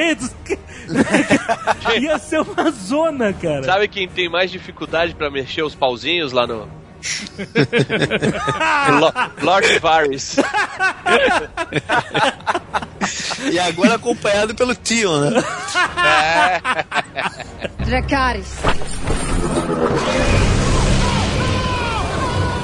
[0.43, 0.59] quê.
[1.99, 3.63] ia ser uma zona, cara.
[3.63, 6.67] Sabe quem tem mais dificuldade pra mexer os pauzinhos lá no.
[8.99, 10.37] Lo- Lord Varys.
[13.51, 15.43] E agora acompanhado pelo tio, né?
[17.85, 18.55] Dracarys.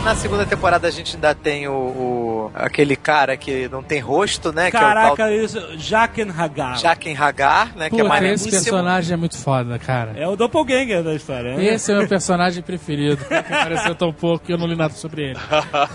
[0.04, 4.52] Na segunda temporada a gente ainda tem o, o- aquele cara que não tem rosto,
[4.52, 4.72] né?
[4.72, 5.60] Caraca, que é isso.
[5.78, 6.74] Jaqen Hagar.
[6.76, 7.88] o Jaqen Hagar, né?
[7.88, 10.14] que é Puta, mais esse personagem é muito foda, cara.
[10.16, 11.64] É o doppelganger da história, né?
[11.66, 13.24] Esse é o meu personagem preferido.
[13.24, 15.40] Que apareceu tão pouco que eu não li nada sobre ele.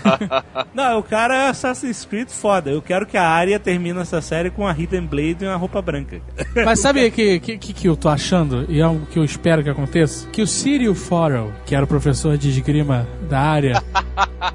[0.73, 2.69] Não, o cara é Assassin's Creed foda.
[2.69, 5.81] Eu quero que a Arya termine essa série com a Hidden Blade e uma roupa
[5.81, 6.21] branca.
[6.65, 8.65] Mas sabe o que, que, que, que eu tô achando?
[8.69, 10.27] E é algo que eu espero que aconteça?
[10.29, 13.83] Que o Cyril Farrell, que era o professor de esgrima área,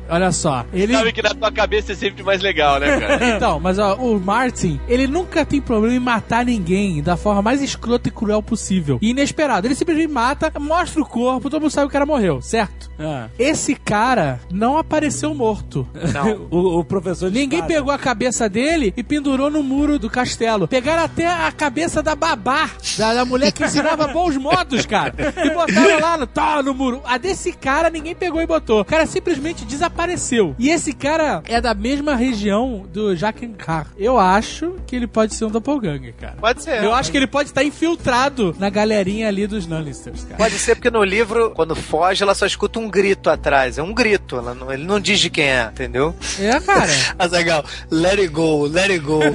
[0.08, 0.92] olha só, ele.
[0.92, 3.12] Sabe que na tua cabeça é sempre mais legal, né, cara?
[3.36, 7.62] Então, mas ó, o Martin, ele nunca tem problema em matar ninguém da forma mais
[7.62, 8.98] escrota e cruel possível.
[9.00, 9.66] E inesperado.
[9.66, 12.90] Ele simplesmente mata, mostra o corpo, todo mundo sabe que o cara morreu, certo?
[12.98, 13.28] Ah.
[13.38, 15.86] Esse cara não apareceu morto.
[16.50, 17.74] o, o professor de Ninguém espada.
[17.74, 20.68] pegou a cabeça dele e pendurou no muro do castelo.
[20.68, 25.14] Pegaram até a cabeça da babá, da, da mulher que ensinava bons modos, cara.
[25.44, 27.00] E botaram lá no, tá, no muro.
[27.04, 28.61] A desse cara ninguém pegou e botou.
[28.68, 30.54] O cara simplesmente desapareceu.
[30.58, 33.86] E esse cara é da mesma região do Jaqen Carr.
[33.98, 36.36] Eu acho que ele pode ser um doppelganger, cara.
[36.40, 36.82] Pode ser.
[36.82, 40.36] Eu acho que ele pode estar infiltrado na galerinha ali dos Lannisters, cara.
[40.36, 43.78] Pode ser porque no livro, quando foge, ela só escuta um grito atrás.
[43.78, 44.36] É um grito.
[44.36, 46.14] Ela não- ele não diz de quem é, entendeu?
[46.38, 46.90] É, cara.
[47.18, 49.20] Azagal, let it go, let it go.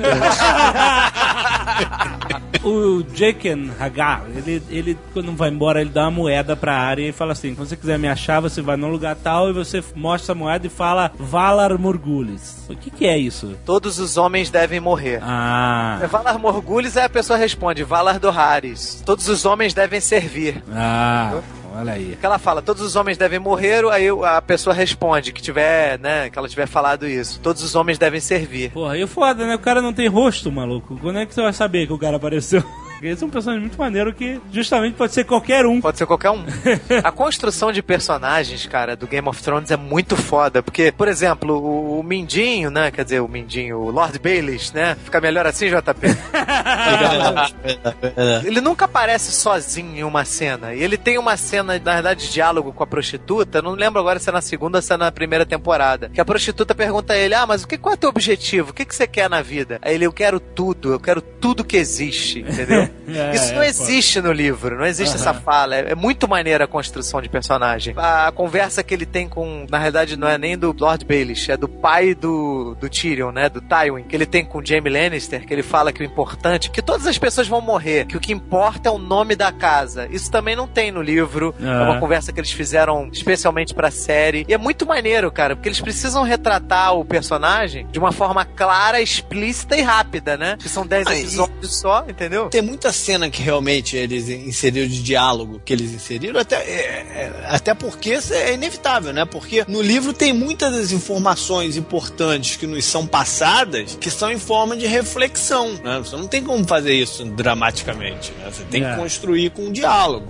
[2.64, 7.12] O Jaken Hagar, ele, ele, quando vai embora, ele dá uma moeda pra área e
[7.14, 10.32] fala assim: quando você quiser me achar, você vai num lugar tal e você mostra
[10.32, 12.66] a moeda e fala Valar Morgulis.
[12.70, 13.56] O que, que é isso?
[13.66, 15.20] Todos os homens devem morrer.
[15.22, 16.00] Ah.
[16.10, 19.02] Valar Morgulis, aí a pessoa responde, Valar Doharis.
[19.06, 20.64] Todos os homens devem servir.
[20.72, 21.40] Ah,
[21.76, 22.18] olha aí.
[22.20, 26.30] Que ela fala, todos os homens devem morrer, aí a pessoa responde que tiver, né,
[26.30, 27.40] que ela tiver falado isso.
[27.42, 28.72] Todos os homens devem servir.
[28.72, 29.56] Porra, e o foda, né?
[29.56, 30.98] O cara não tem rosto, maluco.
[31.02, 32.64] Quando é que você vai saber que o cara apareceu?
[33.02, 35.80] Esse é um personagem muito maneiro que justamente pode ser qualquer um.
[35.80, 36.44] Pode ser qualquer um.
[37.04, 40.64] a construção de personagens, cara, do Game of Thrones é muito foda.
[40.64, 42.92] Porque, por exemplo, o, o Mindinho, né?
[42.92, 44.98] Quer dizer, o Mindinho, o Lord Baelish, né?
[45.04, 46.08] Fica melhor assim, JP?
[48.46, 50.74] ele nunca aparece sozinho em uma cena.
[50.74, 53.62] E ele tem uma cena, na verdade, de diálogo com a prostituta.
[53.62, 56.10] Não lembro agora se é na segunda ou se é na primeira temporada.
[56.10, 58.72] Que a prostituta pergunta a ele: Ah, mas o que, qual é o teu objetivo?
[58.72, 59.80] O que, que você quer na vida?
[59.82, 62.87] Aí ele, eu quero tudo, eu quero tudo que existe, entendeu?
[63.08, 65.76] É, Isso não é, existe no livro, não existe essa fala.
[65.76, 67.94] É, é muito maneira a construção de personagem.
[67.98, 71.58] A, conversa que ele tem com, na realidade, não é nem do Lord Baelish, é
[71.58, 73.50] do pai do, do Tyrion, né?
[73.50, 76.70] Do Tywin, que ele tem com o Jaime Lannister, que ele fala que o importante,
[76.70, 80.08] que todas as pessoas vão morrer, que o que importa é o nome da casa.
[80.12, 81.54] Isso também não tem no livro.
[81.62, 81.84] É, É.
[81.84, 84.46] uma conversa que eles fizeram especialmente pra série.
[84.48, 89.02] E é muito maneiro, cara, porque eles precisam retratar o personagem de uma forma clara,
[89.02, 90.58] explícita e rápida, né?
[90.60, 92.50] Que são 10 Ah, episódios só, entendeu?
[92.50, 97.46] Tem muita cena que realmente eles inseriram de diálogo que eles inseriram, até, é, é,
[97.48, 99.26] até porque é inevitável, né?
[99.26, 104.38] Porque no livro tem muitas das informações importantes que nos são passadas que são em
[104.38, 105.98] forma de reflexão, né?
[105.98, 108.52] Você não tem como fazer isso dramaticamente, né?
[108.52, 108.92] Você tem É.
[108.92, 110.28] que construir com um diálogo.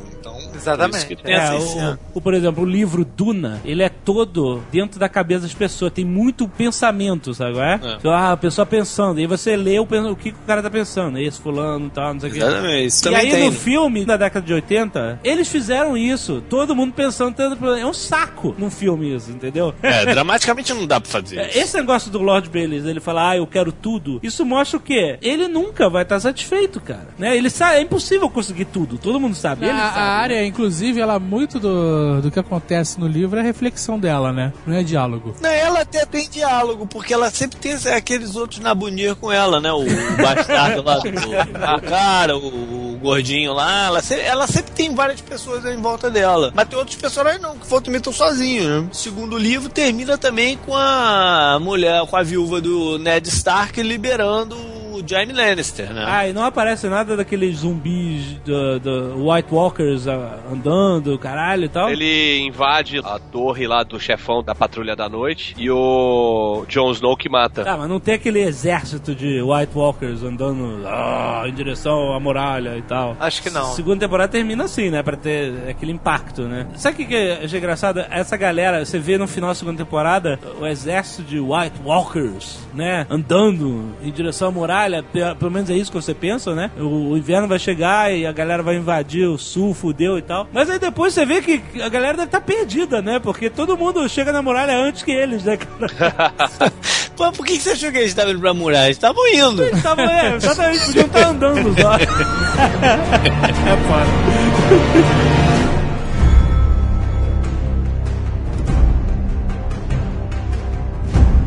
[0.62, 1.16] Então, Exatamente.
[1.16, 5.42] por É, o, o- por exemplo, o livro Duna, ele é todo dentro da cabeça
[5.42, 7.58] das pessoas, tem muito pensamento, sabe?
[7.60, 7.80] É?
[8.04, 8.10] É.
[8.10, 11.18] Ah, a pessoa pensando, e você lê o, o que, que o cara tá pensando,
[11.20, 12.40] esse fulano e tal, não sei o que.
[12.40, 12.86] Exatamente.
[12.88, 13.46] Isso E aí tem.
[13.46, 16.44] no filme, da década de 80, eles fizeram isso.
[16.50, 19.74] Todo mundo pensando, tendo- é um saco num filme isso, entendeu?
[19.82, 21.60] É, dramaticamente não dá pra fazer isso.
[21.60, 24.20] Esse negócio do Lord Bailey, ele fala, ah, eu quero tudo.
[24.24, 25.18] Isso mostra o quê?
[25.22, 27.08] Ele nunca vai estar satisfeito, cara.
[27.18, 27.36] Né?
[27.38, 28.98] Ele sabe, é impossível conseguir tudo.
[28.98, 29.66] Todo mundo sabe.
[29.66, 30.00] Ele a, sabe.
[30.00, 34.54] a área, inclusive, ela muito do, do que acontece no livro é reflexão dela, né?
[34.66, 35.36] Não é diálogo.
[35.42, 39.72] Não, ela até tem diálogo, porque ela sempre tem aqueles outros nabunir com ela, né?
[39.72, 43.86] O, o bastardo lá do, cara, o, o gordinho lá.
[43.88, 46.52] Ela, ela sempre tem várias pessoas em volta dela.
[46.54, 48.90] Mas tem outros personagens não, que também estão sozinhos, né?
[48.92, 54.77] O segundo livro termina também com a mulher, com a viúva do Ned Stark liberando
[54.98, 56.04] o Jaime Lannister, né?
[56.06, 61.70] Ah, e não aparece nada daqueles zumbis do, do White Walkers ah, andando, caralho e
[61.70, 61.90] tal.
[61.90, 67.16] Ele invade a torre lá do chefão da patrulha da noite e o Jon Snow
[67.16, 67.64] que mata.
[67.68, 72.78] Ah, mas não tem aquele exército de White Walkers andando ah, em direção à muralha
[72.78, 73.16] e tal.
[73.20, 73.74] Acho que não.
[73.74, 75.04] Segunda temporada termina assim, né?
[75.04, 76.68] Pra ter aquele impacto, né?
[76.76, 78.00] Sabe o que, que é engraçado?
[78.10, 83.06] Essa galera, você vê no final da segunda temporada o exército de White Walkers, né?
[83.10, 84.87] Andando em direção à muralha.
[85.12, 86.72] Pe- Pelo menos é isso que você pensa, né?
[86.80, 90.48] O, o inverno vai chegar e a galera vai invadir o sul, fudeu e tal.
[90.54, 93.20] Mas aí depois você vê que a galera deve estar perdida, né?
[93.20, 96.34] Porque todo mundo chega na muralha antes que eles, né, cara?
[97.16, 98.86] Pô, por que que você achou que eles estavam indo pra muralha?
[98.86, 99.64] Eles estavam indo.
[99.64, 101.96] Eles estavam, é, exatamente, podiam estar andando só.
[101.98, 105.37] é foda.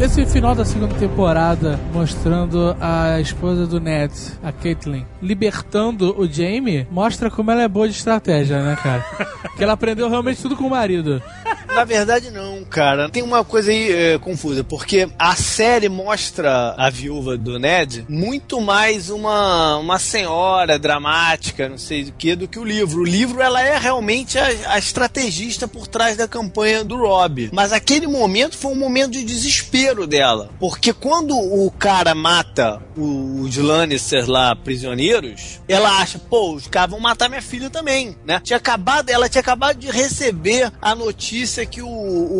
[0.01, 6.89] Esse final da segunda temporada mostrando a esposa do Ned, a Caitlyn, libertando o Jaime,
[6.91, 9.05] mostra como ela é boa de estratégia, né, cara?
[9.55, 11.23] que ela aprendeu realmente tudo com o marido.
[11.75, 13.09] Na verdade, não, cara.
[13.09, 18.61] Tem uma coisa aí é, confusa, porque a série mostra a viúva do Ned muito
[18.61, 23.03] mais uma, uma senhora dramática, não sei o que, do que o livro.
[23.03, 27.51] O livro, ela é realmente a, a estrategista por trás da campanha do Rob.
[27.53, 30.51] Mas aquele momento foi um momento de desespero dela.
[30.59, 37.01] Porque quando o cara mata os Lannister lá, prisioneiros, ela acha, pô, os caras vão
[37.01, 38.41] matar minha filha também, né?
[38.43, 41.89] Tinha acabado, ela tinha acabado de receber a notícia que o,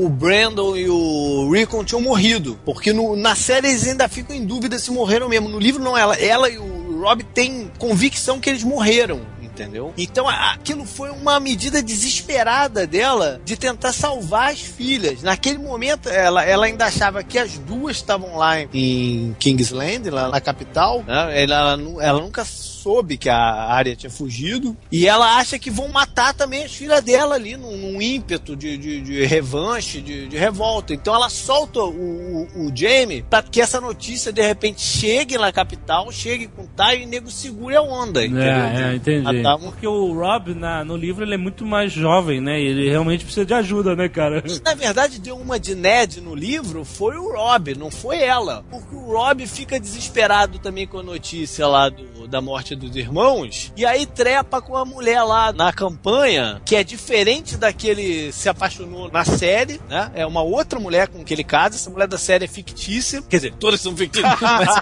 [0.05, 2.59] o Brandon e o Rickon tinham morrido.
[2.65, 5.49] Porque no- na série eles ainda ficam em dúvida se morreram mesmo.
[5.49, 9.21] No livro não, ela, ela e o Rob têm convicção que eles morreram.
[9.63, 9.93] Entendeu?
[9.97, 15.23] Então aquilo foi uma medida desesperada dela de tentar salvar as filhas.
[15.23, 20.29] Naquele momento, ela, ela ainda achava que as duas estavam lá em- em Kingsland, lá
[20.29, 21.03] na capital.
[21.07, 21.43] né?
[21.43, 22.45] Ela, ela ela nunca
[22.83, 24.77] soube que a área tinha fugido.
[24.91, 28.77] E ela acha que vão matar também as filhas dela ali, num, num ímpeto de,
[28.77, 30.95] de, de revanche, de, de revolta.
[30.95, 35.53] Então ela solta o, o, o Jamie para que essa notícia de repente chegue na
[35.53, 38.25] capital, chegue com tal e o nego segure a onda.
[38.25, 38.43] entendeu?
[38.43, 39.47] É, é, entendi.
[39.47, 42.61] Um- Porque o Rob, na, no livro, ele é muito mais jovem, né?
[42.61, 44.43] E ele realmente precisa de ajuda, né, cara?
[44.47, 48.65] E, na verdade, deu uma de Ned no livro, foi o Rob, não foi ela.
[48.71, 53.73] Porque o Rob fica desesperado também com a notícia lá do, da morte dos irmãos,
[53.77, 58.33] e aí trepa com a mulher lá na campanha, que é diferente da que ele
[58.33, 60.11] se apaixonou na série, né?
[60.15, 63.37] É uma outra mulher com que ele casa, essa mulher da série é fictícia, quer
[63.37, 64.69] dizer, todas são fictícias, mas...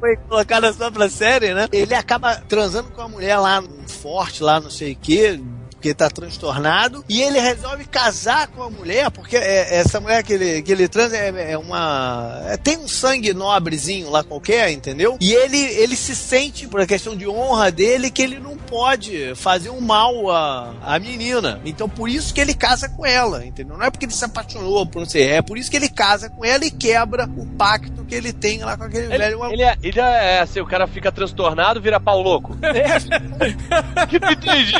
[0.00, 1.68] Foi colocada só pra série, né?
[1.70, 5.38] Ele acaba transando com a mulher lá, forte lá, não sei o quê,
[5.80, 10.34] porque tá transtornado, e ele resolve casar com a mulher, porque é, essa mulher que
[10.34, 12.42] ele, que ele transa é, é uma.
[12.48, 15.16] é- tem um sangue nobrezinho lá qualquer, entendeu?
[15.18, 19.70] E ele, ele se sente, por questão de honra dele, que ele não pode fazer
[19.70, 21.58] um mal à, à menina.
[21.64, 23.78] Então por isso que ele casa com ela, entendeu?
[23.78, 26.28] Não é porque ele se apaixonou por não sei, é por isso que ele casa
[26.28, 29.44] com ela e quebra o pacto que ele tem lá com aquele Ele, velho.
[29.50, 32.54] ele é, ele é assim, o cara fica transtornado, vira pau louco.
[34.10, 34.74] que tu entendi?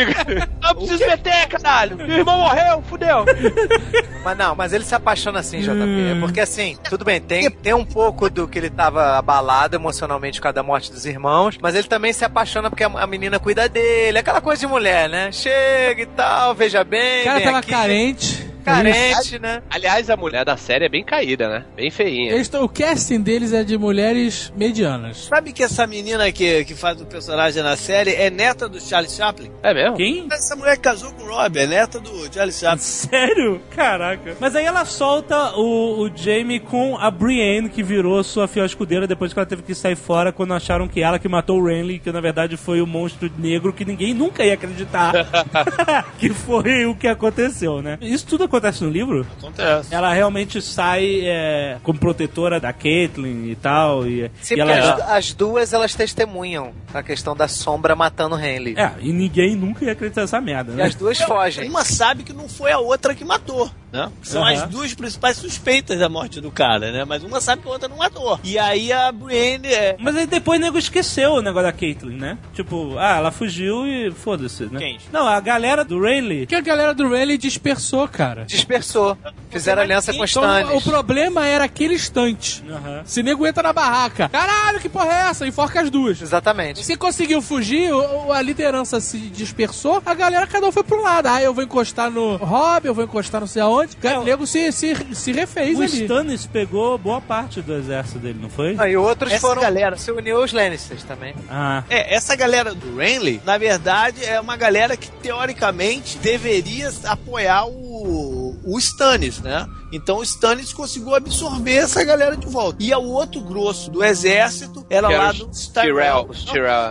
[0.60, 1.97] Não preciso meter, caralho.
[1.97, 3.25] Meu irmão morreu, fudeu.
[4.23, 5.73] Mas não, mas ele se apaixona assim, JP.
[5.73, 10.39] É porque assim, tudo bem, tem, tem um pouco do que ele tava abalado emocionalmente
[10.39, 13.39] por causa da morte dos irmãos, mas ele também se apaixona porque a, a menina
[13.39, 15.33] cuida dele, aquela coisa de mulher, né?
[15.33, 17.23] Chega e tal, veja bem.
[17.23, 17.71] O cara vem tava aqui.
[17.71, 18.49] carente.
[18.61, 19.62] Carente, né?
[19.70, 21.65] Aliás, a mulher da série é bem caída, né?
[21.77, 22.32] Bem feinha.
[22.32, 25.28] Eles o casting deles é de mulheres medianas.
[25.28, 29.11] Sabe que essa menina que, que faz o personagem na série é neta do Charlie
[29.11, 29.51] Chaplin?
[29.62, 29.97] É mesmo?
[29.97, 30.27] Quem?
[30.31, 32.78] Essa mulher que casou com o Rob, é neta do Charlie Chaplin.
[32.82, 33.61] Sério?
[33.70, 34.37] Caraca.
[34.41, 39.07] Mas aí ela solta o, o Jamie com a Brienne, que virou sua fiel escudeira
[39.07, 41.99] depois que ela teve que sair fora quando acharam que ela que matou o Renly,
[41.99, 45.12] que na verdade foi o monstro negro que ninguém nunca ia acreditar
[46.19, 47.99] que foi o que aconteceu, né?
[48.01, 49.27] Isso tudo acontece no livro?
[49.39, 49.94] Acontece.
[49.94, 54.06] Ela realmente sai é, como protetora da Caitlyn e tal.
[54.06, 58.36] E, Sim, e porque ela as, as duas elas testemunham a questão da sombra matando
[58.36, 58.74] o Henley.
[58.77, 60.85] É, e ninguém nunca ia acreditar nessa merda, E né?
[60.85, 61.68] as duas fogem.
[61.68, 64.10] Uma sabe que não foi a outra que matou, né?
[64.22, 64.52] São Aham.
[64.52, 67.05] as duas principais suspeitas da morte do cara, né?
[67.05, 68.39] Mas uma sabe que a outra não matou.
[68.44, 69.97] E aí a Brienne é...
[69.98, 72.39] Mas aí depois o nego esqueceu o negócio da Caitlyn, né?
[72.55, 74.78] Tipo, ah, ela fugiu e foda-se, né?
[74.78, 74.98] Quem?
[75.12, 76.47] Não, a galera do Renly.
[76.47, 78.40] Que a galera do Rayleigh dispersou, cara.
[78.47, 79.17] Dispersou.
[79.51, 82.62] Fizeram aliança com os Então, o problema era aquele instante.
[82.69, 83.03] Aham.
[83.05, 85.47] Se nego entra na barraca, caralho, que porra é essa?
[85.47, 86.21] Enforca as duas.
[86.23, 86.85] Exatamente.
[86.85, 91.03] Se conseguiu fugir, o- o- a liderança se dispersou, a galera cada um foi pro
[91.03, 91.27] lado.
[91.27, 93.97] Ah, eu vou encostar no Rob, eu vou encostar não sei aonde.
[94.03, 96.03] É, O nego se, se, se refez O ali.
[96.03, 98.77] Stannis pegou boa parte do exército dele, não foi?
[98.79, 99.62] Ah, e outros Essa foram.
[99.62, 101.35] galera- Se uniu aos Lannisters também.
[101.51, 101.83] Ah.
[101.91, 107.90] É, essa galera do Renly, na verdade, é uma galera que teoricamente deveria apoiar o,
[108.11, 109.69] o Stannis, né?
[109.93, 112.82] Então o Stannis conseguiu absorver essa galera de volta.
[112.82, 116.28] E o outro grosso do exército era Que lá do Tyrell.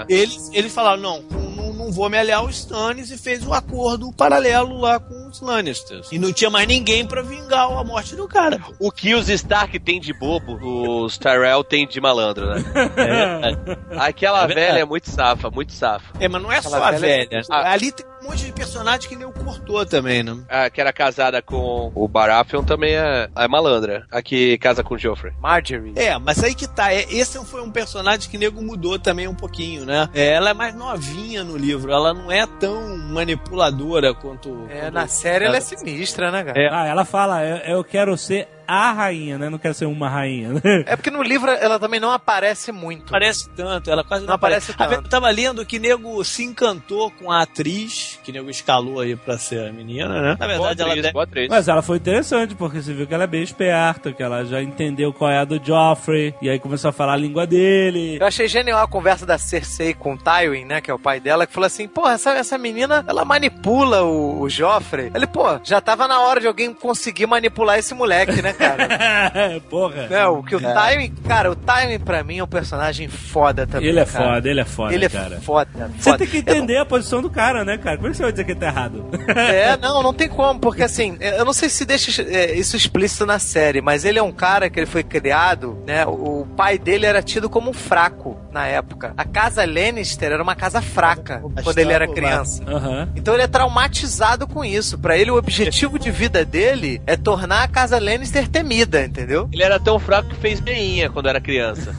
[0.10, 1.22] Eles, eles falaram, não,
[1.56, 5.42] não, não vou me aliar aos Stannis e fez um acordo paralelo lá com os
[5.42, 6.12] Lannisters.
[6.12, 8.60] E não tinha mais ninguém pra vingar a morte do cara.
[8.80, 10.58] O que os Stark tem de bobo,
[11.04, 12.64] os Tyrell tem de malandro, né?
[13.98, 14.68] Aquela É verdade.
[14.68, 16.06] velha é muito safa, muito safa.
[16.20, 17.42] É, mas não é só Aquela a velha- velha.
[17.50, 17.72] Ah.
[17.72, 20.38] Ali tem um monte de personagem que nem o cortou também, né?
[20.50, 24.06] A que era casada com o Baratheon também é, é malandra.
[24.12, 25.34] A que casa com o Joffrey.
[25.40, 25.94] Marjorie.
[25.96, 26.94] É, mas aí que tá.
[26.94, 30.10] é- Esse foi um personagem que o nego mudou também um pouquinho, né?
[30.14, 34.68] É, ela é mais novinha no livro, ela não é tão manipuladora quanto.
[34.70, 36.60] É, quanto- na série ela é sinistra, né, cara?
[36.60, 36.70] É.
[36.72, 39.50] Ah, ela fala, eu, eu quero ser a rainha, né?
[39.50, 40.54] Não quero ser uma rainha.
[40.54, 40.62] né?
[40.86, 43.08] É porque no livro ela também não aparece muito.
[43.08, 44.96] Aparece tanto, ela quase não, Não aparece aparece.
[44.96, 45.06] tanto.
[45.06, 49.38] Eu tava lendo que nego se encantou com a atriz, que nego escalou aí pra
[49.38, 50.30] ser a menina, né?
[50.32, 51.48] Na Boa verdade, ela atriz, deve- boa atriz.
[51.50, 54.62] Mas ela foi interessante, porque você viu que ela é bem esperta, que ela já
[54.62, 58.18] entendeu qual é a do Joffrey, e aí começou a falar a língua dele.
[58.20, 61.20] Eu achei genial a conversa da Cersei com o Tywin, né, que é o pai
[61.20, 65.12] dela, que falou assim, porra, essa, essa menina, ela manipula o, o Joffrey.
[65.14, 69.60] Ele, pô, já tava na hora de alguém conseguir manipular esse moleque, né, cara?
[69.70, 70.08] Porra.
[70.10, 73.88] Não, o que o Tywin, cara, o Tywin pra mim é um personagem foda também,
[73.90, 74.26] Ele é cara.
[74.26, 75.40] foda, ele é foda, Ele é cara.
[75.42, 76.18] foda, Você foda.
[76.20, 77.96] tem que entender a posição do cara, né, cara?
[77.98, 79.06] Como é que você vai dizer que ele tá errado?
[79.36, 83.26] É, não, não tem como, porque assim, eu não sei se deixa é, isso explícito
[83.26, 86.06] na série, mas ele é um cara que ele foi criado, né?
[86.06, 89.14] O pai dele era tido como um fraco na época.
[89.18, 92.64] A casa Lannister era uma casa fraca quando ele era criança.
[92.68, 93.10] Aham.
[93.16, 94.98] Então ele é traumatizado com isso.
[94.98, 99.48] Pra ele, o objetivo de vida dele é tornar a casa Lannister temida, entendeu?
[99.52, 101.96] Ele era tão fraco que fez meinha quando era criança.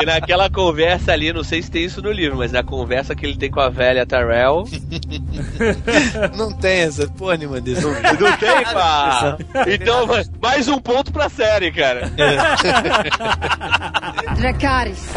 [0.00, 3.24] e naquela conversa ali, não sei se tem isso no livro, mas na conversa que
[3.24, 4.64] ele tem com a velha Tyrell.
[6.36, 7.82] Não tem essa pônima desse.
[7.82, 9.36] Não tem, pá!
[9.66, 10.06] Então,
[10.40, 12.10] mais um ponto pra série, cara.
[14.36, 15.08] Dracarys.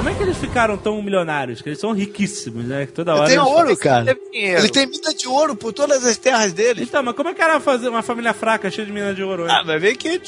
[0.00, 1.60] Como é que eles ficaram tão milionários?
[1.60, 2.86] Que eles são riquíssimos, né?
[2.86, 3.28] Que toda Ele hora.
[3.28, 4.18] tem eles- ouro, cara.
[4.32, 6.84] Ele tem mina de ouro por todas as terras dele.
[6.84, 9.42] Então, mas como é que era fazer uma família fraca cheia de minas de ouro?
[9.46, 9.48] hein?
[9.50, 10.22] Ah, mas vem que dele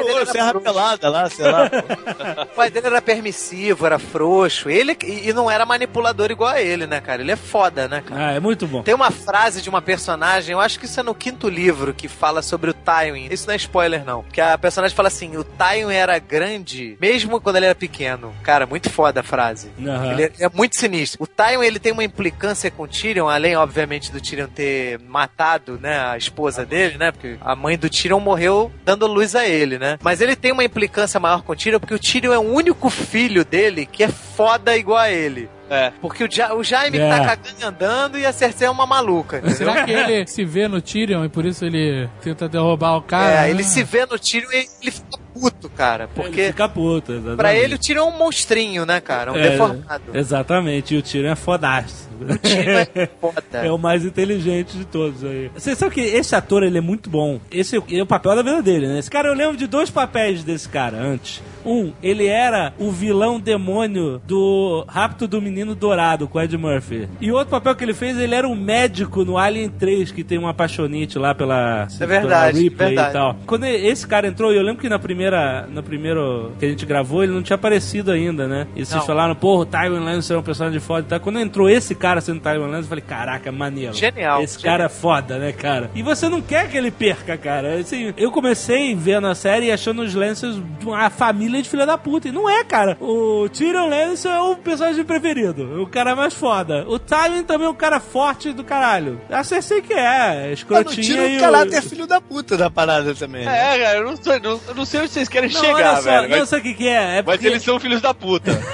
[0.00, 0.64] ouro, era serra bruxo.
[0.64, 1.68] pelada lá, sei lá.
[2.52, 4.70] O pai dele era permissivo, era frouxo.
[4.70, 7.20] Ele e e não era manipulador igual a ele, né, cara?
[7.20, 8.28] Ele é foda, né, cara?
[8.28, 8.82] Ah, é muito bom.
[8.82, 12.06] Tem uma frase de uma personagem, eu acho que isso é no quinto livro, que
[12.06, 13.26] fala sobre o Tywin.
[13.30, 14.22] Isso não é spoiler, não.
[14.22, 18.32] Que a personagem fala assim: o Tywin era grande mesmo quando ele era pequeno.
[18.44, 19.70] Cara, muito foda a frase.
[19.80, 20.12] Aham.
[20.12, 21.22] Ele é, é muito sinistro.
[21.22, 25.78] O Tywin, ele tem uma implicância com o Tyrion, além, obviamente, do Tyrion ter matado,
[25.80, 27.10] né, a esposa dele, né?
[27.12, 29.98] Porque a mãe do Tyrion morreu dando luz a ele, né?
[30.02, 32.88] Mas ele tem uma implicância maior com o Tyrion porque o Tyrion é o único
[32.90, 35.48] filho dele que é foda igual a ele.
[35.68, 35.90] É.
[36.00, 37.08] Porque o, Ja- o Jaime É.
[37.10, 39.38] tá cagando e andando e a Cersei é uma maluca.
[39.38, 39.56] entendeu?
[39.56, 43.46] Será que ele se vê no Tyrion e por isso ele tenta derrubar o cara?
[43.46, 43.64] É, ele Ah.
[43.66, 46.04] se vê no Tyrion e ele fica puto, cara.
[46.04, 47.36] Ele Porque fica puto, exatamente.
[47.36, 49.32] pra ele o Tyrion é um monstrinho, né, cara?
[49.32, 50.02] Um É, deformado.
[50.14, 52.08] Exatamente, e o Tyrion é fodaço.
[52.24, 53.42] O Tyrion é foda.
[53.52, 55.50] É o mais inteligente de todos aí.
[55.54, 57.40] Você sabe que esse ator, ele é muito bom.
[57.50, 58.98] Esse é o papel da vida dele, né?
[58.98, 61.42] Esse cara, eu lembro de dois papéis desse cara antes.
[61.64, 67.08] Um, ele era o vilão demônio do Rapto do Menino Dourado, com Ed Murphy.
[67.20, 70.38] E outro papel que ele fez, ele era um médico no Alien 3, que tem
[70.38, 73.10] uma apaixonite lá pela, É verdade, Ripley verdade.
[73.10, 73.36] e tal.
[73.46, 77.24] Quando esse cara entrou, eu lembro que na primeira, no primeiro que a gente gravou,
[77.24, 78.68] ele não tinha aparecido ainda, né?
[78.76, 79.06] E vocês Não.
[79.06, 81.20] falaram, porra, o Tywin Lannister é um personagem foda e tal.
[81.20, 83.92] Quando entrou esse cara sendo Tywin Lannister, eu falei, caraca, maneiro.
[83.94, 84.72] Genial, Esse genial.
[84.78, 85.90] cara é foda, né, cara?
[85.94, 87.74] E você não quer que ele perca, cara.
[87.78, 91.96] Assim, eu comecei vendo a série e achando os Lancers uma família de filha da
[91.98, 92.28] puta.
[92.28, 92.96] E não é, cara.
[93.00, 95.82] O Tyrion Lannister é o personagem preferido.
[95.82, 96.84] O cara mais foda.
[96.88, 99.20] O Tywin também é um cara forte do caralho.
[99.30, 102.70] A Cersei que é, Mas não escrotinha tira e o caráter filho da puta da
[102.70, 103.44] parada também.
[103.44, 103.76] né?
[103.76, 105.96] É, cara, eu não, sei- não- eu não sei onde vocês querem Não, chegar, olha
[105.96, 106.28] só, velho.
[106.28, 107.18] não Mas, sei o que que é.
[107.18, 107.46] é mas porque...
[107.46, 108.52] eles são filhos da puta.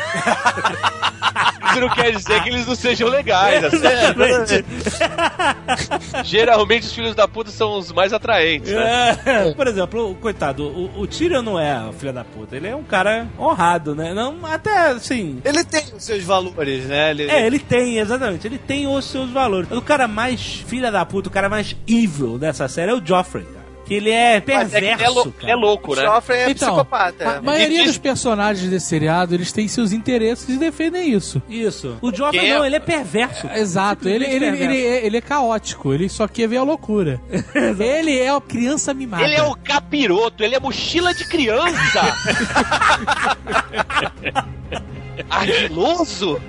[1.71, 3.65] Isso não quer dizer que eles não sejam legais.
[3.65, 3.79] assim.
[6.25, 9.19] Geralmente os filhos da puta são os mais atraentes, né?
[9.25, 12.69] É, por exemplo, o coitado, o, o Tyrion não é o filho da puta, ele
[12.69, 14.13] é um cara honrado, né?
[14.15, 15.41] Não, até assim.
[15.45, 17.11] Ele tem os seus valores, né?
[17.11, 19.71] Ele, É, ele tem, exatamente, ele tem os seus valores.
[19.71, 23.45] O cara mais filha da puta, o cara mais evil dessa série é o Joffrey,
[23.45, 23.62] cara.
[23.85, 25.37] Que ele é Mas é que ele é, perverso, lou- cara.
[25.43, 26.03] ele é louco, né?
[26.03, 27.39] Joffrey é Então, psicopata.
[27.39, 31.43] a maioria dos personagens desse seriado, eles têm seus interesses e defendem isso.
[31.49, 31.99] Isso.
[32.01, 33.49] O Joffrey Quem é- não, ele é perverso.
[33.53, 37.21] Exato, ele, ele, Simplesmente ele, é, ele é caótico, ele só quer ver a loucura.
[37.79, 39.25] ele é a criança mimada.
[39.25, 42.03] Ele é o capiroto, ele é mochila de criança.
[45.29, 46.41] Ardiloso?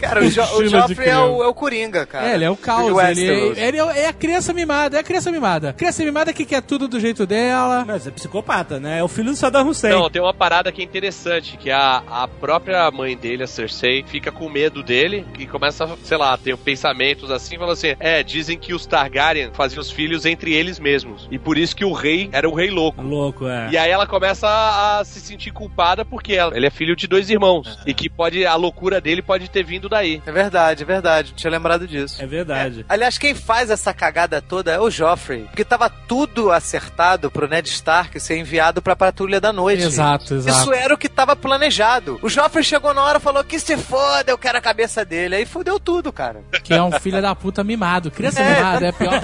[0.00, 2.30] Cara, o, jo o Joffrey é o, é o Coringa, cara.
[2.30, 2.86] É, ele é o caos,
[3.18, 5.72] ele, é, ele é, é a criança mimada, é a criança mimada.
[5.72, 7.84] Criança mimada que quer tudo do jeito dela.
[7.86, 8.98] Mas é psicopata, né?
[8.98, 9.90] É o filho do Saddam Hussein.
[9.92, 14.04] Não, tem uma parada que é interessante, que a, a própria mãe dele, a Cersei,
[14.06, 18.58] fica com medo dele e começa, sei lá, ter pensamentos assim, falando assim, é, dizem
[18.58, 21.28] que os Targaryen faziam os filhos entre eles mesmos.
[21.30, 23.02] E por isso que o rei era um rei louco.
[23.02, 23.68] Louco, é.
[23.70, 27.06] E aí ela começa a, a se sentir culpada porque ela- ele é filho de
[27.06, 27.78] dois irmãos.
[27.86, 30.22] E que pode a loucura dele pode ter vindo daí.
[30.26, 31.30] É verdade, é verdade.
[31.30, 32.22] Não tinha lembrado disso.
[32.22, 32.84] É verdade.
[32.88, 35.42] Aliás, quem faz essa cagada toda é o Joffrey.
[35.44, 39.82] Porque tava tudo acertado pro Ned Stark ser enviado pra Patrulha da Noite.
[39.82, 40.58] Exato, exato.
[40.58, 42.18] Isso era o que tava planejado.
[42.22, 45.36] O Joffrey chegou na hora e falou que se foda, eu quero a cabeça dele.
[45.36, 46.42] Aí fudeu tudo, cara.
[46.62, 48.10] Que é um filho da puta mimado.
[48.10, 49.20] Criança É, mimada é pior.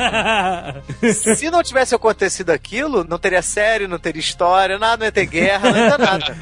[1.14, 5.26] se não tivesse acontecido aquilo, não teria série, não teria história, nada, não ia ter
[5.26, 6.36] guerra, não ia ter nada.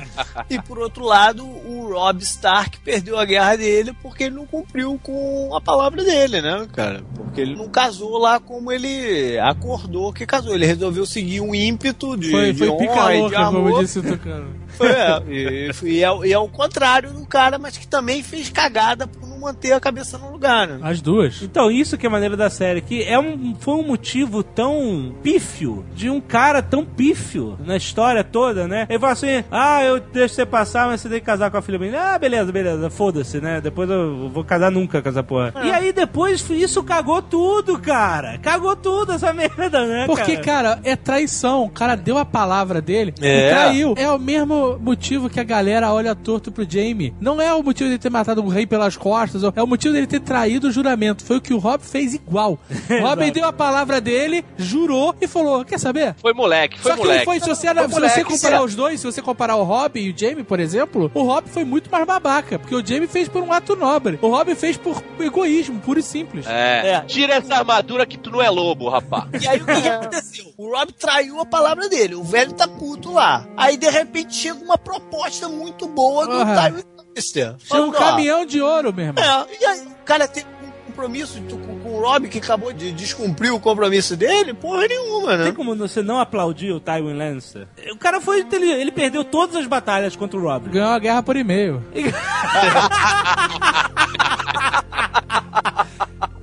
[0.50, 1.44] E por outro lado,
[1.88, 6.40] o Rob Stark perdeu a guerra dele porque ele não cumpriu com a palavra dele,
[6.40, 7.02] né, cara?
[7.14, 10.54] Porque ele não casou lá como ele acordou que casou.
[10.54, 13.82] Ele resolveu seguir um ímpeto de, Foi, de foi honra e de louca, como amor.
[13.82, 14.54] disse o Tucano.
[14.80, 19.06] É, e, e, é, e é o contrário do cara, mas que também fez cagada
[19.06, 20.78] por manter a cabeça no lugar, né?
[20.82, 21.42] As duas.
[21.42, 25.84] Então, isso que é maneiro da série, que é um, foi um motivo tão pífio,
[25.94, 28.86] de um cara tão pífio na história toda, né?
[28.88, 31.62] Ele fala assim, ah, eu deixo você passar, mas você tem que casar com a
[31.62, 32.14] filha minha.
[32.14, 33.60] Ah, beleza, beleza, foda-se, né?
[33.60, 35.52] Depois eu vou casar nunca com essa porra.
[35.64, 38.38] E aí depois isso cagou tudo, cara.
[38.38, 40.68] Cagou tudo essa merda, né, Porque, cara?
[40.74, 41.64] cara, é traição.
[41.64, 43.46] O cara deu a palavra dele É.
[43.46, 43.94] e traiu.
[43.96, 47.14] É o mesmo motivo que a galera olha torto pro Jamie.
[47.20, 50.06] Não é o motivo de ter matado o rei pelas costas, é o motivo dele
[50.06, 51.24] ter traído o juramento.
[51.24, 52.58] Foi o que o Rob fez igual.
[52.88, 56.14] O Robin deu a palavra dele, jurou e falou: Quer saber?
[56.20, 57.18] Foi moleque, foi Só que moleque.
[57.18, 59.62] não foi, se você, Foi se moleque, você comparar os dois, se você comparar o
[59.64, 63.06] Rob e o Jamie, por exemplo, o Rob foi muito mais babaca, porque o Jamie
[63.06, 64.18] fez por um ato nobre.
[64.22, 66.46] O Rob fez por egoísmo, puro e simples.
[66.46, 66.90] É.
[66.90, 67.00] É.
[67.02, 69.26] Tira essa armadura que tu não é lobo, rapaz.
[69.42, 70.46] E aí o que, que aconteceu?
[70.56, 72.14] O Rob traiu a palavra dele.
[72.14, 73.46] O velho tá puto lá.
[73.56, 76.38] Aí, de repente, chega uma proposta muito boa do.
[76.38, 76.82] Tywin
[77.18, 77.56] Lannister.
[77.58, 79.22] Chega um Falando, ó, caminhão de ouro, meu irmão.
[79.22, 82.92] É, e aí, o cara tem um compromisso com, com o Rob que acabou de
[82.92, 84.54] descumprir o compromisso dele?
[84.54, 85.44] Porra nenhuma, né?
[85.44, 87.66] Tem como você não aplaudir o Tywin Lannister?
[87.92, 90.70] O cara foi inteligente, ele perdeu todas as batalhas contra o Robin.
[90.70, 91.82] Ganhou a guerra por e-mail.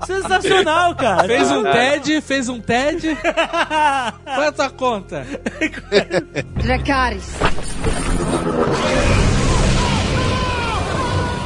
[0.05, 1.27] Sensacional, cara.
[1.27, 3.17] Fez um TED, fez um TED.
[4.23, 5.25] Qual é a tua conta?
[6.63, 7.25] Dracarys.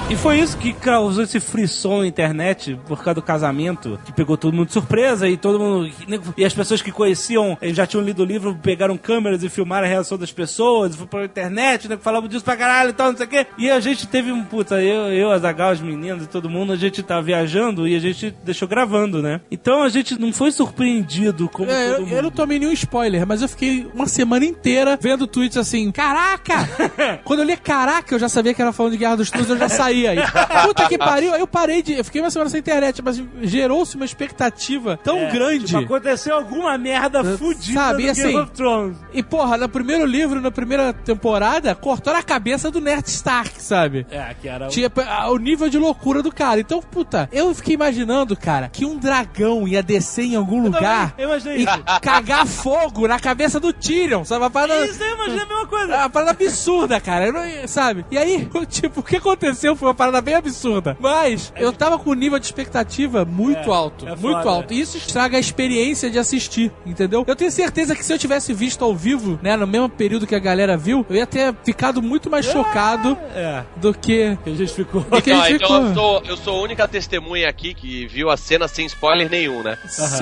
[0.10, 4.36] E foi isso que causou esse frisson na internet por causa do casamento, que pegou
[4.36, 5.92] todo mundo de surpresa e todo mundo.
[6.36, 9.90] E as pessoas que conheciam, já tinham lido o livro, pegaram câmeras e filmaram a
[9.90, 11.96] reação das pessoas, foi pra internet, né?
[12.02, 13.46] Falavam disso pra caralho e tal, não sei o quê.
[13.56, 16.76] E a gente teve um puta, eu, eu, Azagal, os meninos e todo mundo, a
[16.76, 19.40] gente tá viajando e a gente deixou gravando, né?
[19.52, 22.16] Então a gente não foi surpreendido como É, todo eu, mundo.
[22.16, 26.68] eu não tomei nenhum spoiler, mas eu fiquei uma semana inteira vendo tweets assim, caraca!
[27.24, 29.58] Quando eu li caraca, eu já sabia que era falando de Guerra dos Tronos, eu
[29.58, 29.70] já
[30.08, 30.20] aí.
[30.66, 31.94] Puta que pariu, eu parei de.
[31.94, 35.66] Eu fiquei uma semana sem internet, mas gerou-se uma expectativa tão É, grande.
[35.66, 38.98] Tipo, aconteceu alguma merda fudida Sabe, e assim, Game of Thrones.
[39.14, 44.06] E porra, no primeiro livro, na primeira temporada, cortaram a cabeça do Ned Stark, sabe?
[44.12, 44.68] É, que era.
[44.68, 46.60] Tinha ah, o nível de loucura do cara.
[46.60, 51.26] Então, puta, eu fiquei imaginando, cara, que um dragão ia descer em algum lugar eu
[51.30, 51.84] imaginei e isso.
[52.02, 54.44] cagar fogo na cabeça do Tyrion, sabe?
[54.44, 55.96] Uma parada, Isso aí, imagina a mesma é coisa.
[55.98, 57.28] uma parada absurda, cara.
[57.28, 58.06] Eu não- sabe?
[58.12, 60.98] E aí, tipo, o que aconteceu foi uma parada bem absurda.
[61.00, 64.08] Mas eu tava com um nível de expectativa muito É, alto.
[64.08, 64.50] é muito foda.
[64.50, 64.74] alto.
[64.74, 67.24] E isso estraga a experiência de assistir, entendeu?
[67.28, 70.36] Eu tenho certeza que se eu tivesse visto ao vivo, né, no mesmo período que
[70.36, 74.38] a galera viu, eu ia ter ficado muito mais chocado É, do que.
[74.44, 75.04] que a gente ficou.
[75.22, 75.88] que a Não, gente então ficou.
[75.88, 79.62] eu sou, eu sou a única testemunha aqui que viu a cena sem spoiler nenhum,
[79.64, 79.78] né?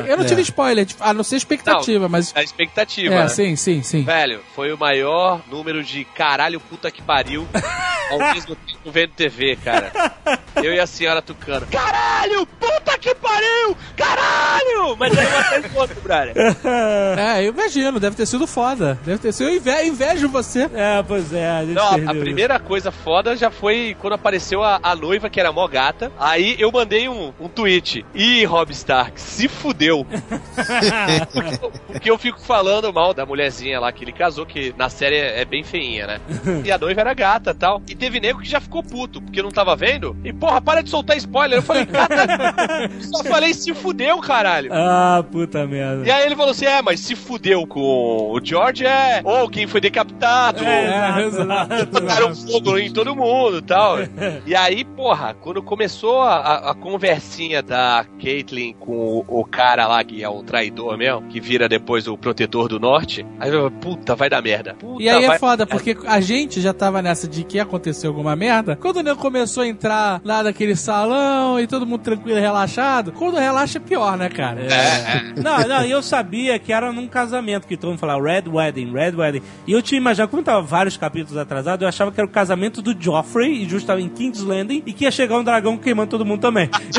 [0.07, 0.27] Eu não É.
[0.27, 2.31] tive spoiler, a não ser expectativa, mas.
[2.35, 3.27] A expectativa, É, né?
[3.27, 4.03] sim, sim, sim.
[4.03, 7.47] Velho, foi o maior número de caralho puta que pariu
[8.11, 9.91] ao mesmo tempo vendo TV, cara.
[10.63, 11.67] Eu e a senhora Tucano.
[11.67, 13.77] Caralho, puta que pariu!
[13.95, 14.95] Caralho!
[14.97, 16.33] Mas aí eu até encontro, brother.
[17.17, 18.97] É, eu imagino, deve ter sido foda.
[19.05, 19.49] Deve ter sido.
[19.49, 20.69] Eu inve- invejo você.
[20.73, 24.79] É, pois é, a gente Não, a- primeira coisa foda já foi quando apareceu a,
[24.81, 26.11] a noiva, que era mó gata.
[26.19, 28.05] Aí eu mandei um, um tweet.
[28.13, 30.05] Ih, Rob Stark, se fudeu.
[31.87, 35.45] Porque eu fico falando mal da mulherzinha lá que ele casou, que na série é
[35.45, 36.21] bem feinha, né?
[36.65, 37.81] E a noiva era gata tal.
[37.87, 40.15] E teve nego que já ficou puto, porque não tava vendo.
[40.23, 41.59] E porra, para de soltar spoiler.
[41.59, 44.69] Eu falei, caralho, só falei se fudeu, caralho.
[44.73, 46.05] Ah, puta merda.
[46.05, 47.79] E aí ele falou assim: é, mas se fudeu com
[48.31, 49.21] o George é.
[49.23, 50.63] Ou quem foi decapitado.
[50.63, 51.85] É, exato.
[51.91, 53.97] Botaram fogo em todo mundo e tal.
[54.45, 58.91] E aí, porra, quando começou a, a- conversinha da Caitlyn com
[59.27, 62.79] o, o cara lá, que é o traidor mesmo, que vira depois o protetor do
[62.79, 64.73] norte, aí eu, puta, vai dar merda.
[64.75, 67.63] Puta, E aí é vai- foda, porque a gente já tava nessa de que ia
[67.63, 68.75] acontecer alguma merda.
[68.75, 73.11] Quando o nego começou a entrar lá naquele salão e todo mundo tranquilo e relaxado,
[73.11, 74.61] quando relaxa é pior, né, cara?
[75.35, 78.91] Não, não, e eu sabia que era num casamento, que todo mundo falava Red Wedding,
[78.93, 79.41] Red Wedding.
[79.67, 82.81] E eu tinha imaginado, como tava vários capítulos atrasados, eu achava que era o casamento
[82.81, 86.25] do Joffrey, e tava em King's Landing, e que ia chegar um dragão queimando todo
[86.25, 86.69] mundo também.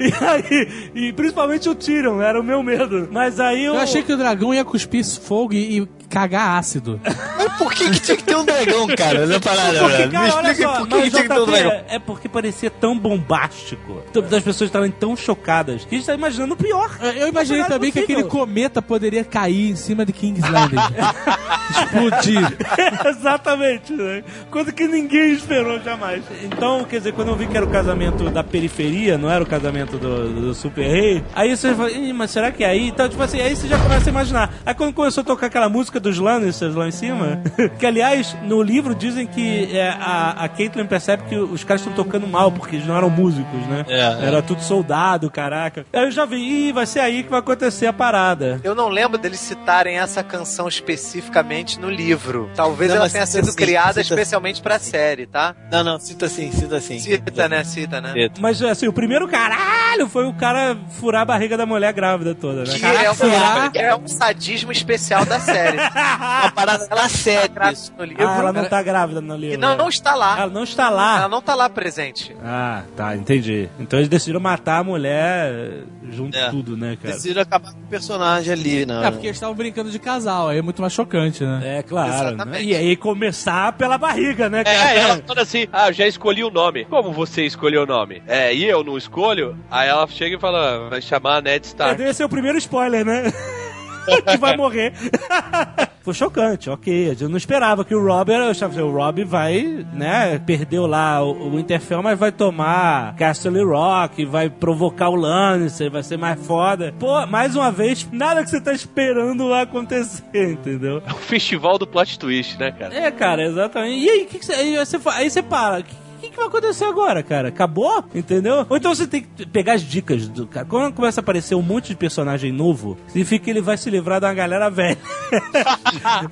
[0.00, 3.08] e, e aí, e principalmente o Tyrion, era o meu medo.
[3.12, 3.74] Mas aí eu...
[3.74, 7.00] Eu achei que o dragão ia cuspir fogo e, e cagar ácido.
[7.04, 9.26] Mas por que, que tinha que ter um dragão, cara?
[9.26, 10.06] Não é parada, Porque.
[10.06, 11.67] Me cara, olha explica só, por que, que tinha que ter um dragão.
[11.68, 14.02] É- é porque parecia tão bombástico.
[14.14, 16.90] As pessoas estavam tão chocadas que a gente tá imaginando o pior.
[17.16, 18.18] Eu imaginei também que possível.
[18.26, 20.76] aquele cometa poderia cair em cima de King's Landing.
[21.70, 22.56] Explodir.
[23.06, 24.22] Exatamente, né?
[24.50, 26.22] Coisa que ninguém esperou jamais.
[26.42, 29.46] Então, quer dizer, quando eu vi que era o casamento da periferia, não era o
[29.46, 32.88] casamento do, do super rei, aí você fala, mas será que é aí?
[32.88, 34.54] Então, tipo assim, aí você já começa a imaginar.
[34.64, 37.42] Aí quando começou a tocar aquela música dos Lannisters lá em cima,
[37.78, 41.92] que aliás, no livro dizem que é, a, a Caitlyn percebe que os caras estão
[41.94, 43.84] tocando mal, porque eles não eram músicos, né?
[43.88, 45.84] É, Era tudo soldado, caraca.
[45.92, 48.60] Aí eu já vi, Ih, vai ser aí que vai acontecer a parada.
[48.64, 52.50] Eu não lembro deles citarem essa canção especificamente no livro.
[52.54, 55.54] Talvez Não, ela tenha sido assim, criada cita- especialmente pra série, tá?
[55.70, 56.98] Não, não, cita assim, cita assim.
[56.98, 57.64] Cita, né?
[57.64, 58.12] Cita, né?
[58.12, 58.40] Cita.
[58.40, 62.64] Mas assim, o primeiro caralho foi o cara furar a barriga da mulher grávida toda,
[62.64, 62.72] né?
[62.74, 65.78] Que Caraca, é, um, é um sadismo especial da série.
[66.08, 66.88] Uma parada.
[66.88, 68.26] Grávida no livro.
[68.26, 69.54] Ah, ela não tá grávida no livro.
[69.54, 69.76] E não, né?
[69.76, 70.40] não está lá.
[70.40, 71.18] Ela não está lá.
[71.18, 72.36] Ela não tá lá presente.
[72.44, 73.68] Ah, tá, entendi.
[73.80, 76.50] Então eles decidiram matar a mulher junto É.
[76.50, 77.14] tudo, né, cara?
[77.14, 79.06] Decidiram acabar com o personagem ali, né?
[79.06, 81.78] É, porque eles estavam brincando de casal, aí é muito mais chocante, né?
[81.78, 82.10] É, claro.
[82.10, 82.18] Né?
[82.34, 82.64] Exatamente.
[82.66, 84.90] E aí começar pela barriga, né, cara?
[84.92, 86.84] É, ela toda assim, ah, eu já escolhi o nome.
[86.84, 88.22] Como você escolheu o nome?
[88.26, 89.56] É, e eu não escolho?
[89.70, 91.96] Aí ela chega e fala, vai chamar Ned É, Stark.
[91.98, 93.32] deve ser o primeiro spoiler, né?
[94.26, 94.92] que vai morrer.
[96.08, 97.18] Foi chocante, ok.
[97.20, 101.22] Eu não esperava que o Rob, eu achava que o Rob vai, né, perdeu lá
[101.22, 106.40] o, o Interfell, mas vai tomar Castle Rock, vai provocar o Lannister, vai ser mais
[106.46, 106.94] foda.
[106.98, 111.02] Pô, mais uma vez, nada que você tá esperando vai acontecer, entendeu?
[111.06, 112.94] É o festival do plot twist, né, cara?
[112.94, 114.02] É, cara, exatamente.
[114.02, 115.84] E aí, que que você, aí você, aí você para.
[116.18, 117.48] O que, que vai acontecer agora, cara?
[117.48, 118.04] Acabou?
[118.12, 118.66] Entendeu?
[118.68, 120.66] Ou então você tem que pegar as dicas do cara.
[120.66, 124.18] Quando começa a aparecer um monte de personagem novo, significa que ele vai se livrar
[124.18, 124.98] de uma galera velha.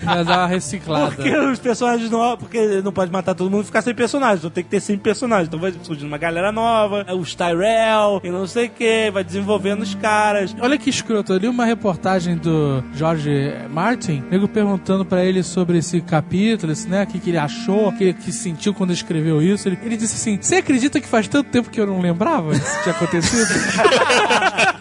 [0.02, 1.14] Vai dar uma reciclada.
[1.14, 2.38] Porque os personagens novos.
[2.38, 4.38] Porque não pode matar todo mundo e ficar sem personagem.
[4.38, 5.48] Então tem que ter sempre personagens.
[5.48, 9.82] Então vai surgindo uma galera nova, os Tyrell e não sei o que, vai desenvolvendo
[9.82, 10.54] os caras.
[10.60, 15.78] Olha que escroto, eu li uma reportagem do George Martin, nego perguntando pra ele sobre
[15.78, 19.42] esse capítulo, esse, né, o que, que ele achou, o que, que sentiu quando escreveu
[19.42, 19.68] isso.
[19.68, 22.82] Ele, ele disse assim: Você acredita que faz tanto tempo que eu não lembrava isso
[22.82, 23.46] tinha acontecido?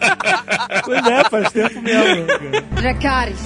[0.84, 2.26] Pois é, faz tempo mesmo.
[2.76, 3.38] Dracarys.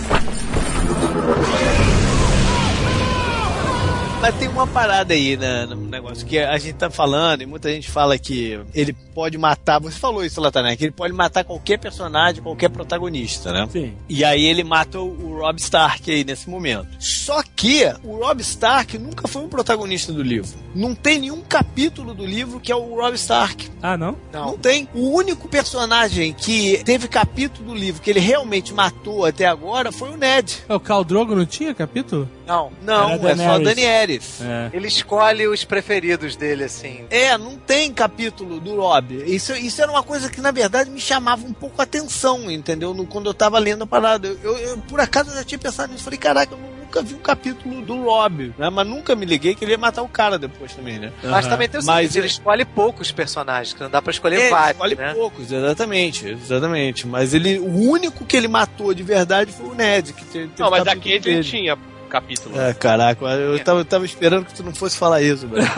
[4.20, 7.70] Mas tem uma parada aí né, no negócio que a gente tá falando, e muita
[7.72, 9.80] gente fala que ele pode matar.
[9.80, 13.66] Você falou isso, Latané, que ele pode matar qualquer personagem, qualquer protagonista, né?
[13.72, 13.94] Sim.
[14.10, 16.86] E aí ele mata o, Rob Stark aí nesse momento.
[16.98, 20.50] Só que o Rob Stark nunca foi um protagonista do livro.
[20.74, 23.70] Não tem nenhum capítulo do livro que é o Rob Stark.
[23.82, 24.18] Ah, não?
[24.30, 24.58] Não.
[24.58, 24.86] tem.
[24.94, 30.10] O único personagem que teve capítulo do livro que ele realmente matou até agora foi
[30.10, 30.58] o Ned.
[30.68, 32.28] o Khal Drogo não tinha capítulo?
[32.50, 32.72] Não.
[32.82, 33.58] Não, é só.
[33.58, 34.40] Daenerys.
[34.42, 34.70] É.
[34.72, 37.04] Ele escolhe os preferidos dele, assim.
[37.10, 39.14] É, não tem capítulo do Rob.
[39.26, 42.92] Isso, isso era uma coisa que, na verdade, me chamava um pouco a atenção, entendeu?
[42.94, 44.28] No, quando eu tava lendo a parada.
[44.28, 46.04] Eu, eu- eu, por acaso, eu já tinha pensado nisso.
[46.04, 48.68] Falei, caraca, eu nunca vi um capítulo do Rob, né?
[48.68, 51.12] Mas nunca me liguei que ele ia matar o cara depois também, né?
[51.22, 54.40] Mas também tem o Mas seguinte, ele escolhe poucos personagens, que não dá pra escolher
[54.40, 55.14] É, vários, escolhe né?
[55.14, 57.06] poucos, exatamente, exatamente.
[57.06, 60.12] Mas ele, o único que ele matou de verdade foi o Ned.
[60.12, 61.44] Que teve, teve Não, mas a capítulo Caitlyn dele.
[61.48, 61.78] tinha
[62.10, 62.60] capítulo.
[62.60, 65.66] É, caraca, eu tava, eu tava esperando que tu não fosse falar isso, velho.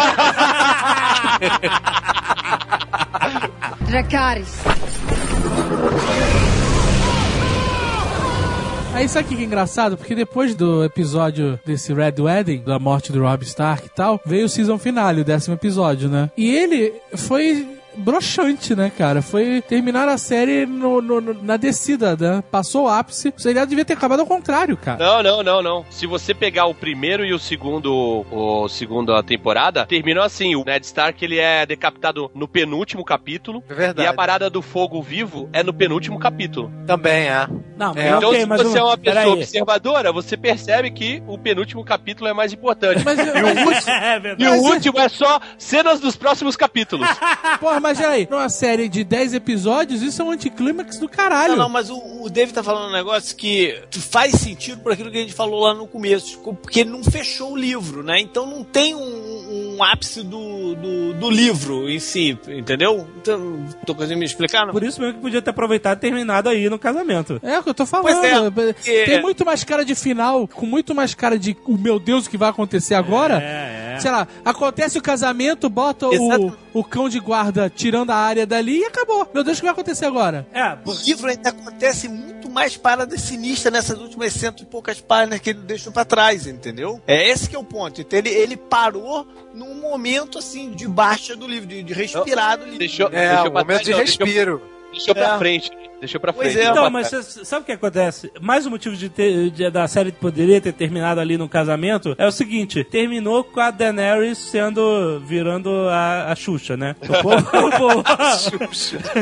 [3.87, 4.63] Dracarys.
[8.95, 9.97] Aí sabe o que que é engraçado?
[9.97, 14.45] Porque depois do episódio desse Red Wedding, da morte do Rob Stark e tal, veio
[14.47, 16.31] o season finale, o décimo episódio, né?
[16.37, 17.67] E ele foi
[17.97, 19.23] broxante, né, cara?
[19.23, 22.43] Foi terminar a série no, no- no- na descida, né?
[22.51, 23.33] Passou o ápice.
[23.37, 24.99] O seriado devia ter acabado ao contrário, cara.
[25.05, 25.87] Não, não, não, não.
[25.91, 30.55] Se você pegar o primeiro e o segundo, o segundo a temporada, terminam assim.
[30.57, 33.63] O Ned Stark ele é decapitado no penúltimo capítulo.
[33.69, 34.07] É verdade.
[34.07, 36.73] E a parada do fogo vivo é no penúltimo capítulo.
[36.87, 37.47] Também é.
[37.77, 39.27] Não, mas É, então, ok, se mas você é uma pessoa peraí.
[39.33, 43.03] observadora, você percebe que o penúltimo capítulo é mais importante.
[43.05, 47.09] Mas, E o último, É e o último é só cenas dos próximos capítulos.
[47.61, 51.53] porra, mas aí, numa série de 10 episódios, isso é um anticlímax do caralho.
[51.57, 55.11] Não, não, mas o, o David tá falando um negócio que faz sentido por aquilo
[55.11, 58.21] que a gente falou lá no começo, porque ele não fechou o livro, né?
[58.21, 63.07] Então não tem um, um ápice do, do, do livro em si, entendeu?
[63.21, 64.65] Então, tô conseguindo me explicar?
[64.67, 64.73] Não?
[64.73, 67.41] Por isso mesmo que podia ter aproveitado e terminado aí no casamento.
[67.43, 68.05] É o que eu tô falando.
[68.21, 71.77] Pois é, porque- Tem muito mais cara de final, com muito mais cara de o
[71.77, 73.41] meu Deus, o que vai acontecer agora.
[73.43, 73.82] É, é.
[74.01, 76.59] Sei lá, acontece o casamento, bota o, Exato.
[76.73, 79.29] o cão de guarda tirando a área dali e acabou.
[79.33, 80.47] Meu Deus, o que vai acontecer agora?
[80.53, 85.41] É, No livro ainda acontece muito mais parada sinistra nessas últimas cento e poucas páginas
[85.41, 87.01] que ele deixou pra trás, entendeu?
[87.07, 88.01] É esse que é o ponto.
[88.01, 92.65] Então ele, ele parou num momento assim de baixa do livro, de, de respirar do
[92.65, 92.79] livro.
[92.79, 94.63] Deixou, É, deixou um pra momento trás, de não, deixou- respiro.
[94.93, 95.39] Deixou pra É.
[95.39, 95.71] frente.
[96.03, 96.65] Deixou pra Pois frente.
[96.65, 96.65] é.
[96.67, 98.33] não Então, mas cê- sabe o que acontece?
[98.41, 102.27] Mais um motivo de ter, de- da série poderia ter terminado ali no casamento é
[102.27, 105.21] o seguinte: terminou com a Daenerys sendo.
[105.25, 106.97] virando a, a Xuxa, né?
[107.01, 107.37] O povo.
[107.69, 108.03] o povo-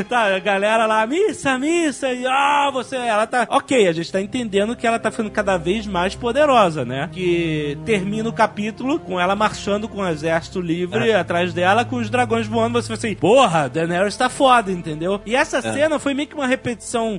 [0.09, 2.95] tá, a galera lá, missa, missa, e ah, você.
[2.95, 3.45] Ela tá.
[3.51, 7.09] Ok, a gente tá entendendo que ela tá ficando cada vez mais poderosa, né?
[7.13, 12.09] Que termina o capítulo com ela marchando com o exército livre atrás dela, com os
[12.09, 12.81] dragões voando.
[12.81, 15.21] Você fala assim, porra, Daenerys tá foda, entendeu?
[15.27, 16.70] E essa cena foi meio que uma repetição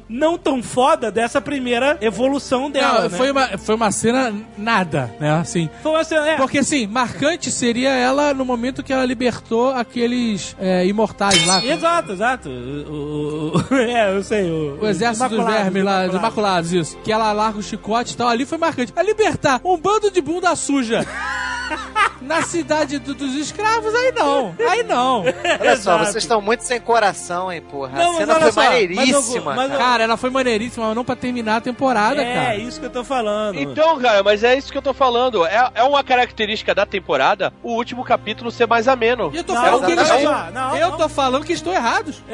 [0.09, 3.03] não tão foda dessa primeira evolução dela.
[3.05, 3.17] Não, né?
[3.17, 5.33] foi, uma, foi uma cena nada, né?
[5.33, 5.69] Assim.
[5.83, 6.29] Foi uma cena.
[6.29, 11.65] É, Porque assim, marcante seria ela no momento que ela libertou aqueles é, imortais lá.
[11.65, 12.49] Exato, exato.
[12.49, 14.51] O, o- o- é, eu sei.
[14.51, 16.17] O, O exército dos vermes lá, dos.
[16.17, 16.97] Imaculados, isso.
[17.05, 18.29] Que ela larga o chicote e tal.
[18.29, 18.93] Ali foi marcante.
[18.95, 21.07] A libertar um bando de bunda suja
[22.21, 24.55] na cidade do- dos escravos, aí não.
[24.71, 25.25] Aí não.
[25.61, 27.91] Olha só, vocês estão muito sem coração, hein, porra.
[27.99, 29.55] Não, a mas cena foi só, mas maneiríssima.
[29.55, 30.03] mas eu- cara.
[30.05, 32.57] Ela foi maneiríssima, mas não pra terminar a temporada, É, cara.
[32.57, 33.59] isso que eu tô falando.
[33.59, 35.45] Então, cara, mas é isso que eu tô falando.
[35.47, 39.31] É, é uma característica da temporada o último capítulo ser mais ameno.
[39.33, 40.09] E eu tô Não, falando que eles
[40.53, 40.97] não, eu não.
[40.97, 42.23] tô falando que estão errados.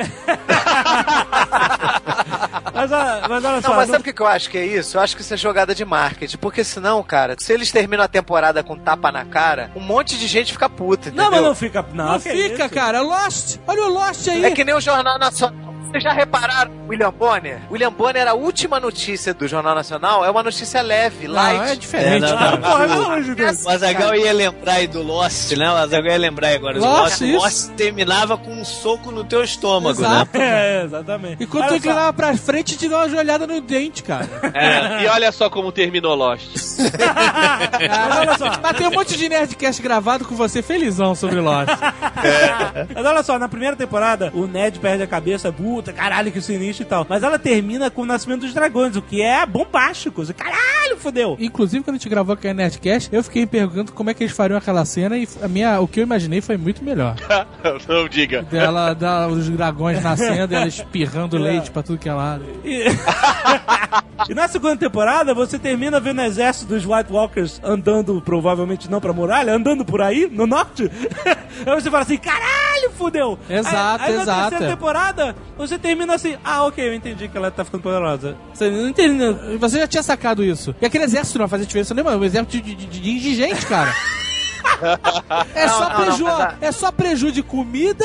[2.75, 3.69] Mas, olha- mas olha só.
[3.71, 4.97] Não, mas não- sabe o que que eu acho que é isso?
[4.97, 6.37] Eu acho que isso é jogada de marketing.
[6.39, 10.27] Porque senão, cara, se eles terminam a temporada com tapa na cara, um monte de
[10.27, 11.25] gente fica puta, entendeu?
[11.25, 11.85] Não, mas não fica.
[11.93, 12.75] Não, Não fica, isso?
[12.75, 13.01] cara.
[13.01, 13.57] Lost.
[13.67, 14.45] Olha o Lost aí.
[14.45, 15.68] É que nem o Jornal Nacional.
[15.91, 16.71] Vocês já repararam?
[16.89, 17.61] William Bonner?
[17.71, 21.57] William Bonner, a última notícia do Jornal Nacional é uma notícia leve, light.
[21.59, 22.85] Não, é diferente, É, não, cara.
[22.95, 23.65] Amor de Deus.
[23.65, 25.71] O Azagal ia lembrar aí do Lost, né?
[25.71, 27.33] O Azagal ia lembrar aí agora do Lost, Lost.
[27.35, 30.31] Lost terminava com um soco no teu estômago, Exato.
[30.39, 31.43] É, exatamente.
[31.43, 31.77] E quando tu Olha só.
[31.77, 34.29] inclinava pra frente, te dá uma joelhada no dente, cara.
[34.55, 36.49] É, e olha só como terminou Lost.
[36.79, 38.61] Mas olha só.
[38.63, 41.71] Mas tem um monte de Nerdcast gravado com você felizão sobre Lost.
[42.95, 46.85] Mas olha só, na primeira temporada, o Ned perde a cabeça, puta, caralho, que sinistro
[46.85, 47.07] e tal.
[47.09, 50.25] Mas ela termina com o nascimento dos dragões, o que é bombástico.
[50.35, 51.37] Caralho, fodeu.
[51.39, 54.35] Inclusive, quando a gente gravou aqui a Nerdcast, eu fiquei perguntando como é que eles
[54.35, 57.15] fariam aquela cena e a minha, o que eu imaginei foi muito melhor.
[57.87, 58.43] Não diga.
[58.43, 62.45] Dela, da, os dragões nascendo, ela espirrando leite pra tudo que é lado.
[62.65, 62.87] E...
[64.29, 69.01] e na segunda temporada, você termina vendo o exército dos White Walkers andando, provavelmente não
[69.01, 70.91] pra muralha, andando por aí, no norte.
[71.65, 73.39] aí você fala assim, caralho, fudeu.
[73.49, 74.41] Exato, aí, aí exato.
[74.41, 78.37] Na terceira temporada, você termina assim, ah, ok, eu entendi que ela tá ficando poderosa.
[78.53, 79.59] Você não entendeu.
[79.59, 80.75] Você já tinha sacado isso.
[80.81, 83.11] E aquele exército não vai fazer diferença nenhuma, é um exército de, de, de, de
[83.11, 83.93] indigente, cara.
[85.55, 88.05] É, Não, só preju, a- é só preju de comida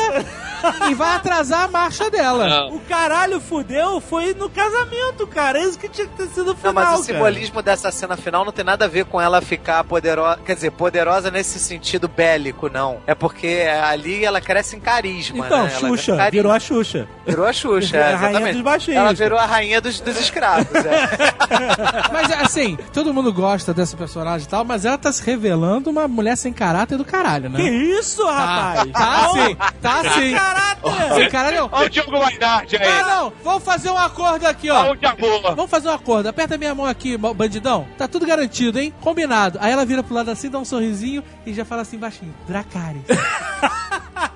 [0.89, 2.47] e vai atrasar a marcha dela.
[2.47, 2.75] Não.
[2.75, 5.59] O caralho fudeu foi no casamento, cara.
[5.59, 7.03] É isso que tinha que ter sido o final, Não, mas o cara.
[7.03, 10.39] simbolismo dessa cena final não tem nada a ver com ela ficar poderosa.
[10.45, 12.97] Quer dizer, poderosa nesse sentido bélico, não.
[13.05, 15.45] É porque ali ela cresce em carisma.
[15.45, 15.69] Então, né?
[15.69, 16.31] Xuxa, carisma.
[16.31, 17.07] virou a Xuxa.
[17.25, 18.53] Virou a Xuxa, A é, rainha exatamente.
[18.53, 18.99] dos baixinhos.
[18.99, 20.73] Ela virou a rainha dos, dos escravos.
[20.73, 21.33] é.
[22.11, 26.07] Mas assim, todo mundo gosta dessa personagem e tal, mas ela tá se revelando uma
[26.07, 27.59] mulher sem caráter do caralho, né?
[27.59, 28.89] Que isso, rapaz?
[28.91, 30.31] Tá sim, tá sim.
[30.31, 31.15] Caráter!
[31.15, 31.69] Sem caralho.
[31.69, 32.87] Olha o Diogo Maynard aí.
[32.87, 34.91] Ah, não, vamos fazer um acordo aqui, ó.
[34.91, 35.55] Olha o amor.
[35.55, 36.29] Vamos fazer um acordo.
[36.29, 37.85] Aperta minha mão aqui, bandidão.
[37.97, 38.93] Tá tudo garantido, hein?
[39.01, 39.57] Combinado.
[39.61, 43.03] Aí ela vira pro lado assim, dá um sorrisinho e já fala assim baixinho: Dracarys.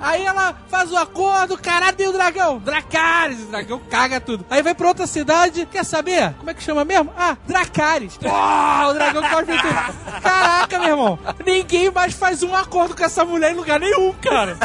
[0.00, 2.58] Aí ela faz o acordo, caralho, tem o dragão.
[2.58, 4.44] Dracarys, o dragão caga tudo.
[4.50, 6.32] Aí vai pra outra cidade, quer saber?
[6.34, 7.12] Como é que chama mesmo?
[7.16, 8.16] Ah, Dracarys.
[8.16, 10.20] Pô, o dragão cospe tudo.
[10.22, 11.18] Caraca, meu irmão.
[11.44, 14.58] Ninguém mais faz um acordo com essa mulher em lugar nenhum, cara.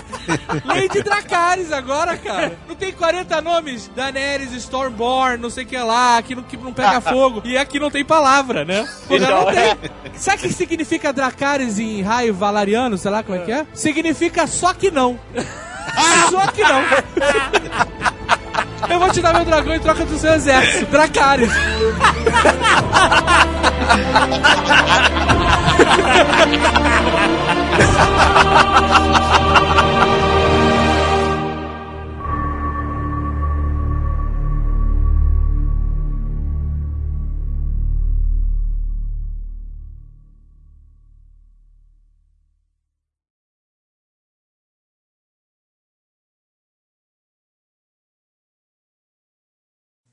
[0.66, 2.58] Lady Dracarys agora, cara.
[2.68, 3.90] Não tem 40 nomes?
[3.96, 7.42] Daenerys, Stormborn, não sei o que lá, aqui não, que não pega fogo.
[7.46, 8.88] E aqui não tem palavra, né?
[9.08, 9.92] Porra, não tem.
[10.16, 12.98] Sabe o que significa Dracarys em raio valariano?
[12.98, 13.66] Sei lá como é que é?
[13.74, 15.20] Significa só que não.
[16.30, 16.82] Só que não.
[18.90, 20.92] Eu vou te dar meu dragão em troca do seu exército.
[20.92, 21.52] Dracarys.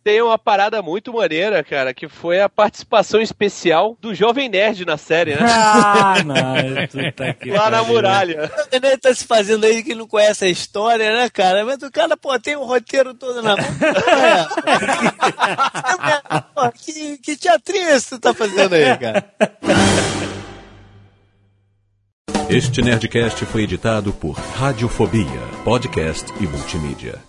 [0.03, 4.97] Tem uma parada muito maneira, cara, que foi a participação especial do Jovem Nerd na
[4.97, 5.41] série, né?
[5.43, 6.35] Ah, não.
[6.89, 8.51] Puta que Lá na muralha.
[8.59, 11.65] O Nenê tá se fazendo aí que não conhece a história, né, cara?
[11.65, 13.67] Mas o cara, pô, tem o roteiro todo na mão.
[13.67, 14.49] É.
[16.55, 19.25] Pô, que, que teatrinho esse que tu tá fazendo aí, cara?
[22.49, 27.28] Este Nerdcast foi editado por Radiofobia, podcast e multimídia.